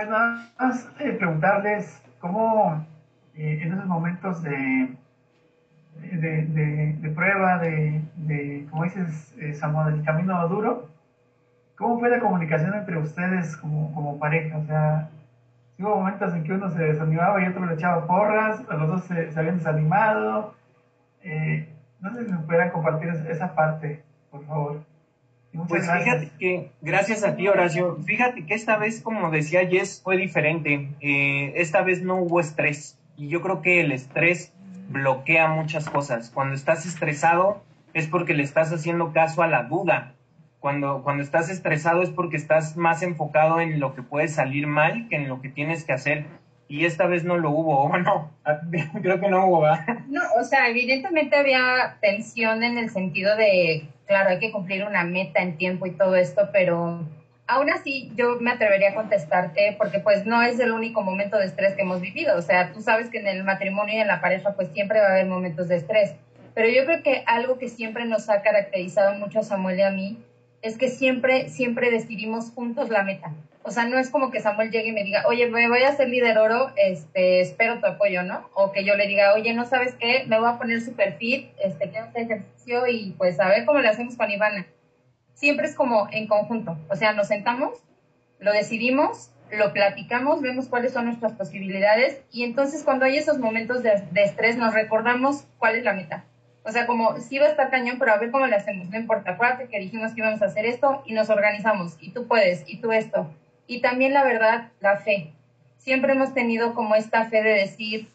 Bueno, 0.00 0.16
vamos 0.58 0.86
a 0.86 0.94
preguntarles 0.96 2.02
cómo 2.20 2.86
eh, 3.34 3.58
en 3.60 3.70
esos 3.70 3.84
momentos 3.84 4.42
de 4.42 4.96
de, 6.00 7.12
prueba, 7.14 7.58
de, 7.58 8.00
de, 8.16 8.66
como 8.70 8.84
dices, 8.84 9.36
eh, 9.38 9.52
Samuel, 9.52 9.96
del 9.96 10.04
camino 10.06 10.48
duro, 10.48 10.88
¿cómo 11.76 11.98
fue 11.98 12.08
la 12.08 12.18
comunicación 12.18 12.72
entre 12.72 12.96
ustedes 12.96 13.58
como, 13.58 13.92
como 13.92 14.18
pareja? 14.18 14.56
O 14.56 14.64
sea, 14.64 15.10
hubo 15.78 15.96
momentos 15.96 16.32
en 16.32 16.44
que 16.44 16.54
uno 16.54 16.70
se 16.70 16.82
desanimaba 16.82 17.42
y 17.42 17.48
otro 17.48 17.66
le 17.66 17.74
echaba 17.74 18.06
porras, 18.06 18.66
los 18.70 18.88
dos 18.88 19.04
se, 19.04 19.38
habían 19.38 19.58
desanimado. 19.58 20.54
Eh, 21.20 21.68
no 22.00 22.10
sé 22.14 22.24
si 22.24 22.32
me 22.32 22.38
pudieran 22.38 22.70
compartir 22.70 23.10
esa 23.28 23.54
parte, 23.54 24.02
por 24.30 24.46
favor. 24.46 24.89
Pues 25.68 25.90
fíjate 25.90 26.30
que, 26.38 26.70
gracias 26.80 27.24
a 27.24 27.34
ti 27.34 27.48
Horacio, 27.48 27.98
fíjate 28.04 28.46
que 28.46 28.54
esta 28.54 28.76
vez, 28.76 29.00
como 29.02 29.30
decía 29.30 29.66
Jess, 29.68 30.00
fue 30.02 30.16
diferente. 30.16 30.90
Eh, 31.00 31.52
esta 31.56 31.82
vez 31.82 32.02
no 32.02 32.16
hubo 32.16 32.40
estrés. 32.40 32.98
Y 33.16 33.28
yo 33.28 33.42
creo 33.42 33.60
que 33.60 33.80
el 33.80 33.90
estrés 33.90 34.52
bloquea 34.88 35.48
muchas 35.48 35.90
cosas. 35.90 36.30
Cuando 36.30 36.54
estás 36.54 36.86
estresado 36.86 37.62
es 37.94 38.06
porque 38.06 38.34
le 38.34 38.44
estás 38.44 38.72
haciendo 38.72 39.12
caso 39.12 39.42
a 39.42 39.48
la 39.48 39.64
duda. 39.64 40.14
Cuando, 40.60 41.02
cuando 41.02 41.22
estás 41.22 41.50
estresado 41.50 42.02
es 42.02 42.10
porque 42.10 42.36
estás 42.36 42.76
más 42.76 43.02
enfocado 43.02 43.60
en 43.60 43.80
lo 43.80 43.94
que 43.94 44.02
puede 44.02 44.28
salir 44.28 44.66
mal 44.66 45.08
que 45.08 45.16
en 45.16 45.28
lo 45.28 45.40
que 45.40 45.48
tienes 45.48 45.84
que 45.84 45.92
hacer. 45.92 46.26
Y 46.68 46.84
esta 46.84 47.06
vez 47.06 47.24
no 47.24 47.36
lo 47.36 47.50
hubo, 47.50 47.82
o 47.82 47.98
no, 47.98 48.30
creo 49.02 49.18
que 49.18 49.28
no 49.28 49.46
hubo, 49.46 49.62
¿verdad? 49.62 49.98
No, 50.06 50.20
o 50.38 50.44
sea, 50.44 50.68
evidentemente 50.68 51.34
había 51.34 51.96
tensión 52.00 52.62
en 52.62 52.78
el 52.78 52.90
sentido 52.90 53.36
de, 53.36 53.88
claro, 54.10 54.30
hay 54.30 54.40
que 54.40 54.50
cumplir 54.50 54.84
una 54.84 55.04
meta 55.04 55.40
en 55.40 55.56
tiempo 55.56 55.86
y 55.86 55.92
todo 55.92 56.16
esto, 56.16 56.48
pero 56.52 57.06
aún 57.46 57.70
así 57.70 58.10
yo 58.16 58.40
me 58.40 58.50
atrevería 58.50 58.90
a 58.90 58.94
contestarte 58.94 59.76
porque 59.78 60.00
pues 60.00 60.26
no 60.26 60.42
es 60.42 60.58
el 60.58 60.72
único 60.72 61.02
momento 61.02 61.38
de 61.38 61.46
estrés 61.46 61.74
que 61.74 61.82
hemos 61.82 62.00
vivido. 62.00 62.36
O 62.36 62.42
sea, 62.42 62.72
tú 62.72 62.80
sabes 62.80 63.08
que 63.08 63.18
en 63.18 63.28
el 63.28 63.44
matrimonio 63.44 63.94
y 63.94 64.00
en 64.00 64.08
la 64.08 64.20
pareja 64.20 64.54
pues 64.56 64.68
siempre 64.72 64.98
va 64.98 65.06
a 65.06 65.10
haber 65.12 65.26
momentos 65.26 65.68
de 65.68 65.76
estrés. 65.76 66.16
Pero 66.54 66.68
yo 66.68 66.84
creo 66.86 67.04
que 67.04 67.22
algo 67.24 67.56
que 67.56 67.68
siempre 67.68 68.04
nos 68.04 68.28
ha 68.28 68.42
caracterizado 68.42 69.14
mucho 69.14 69.38
a 69.38 69.42
Samuel 69.44 69.78
y 69.78 69.82
a 69.82 69.90
mí 69.92 70.18
es 70.62 70.76
que 70.76 70.88
siempre, 70.88 71.48
siempre 71.48 71.90
decidimos 71.90 72.50
juntos 72.50 72.90
la 72.90 73.02
meta. 73.02 73.32
O 73.62 73.70
sea, 73.70 73.84
no 73.84 73.98
es 73.98 74.10
como 74.10 74.30
que 74.30 74.40
Samuel 74.40 74.70
llegue 74.70 74.88
y 74.88 74.92
me 74.92 75.04
diga, 75.04 75.24
oye, 75.26 75.46
me 75.48 75.68
voy 75.68 75.82
a 75.82 75.92
ser 75.92 76.08
líder 76.08 76.38
oro, 76.38 76.72
este, 76.76 77.40
espero 77.40 77.78
tu 77.78 77.86
apoyo, 77.86 78.22
¿no? 78.22 78.48
O 78.54 78.72
que 78.72 78.84
yo 78.84 78.94
le 78.94 79.06
diga, 79.06 79.34
oye, 79.34 79.52
¿no 79.52 79.66
sabes 79.66 79.94
qué? 79.94 80.24
Me 80.26 80.38
voy 80.38 80.48
a 80.48 80.58
poner 80.58 80.80
super 80.80 81.16
fit, 81.18 81.50
este, 81.62 81.90
quiero 81.90 82.06
hacer 82.06 82.22
ejercicio 82.22 82.86
y 82.86 83.14
pues 83.18 83.38
a 83.38 83.48
ver 83.48 83.66
cómo 83.66 83.80
le 83.80 83.88
hacemos 83.88 84.16
con 84.16 84.30
Ivana 84.30 84.66
siempre 85.40 85.66
es 85.66 85.74
como 85.74 86.06
en 86.12 86.28
conjunto. 86.28 86.78
O 86.90 86.96
sea, 86.96 87.14
nos 87.14 87.28
sentamos, 87.28 87.72
lo 88.38 88.52
decidimos, 88.52 89.30
lo 89.50 89.72
platicamos, 89.72 90.42
vemos 90.42 90.68
cuáles 90.68 90.92
son 90.92 91.06
nuestras 91.06 91.32
posibilidades 91.32 92.20
y 92.30 92.44
entonces 92.44 92.84
cuando 92.84 93.06
hay 93.06 93.16
esos 93.16 93.38
momentos 93.38 93.82
de, 93.82 94.04
estrés 94.16 94.58
nos 94.58 94.74
recordamos 94.74 95.46
cuál 95.58 95.76
es 95.76 95.84
la 95.84 95.94
meta. 95.94 96.24
O 96.62 96.72
sea, 96.72 96.86
como 96.86 97.18
sí 97.18 97.38
va 97.38 97.46
a 97.46 97.50
estar 97.50 97.70
cañón, 97.70 97.98
pero 97.98 98.12
a 98.12 98.18
ver 98.18 98.30
cómo 98.30 98.46
le 98.46 98.56
hacemos. 98.56 98.88
No 98.90 98.98
importa, 98.98 99.32
acuérdate 99.32 99.68
que 99.68 99.78
dijimos 99.78 100.12
que 100.12 100.20
íbamos 100.20 100.42
a 100.42 100.46
hacer 100.46 100.66
esto 100.66 101.02
y 101.06 101.14
nos 101.14 101.30
organizamos. 101.30 101.96
Y 102.00 102.10
tú 102.10 102.26
puedes, 102.26 102.64
y 102.66 102.78
tú 102.80 102.92
esto. 102.92 103.32
Y 103.66 103.80
también 103.80 104.12
la 104.12 104.24
verdad, 104.24 104.68
la 104.80 104.96
fe. 104.96 105.32
Siempre 105.78 106.12
hemos 106.12 106.34
tenido 106.34 106.74
como 106.74 106.94
esta 106.94 107.24
fe 107.24 107.42
de 107.42 107.52
decir, 107.52 108.08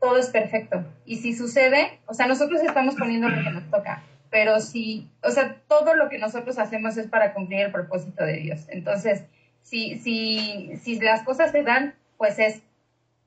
todo 0.00 0.18
es 0.18 0.28
perfecto. 0.30 0.84
Y 1.04 1.16
si 1.18 1.34
sucede, 1.34 2.00
o 2.06 2.14
sea, 2.14 2.26
nosotros 2.26 2.60
estamos 2.62 2.96
poniendo 2.96 3.28
lo 3.28 3.42
que 3.42 3.50
nos 3.50 3.70
toca 3.70 4.02
pero 4.34 4.58
sí, 4.58 5.08
o 5.22 5.30
sea, 5.30 5.60
todo 5.68 5.94
lo 5.94 6.08
que 6.08 6.18
nosotros 6.18 6.58
hacemos 6.58 6.96
es 6.96 7.06
para 7.06 7.34
cumplir 7.34 7.60
el 7.60 7.70
propósito 7.70 8.24
de 8.24 8.38
Dios. 8.38 8.66
Entonces, 8.68 9.22
si, 9.62 10.00
si, 10.00 10.72
si 10.82 10.98
las 10.98 11.22
cosas 11.22 11.52
se 11.52 11.62
dan, 11.62 11.94
pues 12.16 12.40
es 12.40 12.60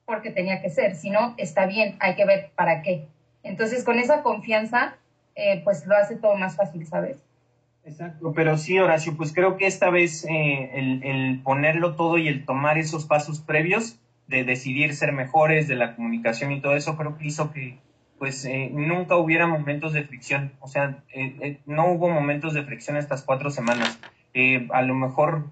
porque 0.04 0.30
tenía 0.30 0.60
que 0.60 0.68
ser, 0.68 0.96
si 0.96 1.08
no, 1.08 1.34
está 1.38 1.64
bien, 1.64 1.96
hay 2.00 2.14
que 2.14 2.26
ver 2.26 2.50
para 2.54 2.82
qué. 2.82 3.08
Entonces, 3.42 3.84
con 3.84 3.98
esa 3.98 4.22
confianza, 4.22 4.96
eh, 5.34 5.60
pues 5.64 5.86
lo 5.86 5.96
hace 5.96 6.16
todo 6.16 6.36
más 6.36 6.56
fácil, 6.56 6.86
¿sabes? 6.86 7.18
Exacto, 7.88 8.32
pero 8.34 8.58
sí, 8.58 8.78
Horacio, 8.78 9.16
pues 9.16 9.32
creo 9.32 9.56
que 9.56 9.66
esta 9.66 9.88
vez 9.88 10.26
eh, 10.28 10.70
el, 10.74 11.40
ponerlo 11.42 11.96
todo 11.96 12.18
y 12.18 12.28
el 12.28 12.44
tomar 12.44 12.76
esos 12.76 13.06
pasos 13.06 13.40
previos 13.40 13.98
de 14.26 14.44
decidir 14.44 14.94
ser 14.94 15.12
mejores, 15.12 15.68
de 15.68 15.76
la 15.76 15.96
comunicación 15.96 16.52
y 16.52 16.60
todo 16.60 16.76
eso, 16.76 16.98
creo 16.98 17.16
que 17.16 17.26
hizo 17.26 17.50
que, 17.50 17.78
pues 18.18 18.44
eh, 18.44 18.68
nunca 18.70 19.16
hubiera 19.16 19.46
momentos 19.46 19.94
de 19.94 20.02
fricción. 20.02 20.52
O 20.60 20.68
sea, 20.68 21.02
eh, 21.14 21.60
no 21.64 21.90
hubo 21.90 22.10
momentos 22.10 22.52
de 22.52 22.62
fricción 22.62 22.98
estas 22.98 23.22
cuatro 23.22 23.50
semanas. 23.50 23.98
a 24.70 24.82
lo 24.82 24.94
mejor 24.94 25.46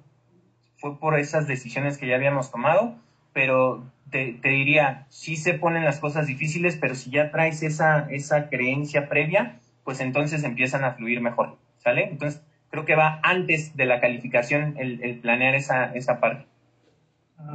fue 0.77 0.99
por 0.99 1.19
esas 1.19 1.47
decisiones 1.47 1.97
que 1.97 2.07
ya 2.07 2.17
habíamos 2.17 2.51
tomado, 2.51 2.97
pero 3.37 3.85
te, 4.11 4.33
te, 4.41 4.49
diría, 4.49 5.05
sí 5.11 5.37
se 5.37 5.53
ponen 5.53 5.85
las 5.85 6.01
cosas 6.01 6.27
difíciles, 6.27 6.79
pero 6.81 6.95
si 6.95 7.11
ya 7.11 7.31
traes 7.31 7.63
esa, 7.63 8.09
esa 8.11 8.49
creencia 8.49 9.11
previa, 9.11 9.57
pues 9.85 10.01
entonces 10.01 10.43
empiezan 10.43 10.85
a 10.85 10.95
fluir 10.95 11.21
mejor, 11.21 11.59
¿sale? 11.77 12.05
Entonces, 12.05 12.43
creo 12.71 12.87
que 12.87 12.95
va 12.95 13.21
antes 13.23 13.77
de 13.77 13.85
la 13.85 14.01
calificación 14.01 14.77
el, 14.79 15.05
el 15.05 15.19
planear 15.19 15.55
esa, 15.55 15.93
esa 15.95 16.19
parte. 16.19 16.47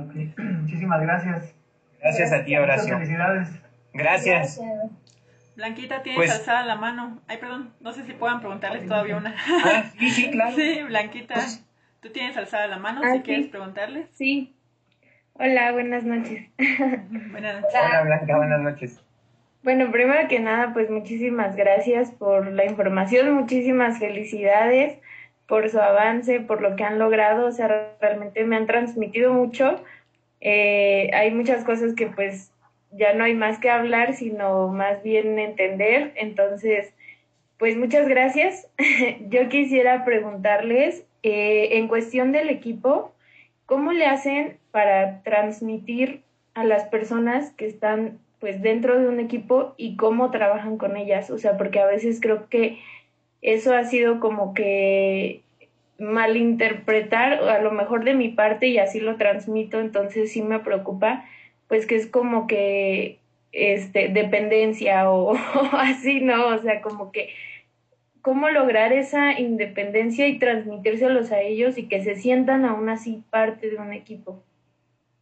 Okay. 0.06 0.36
Muchísimas 0.38 1.02
gracias. 1.02 1.56
Gracias, 2.00 2.32
a 2.32 2.46
ti, 2.46 2.56
Horacio. 2.56 3.00
Felicidades. 3.00 3.50
Gracias. 3.92 4.62
Blanquita, 5.56 6.04
tienes 6.04 6.18
pues, 6.18 6.32
alzada 6.32 6.64
la 6.64 6.76
mano. 6.76 7.20
Ay, 7.28 7.38
perdón, 7.38 7.74
no 7.80 7.92
sé 7.92 8.04
si 8.06 8.14
puedan 8.14 8.40
preguntarles 8.40 8.88
todavía 8.88 9.18
una. 9.18 9.36
Ah, 9.66 9.86
sí, 9.98 10.12
sí, 10.12 10.30
claro. 10.30 10.52
Sí, 10.56 10.84
Blanquita, 10.84 11.34
pues, 11.34 11.66
tú 12.02 12.12
tienes 12.12 12.38
alzada 12.38 12.68
la 12.68 12.78
mano, 12.78 13.02
si 13.12 13.22
quieres 13.22 13.48
preguntarles. 13.48 14.08
Sí. 14.12 14.56
Hola, 15.44 15.72
buenas 15.72 16.04
noches. 16.04 16.48
buenas 17.32 17.62
noches. 17.62 17.80
Hola 17.84 18.04
Blanca, 18.04 18.38
buenas 18.38 18.62
noches. 18.62 19.02
Bueno, 19.64 19.92
primero 19.92 20.28
que 20.28 20.40
nada, 20.40 20.72
pues 20.72 20.92
muchísimas 20.92 21.56
gracias 21.56 22.12
por 22.12 22.46
la 22.52 22.66
información, 22.66 23.34
muchísimas 23.34 23.98
felicidades 23.98 25.00
por 25.48 25.68
su 25.70 25.80
avance, 25.80 26.42
por 26.42 26.62
lo 26.62 26.76
que 26.76 26.84
han 26.84 27.00
logrado, 27.00 27.48
o 27.48 27.52
sea, 27.52 27.96
realmente 28.00 28.44
me 28.44 28.56
han 28.56 28.68
transmitido 28.68 29.34
mucho. 29.34 29.84
Eh, 30.42 31.10
hay 31.12 31.32
muchas 31.32 31.64
cosas 31.64 31.96
que 31.96 32.06
pues 32.06 32.52
ya 32.92 33.14
no 33.14 33.24
hay 33.24 33.34
más 33.34 33.58
que 33.58 33.72
hablar, 33.72 34.14
sino 34.14 34.68
más 34.68 35.02
bien 35.02 35.40
entender. 35.40 36.12
Entonces, 36.18 36.94
pues 37.58 37.76
muchas 37.78 38.08
gracias. 38.08 38.70
Yo 39.30 39.50
quisiera 39.50 40.06
preguntarles, 40.06 41.04
eh, 41.24 41.80
en 41.80 41.88
cuestión 41.88 42.32
del 42.32 42.52
equipo, 42.52 43.12
¿cómo 43.72 43.94
le 43.94 44.06
hacen 44.06 44.58
para 44.72 45.24
transmitir 45.24 46.24
a 46.56 46.66
las 46.66 46.84
personas 46.90 47.52
que 47.52 47.68
están 47.68 48.20
pues 48.42 48.62
dentro 48.62 49.00
de 49.00 49.08
un 49.08 49.22
equipo 49.22 49.76
y 49.78 49.96
cómo 49.96 50.30
trabajan 50.30 50.76
con 50.76 50.98
ellas? 50.98 51.32
O 51.32 51.38
sea, 51.38 51.56
porque 51.56 51.80
a 51.80 51.86
veces 51.86 52.20
creo 52.20 52.50
que 52.50 52.80
eso 53.42 53.74
ha 53.74 53.86
sido 53.86 54.20
como 54.20 54.54
que 54.54 55.44
malinterpretar, 56.00 57.48
a 57.48 57.62
lo 57.62 57.72
mejor 57.72 58.04
de 58.04 58.14
mi 58.14 58.28
parte, 58.28 58.68
y 58.68 58.78
así 58.78 59.00
lo 59.00 59.16
transmito, 59.16 59.80
entonces 59.80 60.34
sí 60.34 60.42
me 60.42 60.60
preocupa, 60.60 61.24
pues 61.70 61.86
que 61.86 61.96
es 61.96 62.08
como 62.08 62.48
que 62.48 63.20
este 63.54 64.10
dependencia 64.10 65.10
o, 65.10 65.34
así, 65.72 66.20
¿no? 66.20 66.48
O 66.48 66.58
sea, 66.58 66.82
como 66.82 67.14
que 67.14 67.30
cómo 68.22 68.50
lograr 68.50 68.94
esa 68.94 69.40
independencia 69.40 70.28
y 70.28 70.40
transmitírselos 70.40 71.32
a 71.32 71.42
ellos 71.42 71.78
y 71.78 71.88
que 71.88 72.04
se 72.04 72.16
sientan 72.16 72.66
aún 72.66 72.90
así 72.90 73.24
parte 73.30 73.70
de 73.70 73.78
un 73.78 73.94
equipo. 73.94 74.44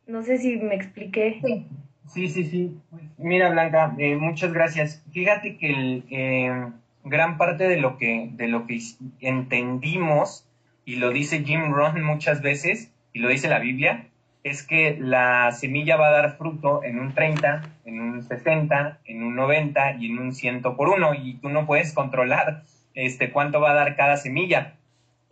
No 0.08 0.24
sé 0.24 0.38
si 0.38 0.58
me 0.58 0.76
expliqué. 0.76 1.66
Sí, 2.08 2.28
sí, 2.28 2.43
sí. 2.43 2.78
Mira, 3.18 3.50
Blanca, 3.52 3.93
eh, 4.00 4.16
muchas 4.16 4.52
gracias. 4.52 5.04
Fíjate 5.12 5.58
que 5.58 5.70
el, 5.70 6.04
eh, 6.10 6.68
gran 7.04 7.38
parte 7.38 7.68
de 7.68 7.78
lo 7.78 7.97
que, 7.97 8.30
de 8.34 8.47
lo 8.47 8.66
que 8.66 8.80
entendimos, 9.20 10.45
y 10.86 10.95
lo 10.95 11.12
dice 11.12 11.43
Jim 11.43 11.72
Rohn 11.72 12.02
muchas 12.04 12.41
veces, 12.41 12.91
y 13.14 13.20
lo 13.20 13.30
dice 13.30 13.47
la 13.47 13.60
Biblia, 13.60 14.08
es 14.43 14.64
que 14.64 14.97
la 15.00 15.52
semilla 15.52 15.97
va 15.97 16.08
a 16.08 16.12
dar 16.12 16.38
fruto 16.38 16.84
en 16.84 17.00
un 17.00 17.14
30, 17.14 17.62
en 17.86 18.00
un 18.00 18.24
60, 18.24 19.00
en 19.06 19.24
un 19.24 19.36
90 19.36 19.97
y 20.00 20.08
en 20.08 20.18
un 20.18 20.34
100 20.34 20.62
por 20.62 20.89
uno, 20.89 21.14
y 21.14 21.36
tú 21.36 21.50
no 21.50 21.68
puedes 21.68 21.93
controlar 21.93 22.64
este, 22.95 23.31
cuánto 23.31 23.59
va 23.61 23.71
a 23.71 23.75
dar 23.75 23.95
cada 23.95 24.17
semilla. 24.17 24.75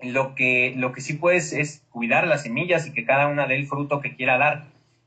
Lo 0.02 0.36
que, 0.36 0.74
lo 0.76 0.92
que 0.92 1.02
sí 1.02 1.14
puedes 1.14 1.54
es 1.54 1.84
cuidar 1.90 2.28
las 2.28 2.44
semillas 2.44 2.88
y 2.88 2.94
que 2.94 3.06
cada 3.06 3.28
una 3.28 3.48
dé 3.48 3.56
el 3.56 3.68
fruto 3.68 4.00
que 4.00 4.16
quiera 4.16 4.38
dar. 4.38 4.66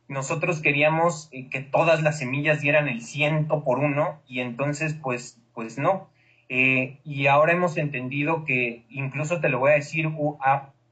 Nosotros 0.09 0.61
queríamos 0.61 1.29
eh, 1.31 1.49
que 1.49 1.61
todas 1.61 2.03
las 2.03 2.19
semillas 2.19 2.61
dieran 2.61 2.89
el 2.89 3.03
ciento 3.03 3.63
por 3.63 3.79
uno 3.79 4.21
y 4.27 4.41
entonces 4.41 4.95
pues, 4.95 5.39
pues 5.55 5.79
no. 5.79 6.09
Eh, 6.49 6.99
y 7.05 7.29
ahora 7.29 7.53
hemos 7.53 7.77
entendido 7.77 8.45
que, 8.45 8.83
incluso 8.89 9.41
te 9.41 9.49
lo 9.49 9.61
voy 9.61 9.71
a 9.71 9.75
decir, 9.75 10.09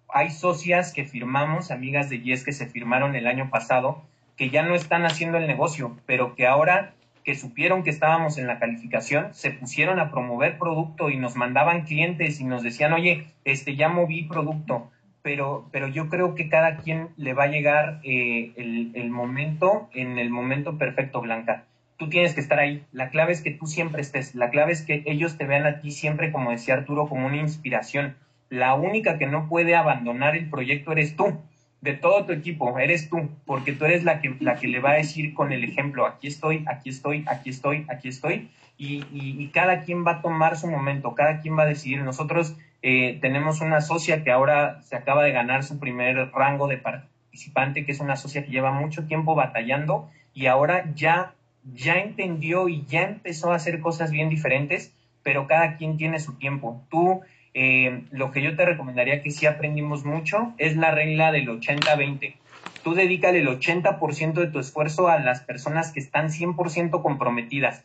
hay 0.09 0.31
socias 0.31 0.93
que 0.93 1.05
firmamos, 1.05 1.73
amigas 1.73 2.09
de 2.09 2.21
Yes 2.21 2.45
que 2.45 2.53
se 2.53 2.67
firmaron 2.67 3.17
el 3.17 3.27
año 3.27 3.51
pasado, 3.51 4.05
que 4.37 4.51
ya 4.51 4.63
no 4.63 4.77
están 4.77 5.05
haciendo 5.05 5.37
el 5.37 5.49
negocio, 5.49 5.97
pero 6.07 6.37
que 6.37 6.47
ahora 6.47 6.95
que 7.29 7.35
supieron 7.35 7.83
que 7.83 7.91
estábamos 7.91 8.39
en 8.39 8.47
la 8.47 8.59
calificación, 8.59 9.35
se 9.35 9.51
pusieron 9.51 10.01
a 10.01 10.11
promover 10.11 10.57
producto 10.57 11.11
y 11.11 11.19
nos 11.19 11.37
mandaban 11.37 11.83
clientes 11.83 12.41
y 12.41 12.45
nos 12.45 12.63
decían, 12.63 12.95
oye, 12.95 13.27
este, 13.45 13.77
ya 13.77 13.91
moví 13.91 14.23
producto, 14.23 14.91
pero, 15.21 15.69
pero 15.71 15.89
yo 15.89 16.09
creo 16.09 16.35
que 16.35 16.49
cada 16.49 16.79
quien 16.79 17.11
le 17.19 17.35
va 17.35 17.43
a 17.45 17.49
llegar 17.49 18.01
eh, 18.03 18.55
el, 18.57 18.93
el 18.95 19.11
momento, 19.11 19.91
en 19.93 20.19
el 20.19 20.31
momento 20.31 20.79
perfecto, 20.79 21.21
Blanca 21.21 21.67
tú 21.99 22.09
tienes 22.09 22.33
que 22.33 22.41
estar 22.41 22.59
ahí. 22.59 22.83
La 22.93 23.11
clave 23.11 23.33
es 23.33 23.43
que 23.43 23.51
tú 23.51 23.67
siempre 23.67 24.01
estés. 24.01 24.35
La 24.35 24.49
clave 24.49 24.73
es 24.73 24.81
que 24.81 25.03
ellos 25.05 25.37
te 25.37 25.45
vean 25.45 25.67
a 25.67 25.81
ti 25.81 25.91
siempre, 25.91 26.33
como 26.33 26.51
decía 26.51 26.75
Arturo, 26.75 27.09
como 27.09 27.27
una 27.27 27.37
inspiración. 27.37 28.17
La 28.49 28.75
única 28.75 29.19
que 29.19 29.27
no 29.27 29.51
puede 29.51 29.77
abandonar 29.77 30.35
el 30.35 30.49
proyecto 30.49 30.93
eres 30.93 31.15
tú. 31.15 31.43
De 31.81 31.95
todo 31.95 32.25
tu 32.25 32.33
equipo, 32.33 32.79
eres 32.79 33.09
tú, 33.09 33.31
porque 33.47 33.73
tú 33.73 33.85
eres 33.85 34.03
la 34.05 34.21
que, 34.21 34.35
la 34.41 34.57
que 34.57 34.67
le 34.67 34.81
va 34.81 34.91
a 34.91 34.95
decir 34.95 35.33
con 35.35 35.53
el 35.53 35.63
ejemplo, 35.63 36.07
aquí 36.07 36.27
estoy, 36.27 36.65
aquí 36.67 36.89
estoy, 36.89 37.25
aquí 37.29 37.51
estoy, 37.51 37.87
aquí 37.89 38.09
estoy, 38.09 38.51
y, 38.77 39.49
cada 39.53 39.83
quien 39.83 40.05
va 40.05 40.13
a 40.13 40.23
tomar 40.23 40.57
su 40.57 40.67
momento, 40.69 41.15
cada 41.15 41.41
quien 41.41 41.57
va 41.57 41.63
a 41.63 41.67
decidir. 41.67 42.03
Nosotros 42.03 42.57
eh, 42.83 43.19
tenemos 43.21 43.61
una 43.61 43.81
socia 43.81 44.23
que 44.23 44.31
ahora 44.31 44.83
se 44.83 44.97
acaba 44.97 45.23
de 45.23 45.33
ganar 45.33 45.65
su 45.65 45.79
primer 45.79 46.31
rango 46.33 46.69
de 46.69 46.79
participante, 46.79 47.85
que 47.85 47.93
es 47.93 48.01
una 48.01 48.17
socia 48.17 48.45
que 48.45 48.51
lleva 48.51 48.73
mucho 48.73 49.07
tiempo 49.07 49.35
batallando 49.35 50.11
y 50.35 50.47
ahora 50.47 50.93
ya 50.95 51.35
ya 51.75 51.99
entendió 51.99 52.69
y 52.69 52.85
ya 52.87 53.03
empezó 53.03 53.53
a 53.53 53.57
hacer 53.57 53.81
cosas 53.81 54.11
bien 54.11 54.29
diferentes, 54.29 54.93
pero 55.23 55.47
cada 55.47 55.77
quien 55.77 55.97
tiene 55.97 56.19
su 56.19 56.35
tiempo. 56.35 56.83
Tú, 56.91 57.21
eh, 57.55 58.05
lo 58.11 58.31
que 58.31 58.43
yo 58.43 58.57
te 58.57 58.65
recomendaría 58.65 59.23
que 59.23 59.31
sí 59.31 59.47
aprendimos 59.47 60.05
mucho 60.05 60.55
es 60.59 60.77
la 60.77 60.91
regla 60.91 61.33
del 61.33 61.49
80-20. 61.49 62.35
Tú 62.83 62.95
dedícale 62.95 63.41
el 63.41 63.49
80% 63.49 64.35
de 64.35 64.47
tu 64.47 64.59
esfuerzo 64.59 65.09
a 65.09 65.19
las 65.19 65.41
personas 65.43 65.93
que 65.93 66.01
están 66.01 66.29
100% 66.29 67.03
comprometidas. 67.03 67.85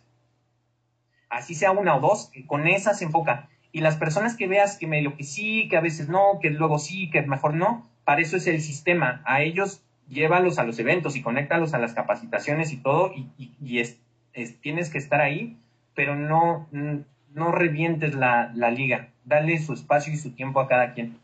Así 1.30 1.56
sea 1.56 1.72
una 1.72 1.96
o 1.96 2.00
dos, 2.00 2.32
con 2.46 2.68
esas 2.68 3.00
se 3.00 3.06
enfoca. 3.06 3.50
Y 3.72 3.82
las 3.82 3.98
personas 3.98 4.36
que 4.36 4.48
veas 4.48 4.78
que 4.78 4.86
medio 4.86 5.16
que 5.18 5.24
sí, 5.24 5.68
que 5.68 5.78
a 5.78 5.82
veces 5.82 6.08
no, 6.08 6.40
que 6.42 6.52
luego 6.52 6.78
sí, 6.78 7.10
que 7.10 7.24
mejor 7.24 7.56
no, 7.56 7.90
para 8.06 8.22
eso 8.22 8.38
es 8.38 8.46
el 8.46 8.62
sistema. 8.62 9.24
A 9.26 9.42
ellos 9.42 9.82
llévalos 10.10 10.60
a 10.60 10.64
los 10.64 10.78
eventos 10.80 11.16
y 11.16 11.24
conéctalos 11.24 11.74
a 11.74 11.80
las 11.80 11.94
capacitaciones 11.94 12.72
y 12.72 12.78
todo, 12.78 13.12
y, 13.16 13.80
es, 13.80 13.98
tienes 14.62 14.90
que 14.92 15.00
estar 15.00 15.22
ahí, 15.22 15.58
pero 15.96 16.16
no, 16.16 16.68
no 17.34 17.52
revientes 17.52 18.16
la, 18.16 18.52
liga, 18.72 19.10
dale 19.26 19.60
su 19.60 19.74
espacio 19.74 20.14
y 20.14 20.18
su 20.18 20.32
tiempo 20.32 20.60
a 20.60 20.68
cada 20.68 20.94
quien. 20.94 21.18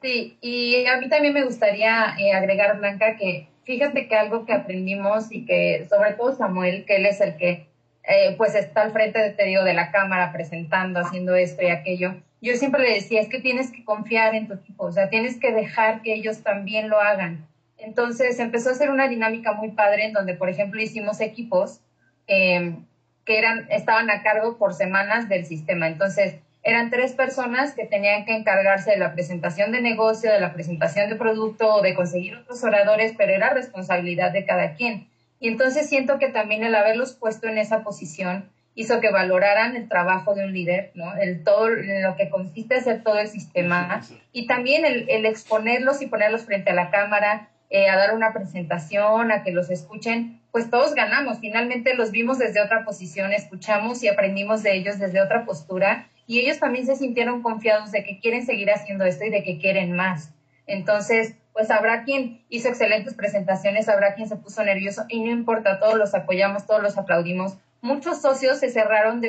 Sí, 0.00 0.36
y 0.40 0.86
a 0.86 0.98
mí 0.98 1.08
también 1.08 1.34
me 1.34 1.44
gustaría 1.44 2.16
eh, 2.18 2.32
agregar, 2.32 2.78
Blanca, 2.78 3.16
que 3.16 3.48
fíjate 3.64 4.08
que 4.08 4.16
algo 4.16 4.44
que 4.44 4.52
aprendimos 4.52 5.30
y 5.30 5.44
que 5.44 5.86
sobre 5.88 6.14
todo 6.14 6.34
Samuel, 6.34 6.84
que 6.84 6.96
él 6.96 7.06
es 7.06 7.20
el 7.20 7.36
que 7.36 7.66
eh, 8.04 8.34
pues 8.36 8.54
está 8.54 8.82
al 8.82 8.92
frente, 8.92 9.30
te 9.30 9.44
digo, 9.44 9.62
de 9.62 9.74
la 9.74 9.92
cámara 9.92 10.32
presentando, 10.32 11.00
haciendo 11.00 11.36
esto 11.36 11.62
y 11.62 11.68
aquello, 11.68 12.14
yo 12.40 12.56
siempre 12.56 12.82
le 12.82 12.94
decía, 12.94 13.20
es 13.20 13.28
que 13.28 13.40
tienes 13.40 13.70
que 13.70 13.84
confiar 13.84 14.34
en 14.34 14.48
tu 14.48 14.54
equipo, 14.54 14.86
o 14.86 14.92
sea, 14.92 15.08
tienes 15.08 15.38
que 15.38 15.52
dejar 15.52 16.02
que 16.02 16.14
ellos 16.14 16.42
también 16.42 16.88
lo 16.88 17.00
hagan. 17.00 17.46
Entonces 17.78 18.38
empezó 18.40 18.70
a 18.70 18.74
ser 18.74 18.90
una 18.90 19.08
dinámica 19.08 19.52
muy 19.52 19.70
padre 19.70 20.06
en 20.06 20.12
donde, 20.12 20.34
por 20.34 20.48
ejemplo, 20.48 20.80
hicimos 20.80 21.20
equipos 21.20 21.80
em, 22.26 22.84
que 23.24 23.38
eran, 23.38 23.66
estaban 23.70 24.10
a 24.10 24.22
cargo 24.22 24.58
por 24.58 24.74
semanas 24.74 25.28
del 25.28 25.46
sistema. 25.46 25.88
Entonces, 25.88 26.36
eran 26.62 26.90
tres 26.90 27.12
personas 27.12 27.74
que 27.74 27.86
tenían 27.86 28.24
que 28.24 28.36
encargarse 28.36 28.92
de 28.92 28.98
la 28.98 29.12
presentación 29.12 29.72
de 29.72 29.80
negocio, 29.80 30.30
de 30.30 30.40
la 30.40 30.52
presentación 30.52 31.10
de 31.10 31.16
producto 31.16 31.74
o 31.74 31.82
de 31.82 31.94
conseguir 31.94 32.36
otros 32.36 32.62
oradores, 32.62 33.14
pero 33.16 33.32
era 33.32 33.50
responsabilidad 33.50 34.32
de 34.32 34.44
cada 34.44 34.74
quien. 34.74 35.08
Y 35.40 35.48
entonces 35.48 35.88
siento 35.88 36.20
que 36.20 36.28
también 36.28 36.62
el 36.62 36.74
haberlos 36.74 37.14
puesto 37.14 37.48
en 37.48 37.58
esa 37.58 37.82
posición 37.82 38.48
hizo 38.74 39.00
que 39.00 39.10
valoraran 39.10 39.76
el 39.76 39.88
trabajo 39.88 40.34
de 40.34 40.44
un 40.44 40.52
líder, 40.52 40.92
¿no? 40.94 41.16
El 41.16 41.42
todo, 41.42 41.68
en 41.68 42.02
lo 42.02 42.16
que 42.16 42.30
consiste 42.30 42.76
hacer 42.76 43.02
todo 43.02 43.18
el 43.18 43.28
sistema 43.28 44.02
y 44.32 44.46
también 44.46 44.84
el, 44.84 45.10
el 45.10 45.26
exponerlos 45.26 46.00
y 46.00 46.06
ponerlos 46.06 46.46
frente 46.46 46.70
a 46.70 46.74
la 46.74 46.90
cámara, 46.90 47.50
eh, 47.70 47.88
a 47.88 47.96
dar 47.96 48.14
una 48.14 48.32
presentación, 48.32 49.32
a 49.32 49.42
que 49.42 49.50
los 49.50 49.70
escuchen, 49.70 50.41
pues 50.52 50.70
todos 50.70 50.94
ganamos. 50.94 51.40
Finalmente 51.40 51.94
los 51.94 52.10
vimos 52.10 52.38
desde 52.38 52.60
otra 52.60 52.84
posición, 52.84 53.32
escuchamos 53.32 54.02
y 54.02 54.08
aprendimos 54.08 54.62
de 54.62 54.76
ellos 54.76 54.98
desde 54.98 55.20
otra 55.20 55.44
postura 55.44 56.08
y 56.26 56.38
ellos 56.38 56.60
también 56.60 56.86
se 56.86 56.94
sintieron 56.94 57.42
confiados 57.42 57.90
de 57.90 58.04
que 58.04 58.20
quieren 58.20 58.46
seguir 58.46 58.70
haciendo 58.70 59.04
esto 59.04 59.24
y 59.24 59.30
de 59.30 59.42
que 59.42 59.58
quieren 59.58 59.96
más. 59.96 60.32
Entonces, 60.66 61.34
pues 61.52 61.70
habrá 61.70 62.04
quien 62.04 62.44
hizo 62.48 62.68
excelentes 62.68 63.14
presentaciones, 63.14 63.88
habrá 63.88 64.14
quien 64.14 64.28
se 64.28 64.36
puso 64.36 64.62
nervioso 64.62 65.04
y 65.08 65.20
no 65.20 65.30
importa, 65.30 65.80
todos 65.80 65.96
los 65.96 66.14
apoyamos, 66.14 66.66
todos 66.66 66.82
los 66.82 66.96
aplaudimos. 66.96 67.56
Muchos 67.80 68.22
socios 68.22 68.60
se 68.60 68.70
cerraron 68.70 69.22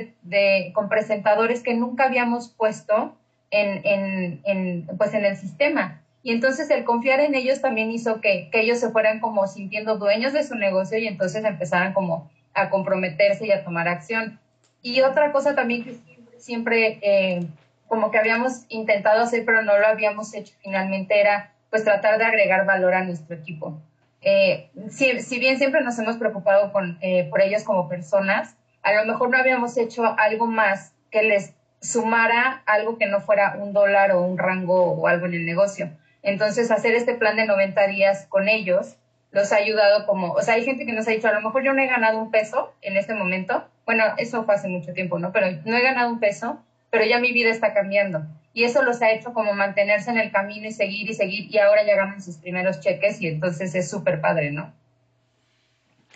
con 0.73 0.89
presentadores 0.89 1.63
que 1.63 1.73
nunca 1.73 2.05
habíamos 2.05 2.49
puesto 2.49 3.17
en, 3.49 4.87
pues 4.97 5.13
en 5.13 5.25
el 5.25 5.37
sistema. 5.37 6.02
Y 6.23 6.31
entonces 6.31 6.69
el 6.69 6.85
confiar 6.85 7.19
en 7.19 7.35
ellos 7.35 7.61
también 7.61 7.91
hizo 7.91 8.21
que, 8.21 8.49
ellos 8.53 8.79
se 8.79 8.89
fueran 8.89 9.19
como 9.19 9.45
sintiendo 9.45 9.97
dueños 9.97 10.31
de 10.31 10.43
su 10.43 10.55
negocio 10.55 10.97
y 10.97 11.07
entonces 11.07 11.43
empezaran 11.43 11.93
como 11.93 12.31
a 12.53 12.69
comprometerse 12.69 13.45
y 13.45 13.51
a 13.51 13.63
tomar 13.63 13.89
acción. 13.89 14.39
Y 14.81 15.01
otra 15.01 15.33
cosa 15.33 15.53
también 15.53 15.83
que 15.83 15.97
siempre, 16.37 16.99
eh, 17.01 17.45
como 17.87 18.09
que 18.09 18.17
habíamos 18.17 18.65
intentado 18.69 19.21
hacer, 19.21 19.43
pero 19.45 19.63
no 19.63 19.77
lo 19.77 19.85
habíamos 19.85 20.33
hecho 20.33 20.53
finalmente, 20.61 21.19
era 21.19 21.51
pues 21.69 21.83
tratar 21.83 22.17
de 22.17 22.25
agregar 22.25 22.65
valor 22.65 22.93
a 22.93 23.03
nuestro 23.03 23.35
equipo. 23.35 23.81
Eh, 24.21 24.69
si, 24.89 25.39
bien 25.39 25.57
siempre 25.57 25.81
nos 25.81 25.99
hemos 25.99 26.15
preocupado 26.15 26.71
con, 26.71 26.97
eh, 27.01 27.27
por 27.29 27.41
ellos 27.41 27.63
como 27.63 27.89
personas, 27.89 28.55
a 28.81 28.93
lo 28.93 29.05
mejor 29.05 29.29
no 29.29 29.37
habíamos 29.37 29.77
hecho 29.77 30.05
algo 30.17 30.47
más 30.47 30.93
que 31.11 31.23
les 31.23 31.53
sumara 31.81 32.63
algo 32.65 32.97
que 32.97 33.07
no 33.07 33.19
fuera 33.19 33.57
un 33.59 33.73
dólar 33.73 34.11
o 34.11 34.21
un 34.21 34.37
rango 34.37 34.93
o 34.93 35.07
algo 35.07 35.25
en 35.25 35.33
el 35.33 35.45
negocio. 35.45 35.89
Entonces, 36.23 36.71
hacer 36.71 36.95
este 36.95 37.15
plan 37.15 37.35
de 37.35 37.45
90 37.45 37.87
días 37.87 38.25
con 38.27 38.47
ellos 38.47 38.95
los 39.31 39.51
ha 39.51 39.57
ayudado 39.57 40.05
como, 40.05 40.31
o 40.31 40.41
sea, 40.41 40.55
hay 40.55 40.63
gente 40.63 40.85
que 40.85 40.93
nos 40.93 41.07
ha 41.07 41.11
dicho, 41.11 41.27
a 41.27 41.33
lo 41.33 41.41
mejor 41.41 41.63
yo 41.63 41.73
no 41.73 41.81
he 41.81 41.87
ganado 41.87 42.19
un 42.19 42.31
peso 42.31 42.73
en 42.81 42.97
este 42.97 43.13
momento, 43.13 43.67
bueno, 43.85 44.03
eso 44.17 44.45
fue 44.45 44.55
hace 44.55 44.67
mucho 44.67 44.93
tiempo, 44.93 45.19
¿no? 45.19 45.31
Pero 45.31 45.47
no 45.65 45.75
he 45.75 45.81
ganado 45.81 46.09
un 46.09 46.19
peso, 46.19 46.63
pero 46.91 47.03
ya 47.05 47.19
mi 47.19 47.33
vida 47.33 47.49
está 47.49 47.73
cambiando. 47.73 48.23
Y 48.53 48.63
eso 48.63 48.83
los 48.83 49.01
ha 49.01 49.11
hecho 49.11 49.33
como 49.33 49.53
mantenerse 49.53 50.11
en 50.11 50.19
el 50.19 50.31
camino 50.31 50.67
y 50.67 50.71
seguir 50.71 51.09
y 51.09 51.13
seguir, 51.13 51.53
y 51.53 51.57
ahora 51.57 51.83
ya 51.83 51.95
ganan 51.95 52.21
sus 52.21 52.37
primeros 52.37 52.79
cheques 52.79 53.19
y 53.19 53.27
entonces 53.27 53.73
es 53.73 53.89
súper 53.89 54.21
padre, 54.21 54.51
¿no? 54.51 54.71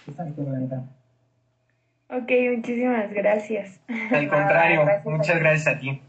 Exacto. 0.08 0.44
Ok, 2.10 2.32
muchísimas 2.56 3.12
gracias. 3.12 3.82
Al 3.90 4.30
contrario, 4.30 4.86
Gracias 4.86 5.06
muchas 5.06 5.40
gracias 5.40 5.76
a 5.76 5.80
ti. 5.80 6.02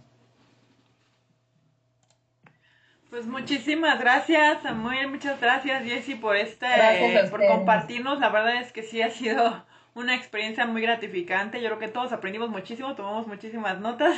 Pues 3.19 3.27
muchísimas 3.27 3.99
gracias, 3.99 4.63
Samuel, 4.63 5.09
muchas 5.09 5.41
gracias, 5.41 5.83
Jessy, 5.83 6.15
por 6.15 6.37
este, 6.37 6.69
Gracias 6.69 7.31
por 7.31 7.45
compartirnos. 7.49 8.21
La 8.21 8.29
verdad 8.29 8.63
es 8.63 8.73
que 8.73 8.85
sí 8.85 9.03
ha 9.03 9.11
sido 9.11 9.65
una 9.95 10.15
experiencia 10.15 10.67
muy 10.67 10.83
gratificante. 10.83 11.61
Yo 11.61 11.67
creo 11.67 11.81
que 11.81 11.89
todos 11.89 12.13
aprendimos 12.13 12.49
muchísimo, 12.49 12.95
tomamos 12.95 13.27
muchísimas 13.27 13.81
notas 13.81 14.17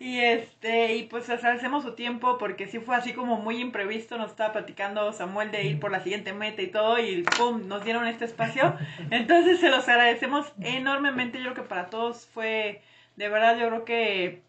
y 0.00 0.18
este 0.18 0.96
y 0.96 1.04
pues 1.04 1.30
agradecemos 1.30 1.84
su 1.84 1.94
tiempo 1.94 2.36
porque 2.36 2.66
sí 2.66 2.80
fue 2.80 2.96
así 2.96 3.12
como 3.12 3.36
muy 3.36 3.60
imprevisto. 3.60 4.18
Nos 4.18 4.32
estaba 4.32 4.52
platicando 4.52 5.12
Samuel 5.12 5.52
de 5.52 5.62
ir 5.62 5.78
por 5.78 5.92
la 5.92 6.00
siguiente 6.00 6.32
meta 6.32 6.60
y 6.60 6.66
todo 6.66 6.98
y 6.98 7.22
pum, 7.38 7.68
nos 7.68 7.84
dieron 7.84 8.04
este 8.08 8.24
espacio. 8.24 8.76
Entonces 9.12 9.60
se 9.60 9.70
los 9.70 9.88
agradecemos 9.88 10.52
enormemente. 10.60 11.38
Yo 11.38 11.52
creo 11.52 11.62
que 11.62 11.68
para 11.68 11.86
todos 11.86 12.26
fue 12.34 12.82
de 13.14 13.28
verdad. 13.28 13.56
Yo 13.56 13.68
creo 13.68 13.84
que 13.84 14.42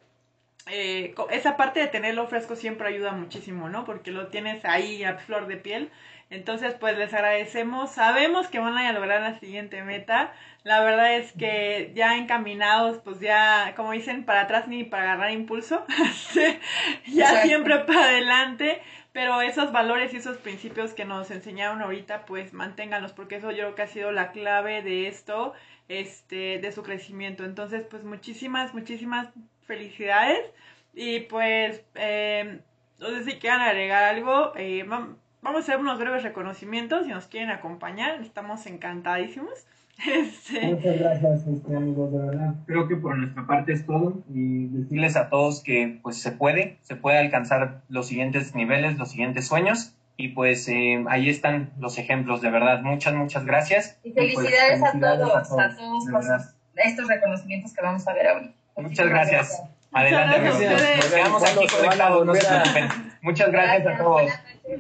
eh, 0.68 1.14
esa 1.32 1.58
parte 1.58 1.80
de 1.80 1.88
tenerlo 1.88 2.28
fresco 2.28 2.56
siempre 2.56 2.88
ayuda 2.88 3.12
muchísimo, 3.12 3.70
¿no? 3.70 3.86
Porque 3.86 4.12
lo 4.12 4.28
tienes 4.28 4.66
ahí 4.66 5.04
a 5.04 5.18
flor 5.18 5.48
de 5.48 5.58
piel. 5.58 5.92
Entonces, 6.30 6.74
pues 6.80 6.98
les 6.98 7.14
agradecemos. 7.14 7.92
Sabemos 7.92 8.48
que 8.48 8.60
van 8.60 8.78
a 8.78 8.92
lograr 8.94 9.22
la 9.22 9.40
siguiente 9.40 9.84
meta. 9.84 10.34
La 10.64 10.82
verdad 10.82 11.16
es 11.16 11.34
que 11.34 11.92
ya 11.96 12.18
encaminados, 12.18 12.98
pues 13.04 13.20
ya, 13.20 13.74
como 13.76 13.92
dicen, 13.92 14.26
para 14.26 14.42
atrás 14.42 14.68
ni 14.68 14.84
para 14.84 15.04
agarrar 15.14 15.32
impulso. 15.32 15.86
Ya 17.06 17.36
Exacto. 17.36 17.48
siempre 17.48 17.80
para 17.80 18.06
adelante. 18.06 18.82
Pero 19.16 19.42
esos 19.42 19.72
valores 19.72 20.14
y 20.14 20.18
esos 20.18 20.38
principios 20.38 20.94
que 20.94 21.06
nos 21.06 21.32
enseñaron 21.32 21.82
ahorita, 21.82 22.26
pues 22.26 22.54
manténganlos, 22.54 23.14
porque 23.14 23.38
eso 23.38 23.50
yo 23.52 23.58
creo 23.64 23.76
que 23.76 23.82
ha 23.84 23.88
sido 23.88 24.12
la 24.12 24.32
clave 24.32 24.84
de 24.84 25.08
esto, 25.08 25.54
este, 25.88 26.60
de 26.60 26.72
su 26.72 26.84
crecimiento. 26.84 27.46
Entonces, 27.46 27.84
pues 27.90 28.04
muchísimas, 28.04 28.74
muchísimas 28.76 29.30
felicidades. 29.66 30.52
Y 30.94 31.22
pues, 31.22 31.84
eh, 31.96 32.60
no 33.00 33.08
sé 33.10 33.24
si 33.24 33.40
quieran 33.40 33.62
agregar 33.62 34.04
algo. 34.04 34.54
eh, 34.56 34.84
vam- 34.86 35.16
vamos 35.42 35.62
a 35.62 35.64
hacer 35.64 35.78
unos 35.80 35.98
breves 36.00 36.24
reconocimientos 36.24 37.06
si 37.06 37.12
nos 37.12 37.28
quieren 37.28 37.52
acompañar. 37.52 38.22
Estamos 38.22 38.66
encantadísimos. 38.68 39.66
Este, 39.98 40.68
Muchas 40.68 41.00
gracias, 41.00 41.48
este, 41.48 41.76
amigos, 41.76 42.12
de 42.12 42.18
verdad. 42.20 42.54
Creo 42.66 42.88
que 42.88 42.96
por 42.98 43.18
nuestra 43.18 43.48
parte 43.48 43.74
es 43.74 43.86
todo 43.86 44.22
y 44.34 44.66
decirles 44.68 45.16
a 45.16 45.30
todos 45.30 45.64
que 45.64 46.00
pues 46.04 46.18
se 46.22 46.32
puede, 46.32 46.78
se 46.82 46.96
puede 46.96 47.18
alcanzar 47.18 47.82
los 47.88 48.08
siguientes 48.08 48.54
niveles, 48.56 48.98
los 48.98 49.10
siguientes 49.12 49.48
sueños 49.48 49.96
y 50.18 50.30
pues 50.30 50.68
eh, 50.68 51.04
ahí 51.10 51.30
están 51.30 51.72
los 51.80 51.98
ejemplos, 51.98 52.42
de 52.42 52.50
verdad. 52.50 52.82
Muchas, 52.82 53.14
muchas 53.16 53.46
gracias. 53.46 53.98
Y 54.04 54.12
pues, 54.12 54.34
felicidades, 54.34 54.82
felicidades 54.82 55.22
a 55.22 55.28
todos, 55.44 55.60
a 55.60 55.76
todos, 55.76 56.06
de 56.06 56.12
por 56.12 56.22
verdad. 56.24 56.40
sus- 56.40 56.56
estos 56.76 57.08
reconocimientos 57.08 57.74
que 57.74 57.82
vamos 57.82 58.06
a 58.08 58.14
ver 58.14 58.28
ahorita. 58.28 58.54
Muchas 58.78 59.08
gracias. 59.08 59.64
Adelante, 60.00 60.40
gracias 60.40 60.72
ustedes. 60.74 61.14
quedamos 61.14 61.44
aquí 61.44 61.54
¿Cuándo 61.56 61.70
se 61.70 61.76
van 61.76 61.86
a 62.02 62.08
conectados, 62.10 62.26
no 62.26 62.36
se 62.36 62.46
preocupen. 62.48 63.12
Muchas 63.22 63.52
gracias 63.52 63.88
a 63.88 63.98
todos. 64.04 64.32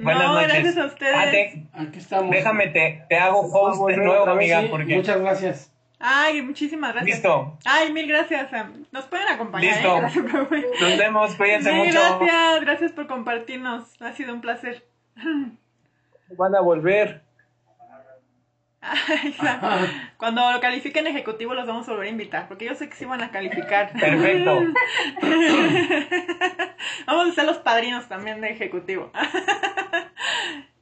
Buenas 0.01 0.23
no, 0.23 0.33
noches. 0.33 0.47
gracias 0.49 0.77
a 0.77 0.85
ustedes. 0.85 1.15
Ah, 1.15 1.25
te- 1.31 1.63
Aquí 1.73 1.99
estamos. 1.99 2.31
déjame, 2.31 2.67
te, 2.67 3.03
te 3.09 3.17
hago 3.17 3.39
host 3.41 3.87
de 3.89 3.97
nuevo, 3.97 4.25
amiga, 4.29 4.61
Sí, 4.61 4.67
porque... 4.69 4.95
Muchas 4.95 5.19
gracias. 5.21 5.71
Ay, 5.99 6.41
muchísimas 6.41 6.93
gracias. 6.93 7.15
Listo. 7.17 7.57
Ay, 7.65 7.91
mil 7.93 8.07
gracias. 8.07 8.49
Sam. 8.51 8.85
Nos 8.91 9.05
pueden 9.05 9.27
acompañar. 9.29 9.73
Listo. 9.73 9.97
¿eh? 9.97 10.65
Nos 10.81 10.97
vemos, 10.97 11.35
cuídense 11.35 11.71
Mil 11.71 11.85
mucho. 11.87 11.99
gracias, 11.99 12.61
gracias 12.61 12.91
por 12.91 13.07
compartirnos. 13.07 13.99
Ha 14.01 14.11
sido 14.13 14.33
un 14.33 14.41
placer. 14.41 14.85
Van 16.37 16.53
a 16.55 16.59
volver. 16.61 17.21
Cuando 20.17 20.51
lo 20.51 20.59
califiquen 20.59 21.07
ejecutivo 21.07 21.53
los 21.53 21.67
vamos 21.67 21.87
a 21.87 21.91
volver 21.91 22.07
a 22.07 22.11
invitar, 22.11 22.47
porque 22.47 22.65
yo 22.65 22.75
sé 22.75 22.89
que 22.89 22.95
sí 22.95 23.05
van 23.05 23.21
a 23.21 23.31
calificar. 23.31 23.91
Perfecto. 23.93 24.61
Vamos 27.07 27.29
a 27.29 27.33
ser 27.33 27.45
los 27.45 27.57
padrinos 27.57 28.07
también 28.07 28.41
de 28.41 28.49
ejecutivo. 28.49 29.11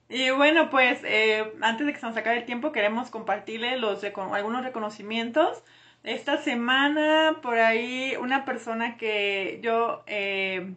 Y 0.10 0.30
bueno, 0.30 0.70
pues 0.70 1.00
eh, 1.06 1.54
antes 1.62 1.88
de 1.88 1.94
que 1.94 2.00
se 2.00 2.06
nos 2.06 2.16
acabe 2.16 2.38
el 2.38 2.46
tiempo, 2.46 2.72
queremos 2.72 3.10
compartirle 3.10 3.78
los 3.78 4.04
algunos 4.04 4.64
reconocimientos. 4.64 5.64
Esta 6.04 6.38
semana, 6.38 7.40
por 7.42 7.58
ahí, 7.58 8.14
una 8.22 8.46
persona 8.46 8.96
que 8.98 9.60
yo, 9.64 10.04
eh, 10.06 10.76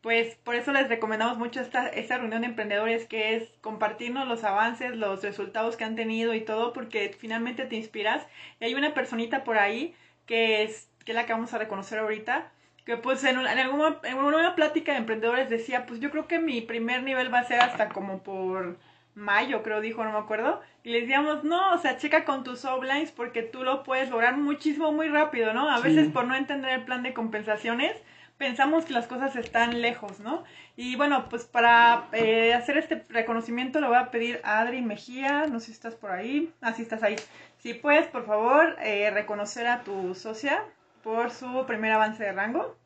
pues 0.00 0.36
por 0.36 0.54
eso 0.54 0.72
les 0.72 0.88
recomendamos 0.88 1.36
mucho 1.38 1.60
esta, 1.60 1.88
esta 1.88 2.16
reunión 2.18 2.40
de 2.42 2.48
emprendedores, 2.48 3.06
que 3.06 3.36
es 3.36 3.50
compartirnos 3.60 4.26
los 4.28 4.44
avances, 4.44 4.96
los 4.96 5.22
resultados 5.22 5.76
que 5.76 5.84
han 5.84 5.96
tenido 5.96 6.34
y 6.34 6.40
todo, 6.40 6.72
porque 6.72 7.14
finalmente 7.18 7.66
te 7.66 7.76
inspiras. 7.76 8.26
Y 8.60 8.64
hay 8.64 8.74
una 8.74 8.94
personita 8.94 9.44
por 9.44 9.58
ahí 9.58 9.94
que 10.26 10.62
es, 10.62 10.88
que 11.04 11.12
es 11.12 11.16
la 11.16 11.26
que 11.26 11.32
vamos 11.32 11.52
a 11.52 11.58
reconocer 11.58 11.98
ahorita, 11.98 12.50
que 12.86 12.96
pues 12.96 13.22
en, 13.24 13.38
un- 13.38 13.46
en 13.46 13.58
alguna, 13.58 13.98
en 14.04 14.16
una 14.18 14.54
plática 14.54 14.92
de 14.92 14.98
emprendedores 14.98 15.50
decía, 15.50 15.86
pues 15.86 16.00
yo 16.00 16.10
creo 16.10 16.26
que 16.26 16.38
mi 16.38 16.60
primer 16.62 17.02
nivel 17.02 17.32
va 17.32 17.40
a 17.40 17.44
ser 17.44 17.60
hasta 17.60 17.92
como 17.92 18.22
por 18.22 18.78
mayo, 19.14 19.62
creo 19.62 19.80
dijo, 19.80 20.04
no 20.04 20.12
me 20.12 20.18
acuerdo, 20.18 20.60
y 20.82 20.90
les 20.90 21.02
decíamos, 21.02 21.44
no, 21.44 21.74
o 21.74 21.78
sea, 21.78 21.98
checa 21.98 22.24
con 22.24 22.42
tus 22.44 22.64
outlines 22.64 23.10
porque 23.10 23.42
tú 23.42 23.64
lo 23.64 23.82
puedes 23.82 24.08
lograr 24.08 24.36
muchísimo, 24.36 24.92
muy 24.92 25.08
rápido, 25.08 25.52
¿no? 25.52 25.68
A 25.70 25.76
Sí. 25.78 25.82
veces 25.82 26.08
por 26.08 26.26
no 26.26 26.34
entender 26.34 26.70
el 26.72 26.84
plan 26.84 27.02
de 27.02 27.12
compensaciones, 27.12 27.94
pensamos 28.40 28.86
que 28.86 28.94
las 28.94 29.06
cosas 29.06 29.36
están 29.36 29.82
lejos, 29.82 30.18
¿no? 30.18 30.44
Y 30.74 30.96
bueno, 30.96 31.28
pues 31.28 31.44
para 31.44 32.08
eh, 32.12 32.54
hacer 32.54 32.78
este 32.78 33.04
reconocimiento 33.10 33.82
le 33.82 33.86
voy 33.86 33.98
a 33.98 34.10
pedir 34.10 34.40
a 34.44 34.60
Adri 34.60 34.80
Mejía, 34.80 35.46
no 35.46 35.60
sé 35.60 35.66
si 35.66 35.72
estás 35.72 35.94
por 35.94 36.10
ahí, 36.10 36.50
ah, 36.62 36.72
sí 36.72 36.80
estás 36.80 37.02
ahí. 37.02 37.16
Si 37.58 37.74
puedes, 37.74 38.06
por 38.06 38.24
favor, 38.24 38.76
eh, 38.80 39.10
reconocer 39.10 39.66
a 39.66 39.82
tu 39.82 40.14
socia 40.14 40.64
por 41.04 41.30
su 41.30 41.66
primer 41.66 41.92
avance 41.92 42.24
de 42.24 42.32
rango. 42.32 42.76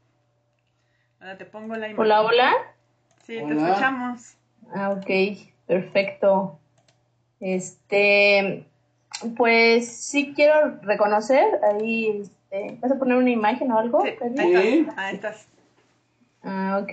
Ahora 1.20 1.38
te 1.38 1.44
pongo 1.44 1.76
la 1.76 1.86
imagen. 1.86 2.00
Hola, 2.00 2.22
hola. 2.22 2.52
Sí, 3.22 3.38
te 3.46 3.54
escuchamos. 3.54 4.34
Ah, 4.74 4.90
ok, 4.90 5.38
perfecto. 5.68 6.58
Este, 7.38 8.66
pues 9.36 9.86
sí 9.86 10.32
quiero 10.34 10.80
reconocer, 10.82 11.46
ahí, 11.62 12.28
este, 12.54 12.78
¿vas 12.80 12.92
a 12.92 12.98
poner 12.98 13.16
una 13.16 13.30
imagen 13.30 13.70
o 13.72 13.78
algo? 13.78 14.02
Sí, 14.02 14.08
ahí 14.20 14.36
Sí. 14.36 14.78
estás. 14.80 14.98
Ahí 14.98 15.14
estás. 15.14 15.48
Ah, 16.42 16.80
ok, 16.82 16.92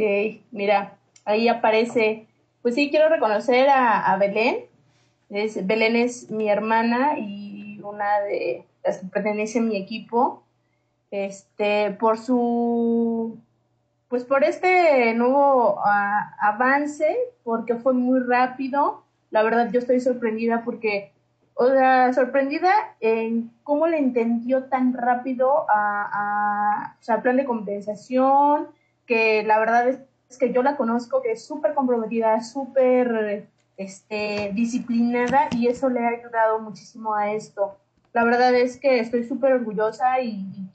mira, 0.52 0.94
ahí 1.26 1.48
aparece, 1.48 2.26
pues 2.62 2.76
sí 2.76 2.90
quiero 2.90 3.10
reconocer 3.10 3.70
a, 3.70 4.12
a 4.12 4.18
Belén. 4.18 4.66
Es, 5.30 5.66
Belén 5.66 5.96
es 5.96 6.30
mi 6.32 6.50
hermana 6.50 7.18
y 7.18 7.80
una 7.84 8.22
de 8.22 8.66
las 8.84 9.00
que 9.00 9.08
pertenece 9.08 9.60
a 9.60 9.62
mi 9.62 9.78
equipo. 9.78 10.44
Este, 11.10 11.92
por 11.92 12.18
su, 12.18 13.38
pues 14.08 14.24
por 14.24 14.44
este 14.46 15.14
nuevo 15.14 15.80
avance, 16.40 17.18
porque 17.44 17.76
fue 17.76 17.94
muy 17.94 18.22
rápido. 18.22 19.04
La 19.30 19.44
verdad, 19.44 19.70
yo 19.72 19.80
estoy 19.80 20.00
sorprendida 20.00 20.62
porque, 20.64 21.12
o 21.62 21.68
sea, 21.68 22.12
sorprendida 22.14 22.72
en 23.02 23.52
cómo 23.62 23.86
le 23.86 24.00
entendió 24.00 24.64
tan 24.64 24.94
rápido 24.94 25.70
a, 25.70 26.10
a 26.12 26.96
o 27.00 27.04
sea, 27.04 27.16
al 27.16 27.22
plan 27.22 27.38
de 27.38 27.46
compensación, 27.46 28.70
que 29.06 29.44
la 29.44 29.60
verdad 29.60 29.88
es, 29.88 30.00
es 30.28 30.40
que 30.40 30.52
yo 30.52 30.64
la 30.64 30.76
conozco, 30.76 31.22
que 31.22 31.34
es 31.34 31.46
súper 31.46 31.76
comprometida, 31.76 32.42
súper 32.42 33.48
este, 33.78 34.52
disciplinada 34.56 35.50
y 35.52 35.68
eso 35.68 35.88
le 35.88 36.04
ha 36.04 36.10
ayudado 36.10 36.60
muchísimo 36.60 37.14
a 37.14 37.32
esto. 37.32 37.78
La 38.12 38.24
verdad 38.24 38.56
es 38.56 38.78
que 38.78 39.00
estoy 39.00 39.24
súper 39.24 39.54
orgullosa 39.54 40.20
y, 40.20 40.44
y 40.58 40.72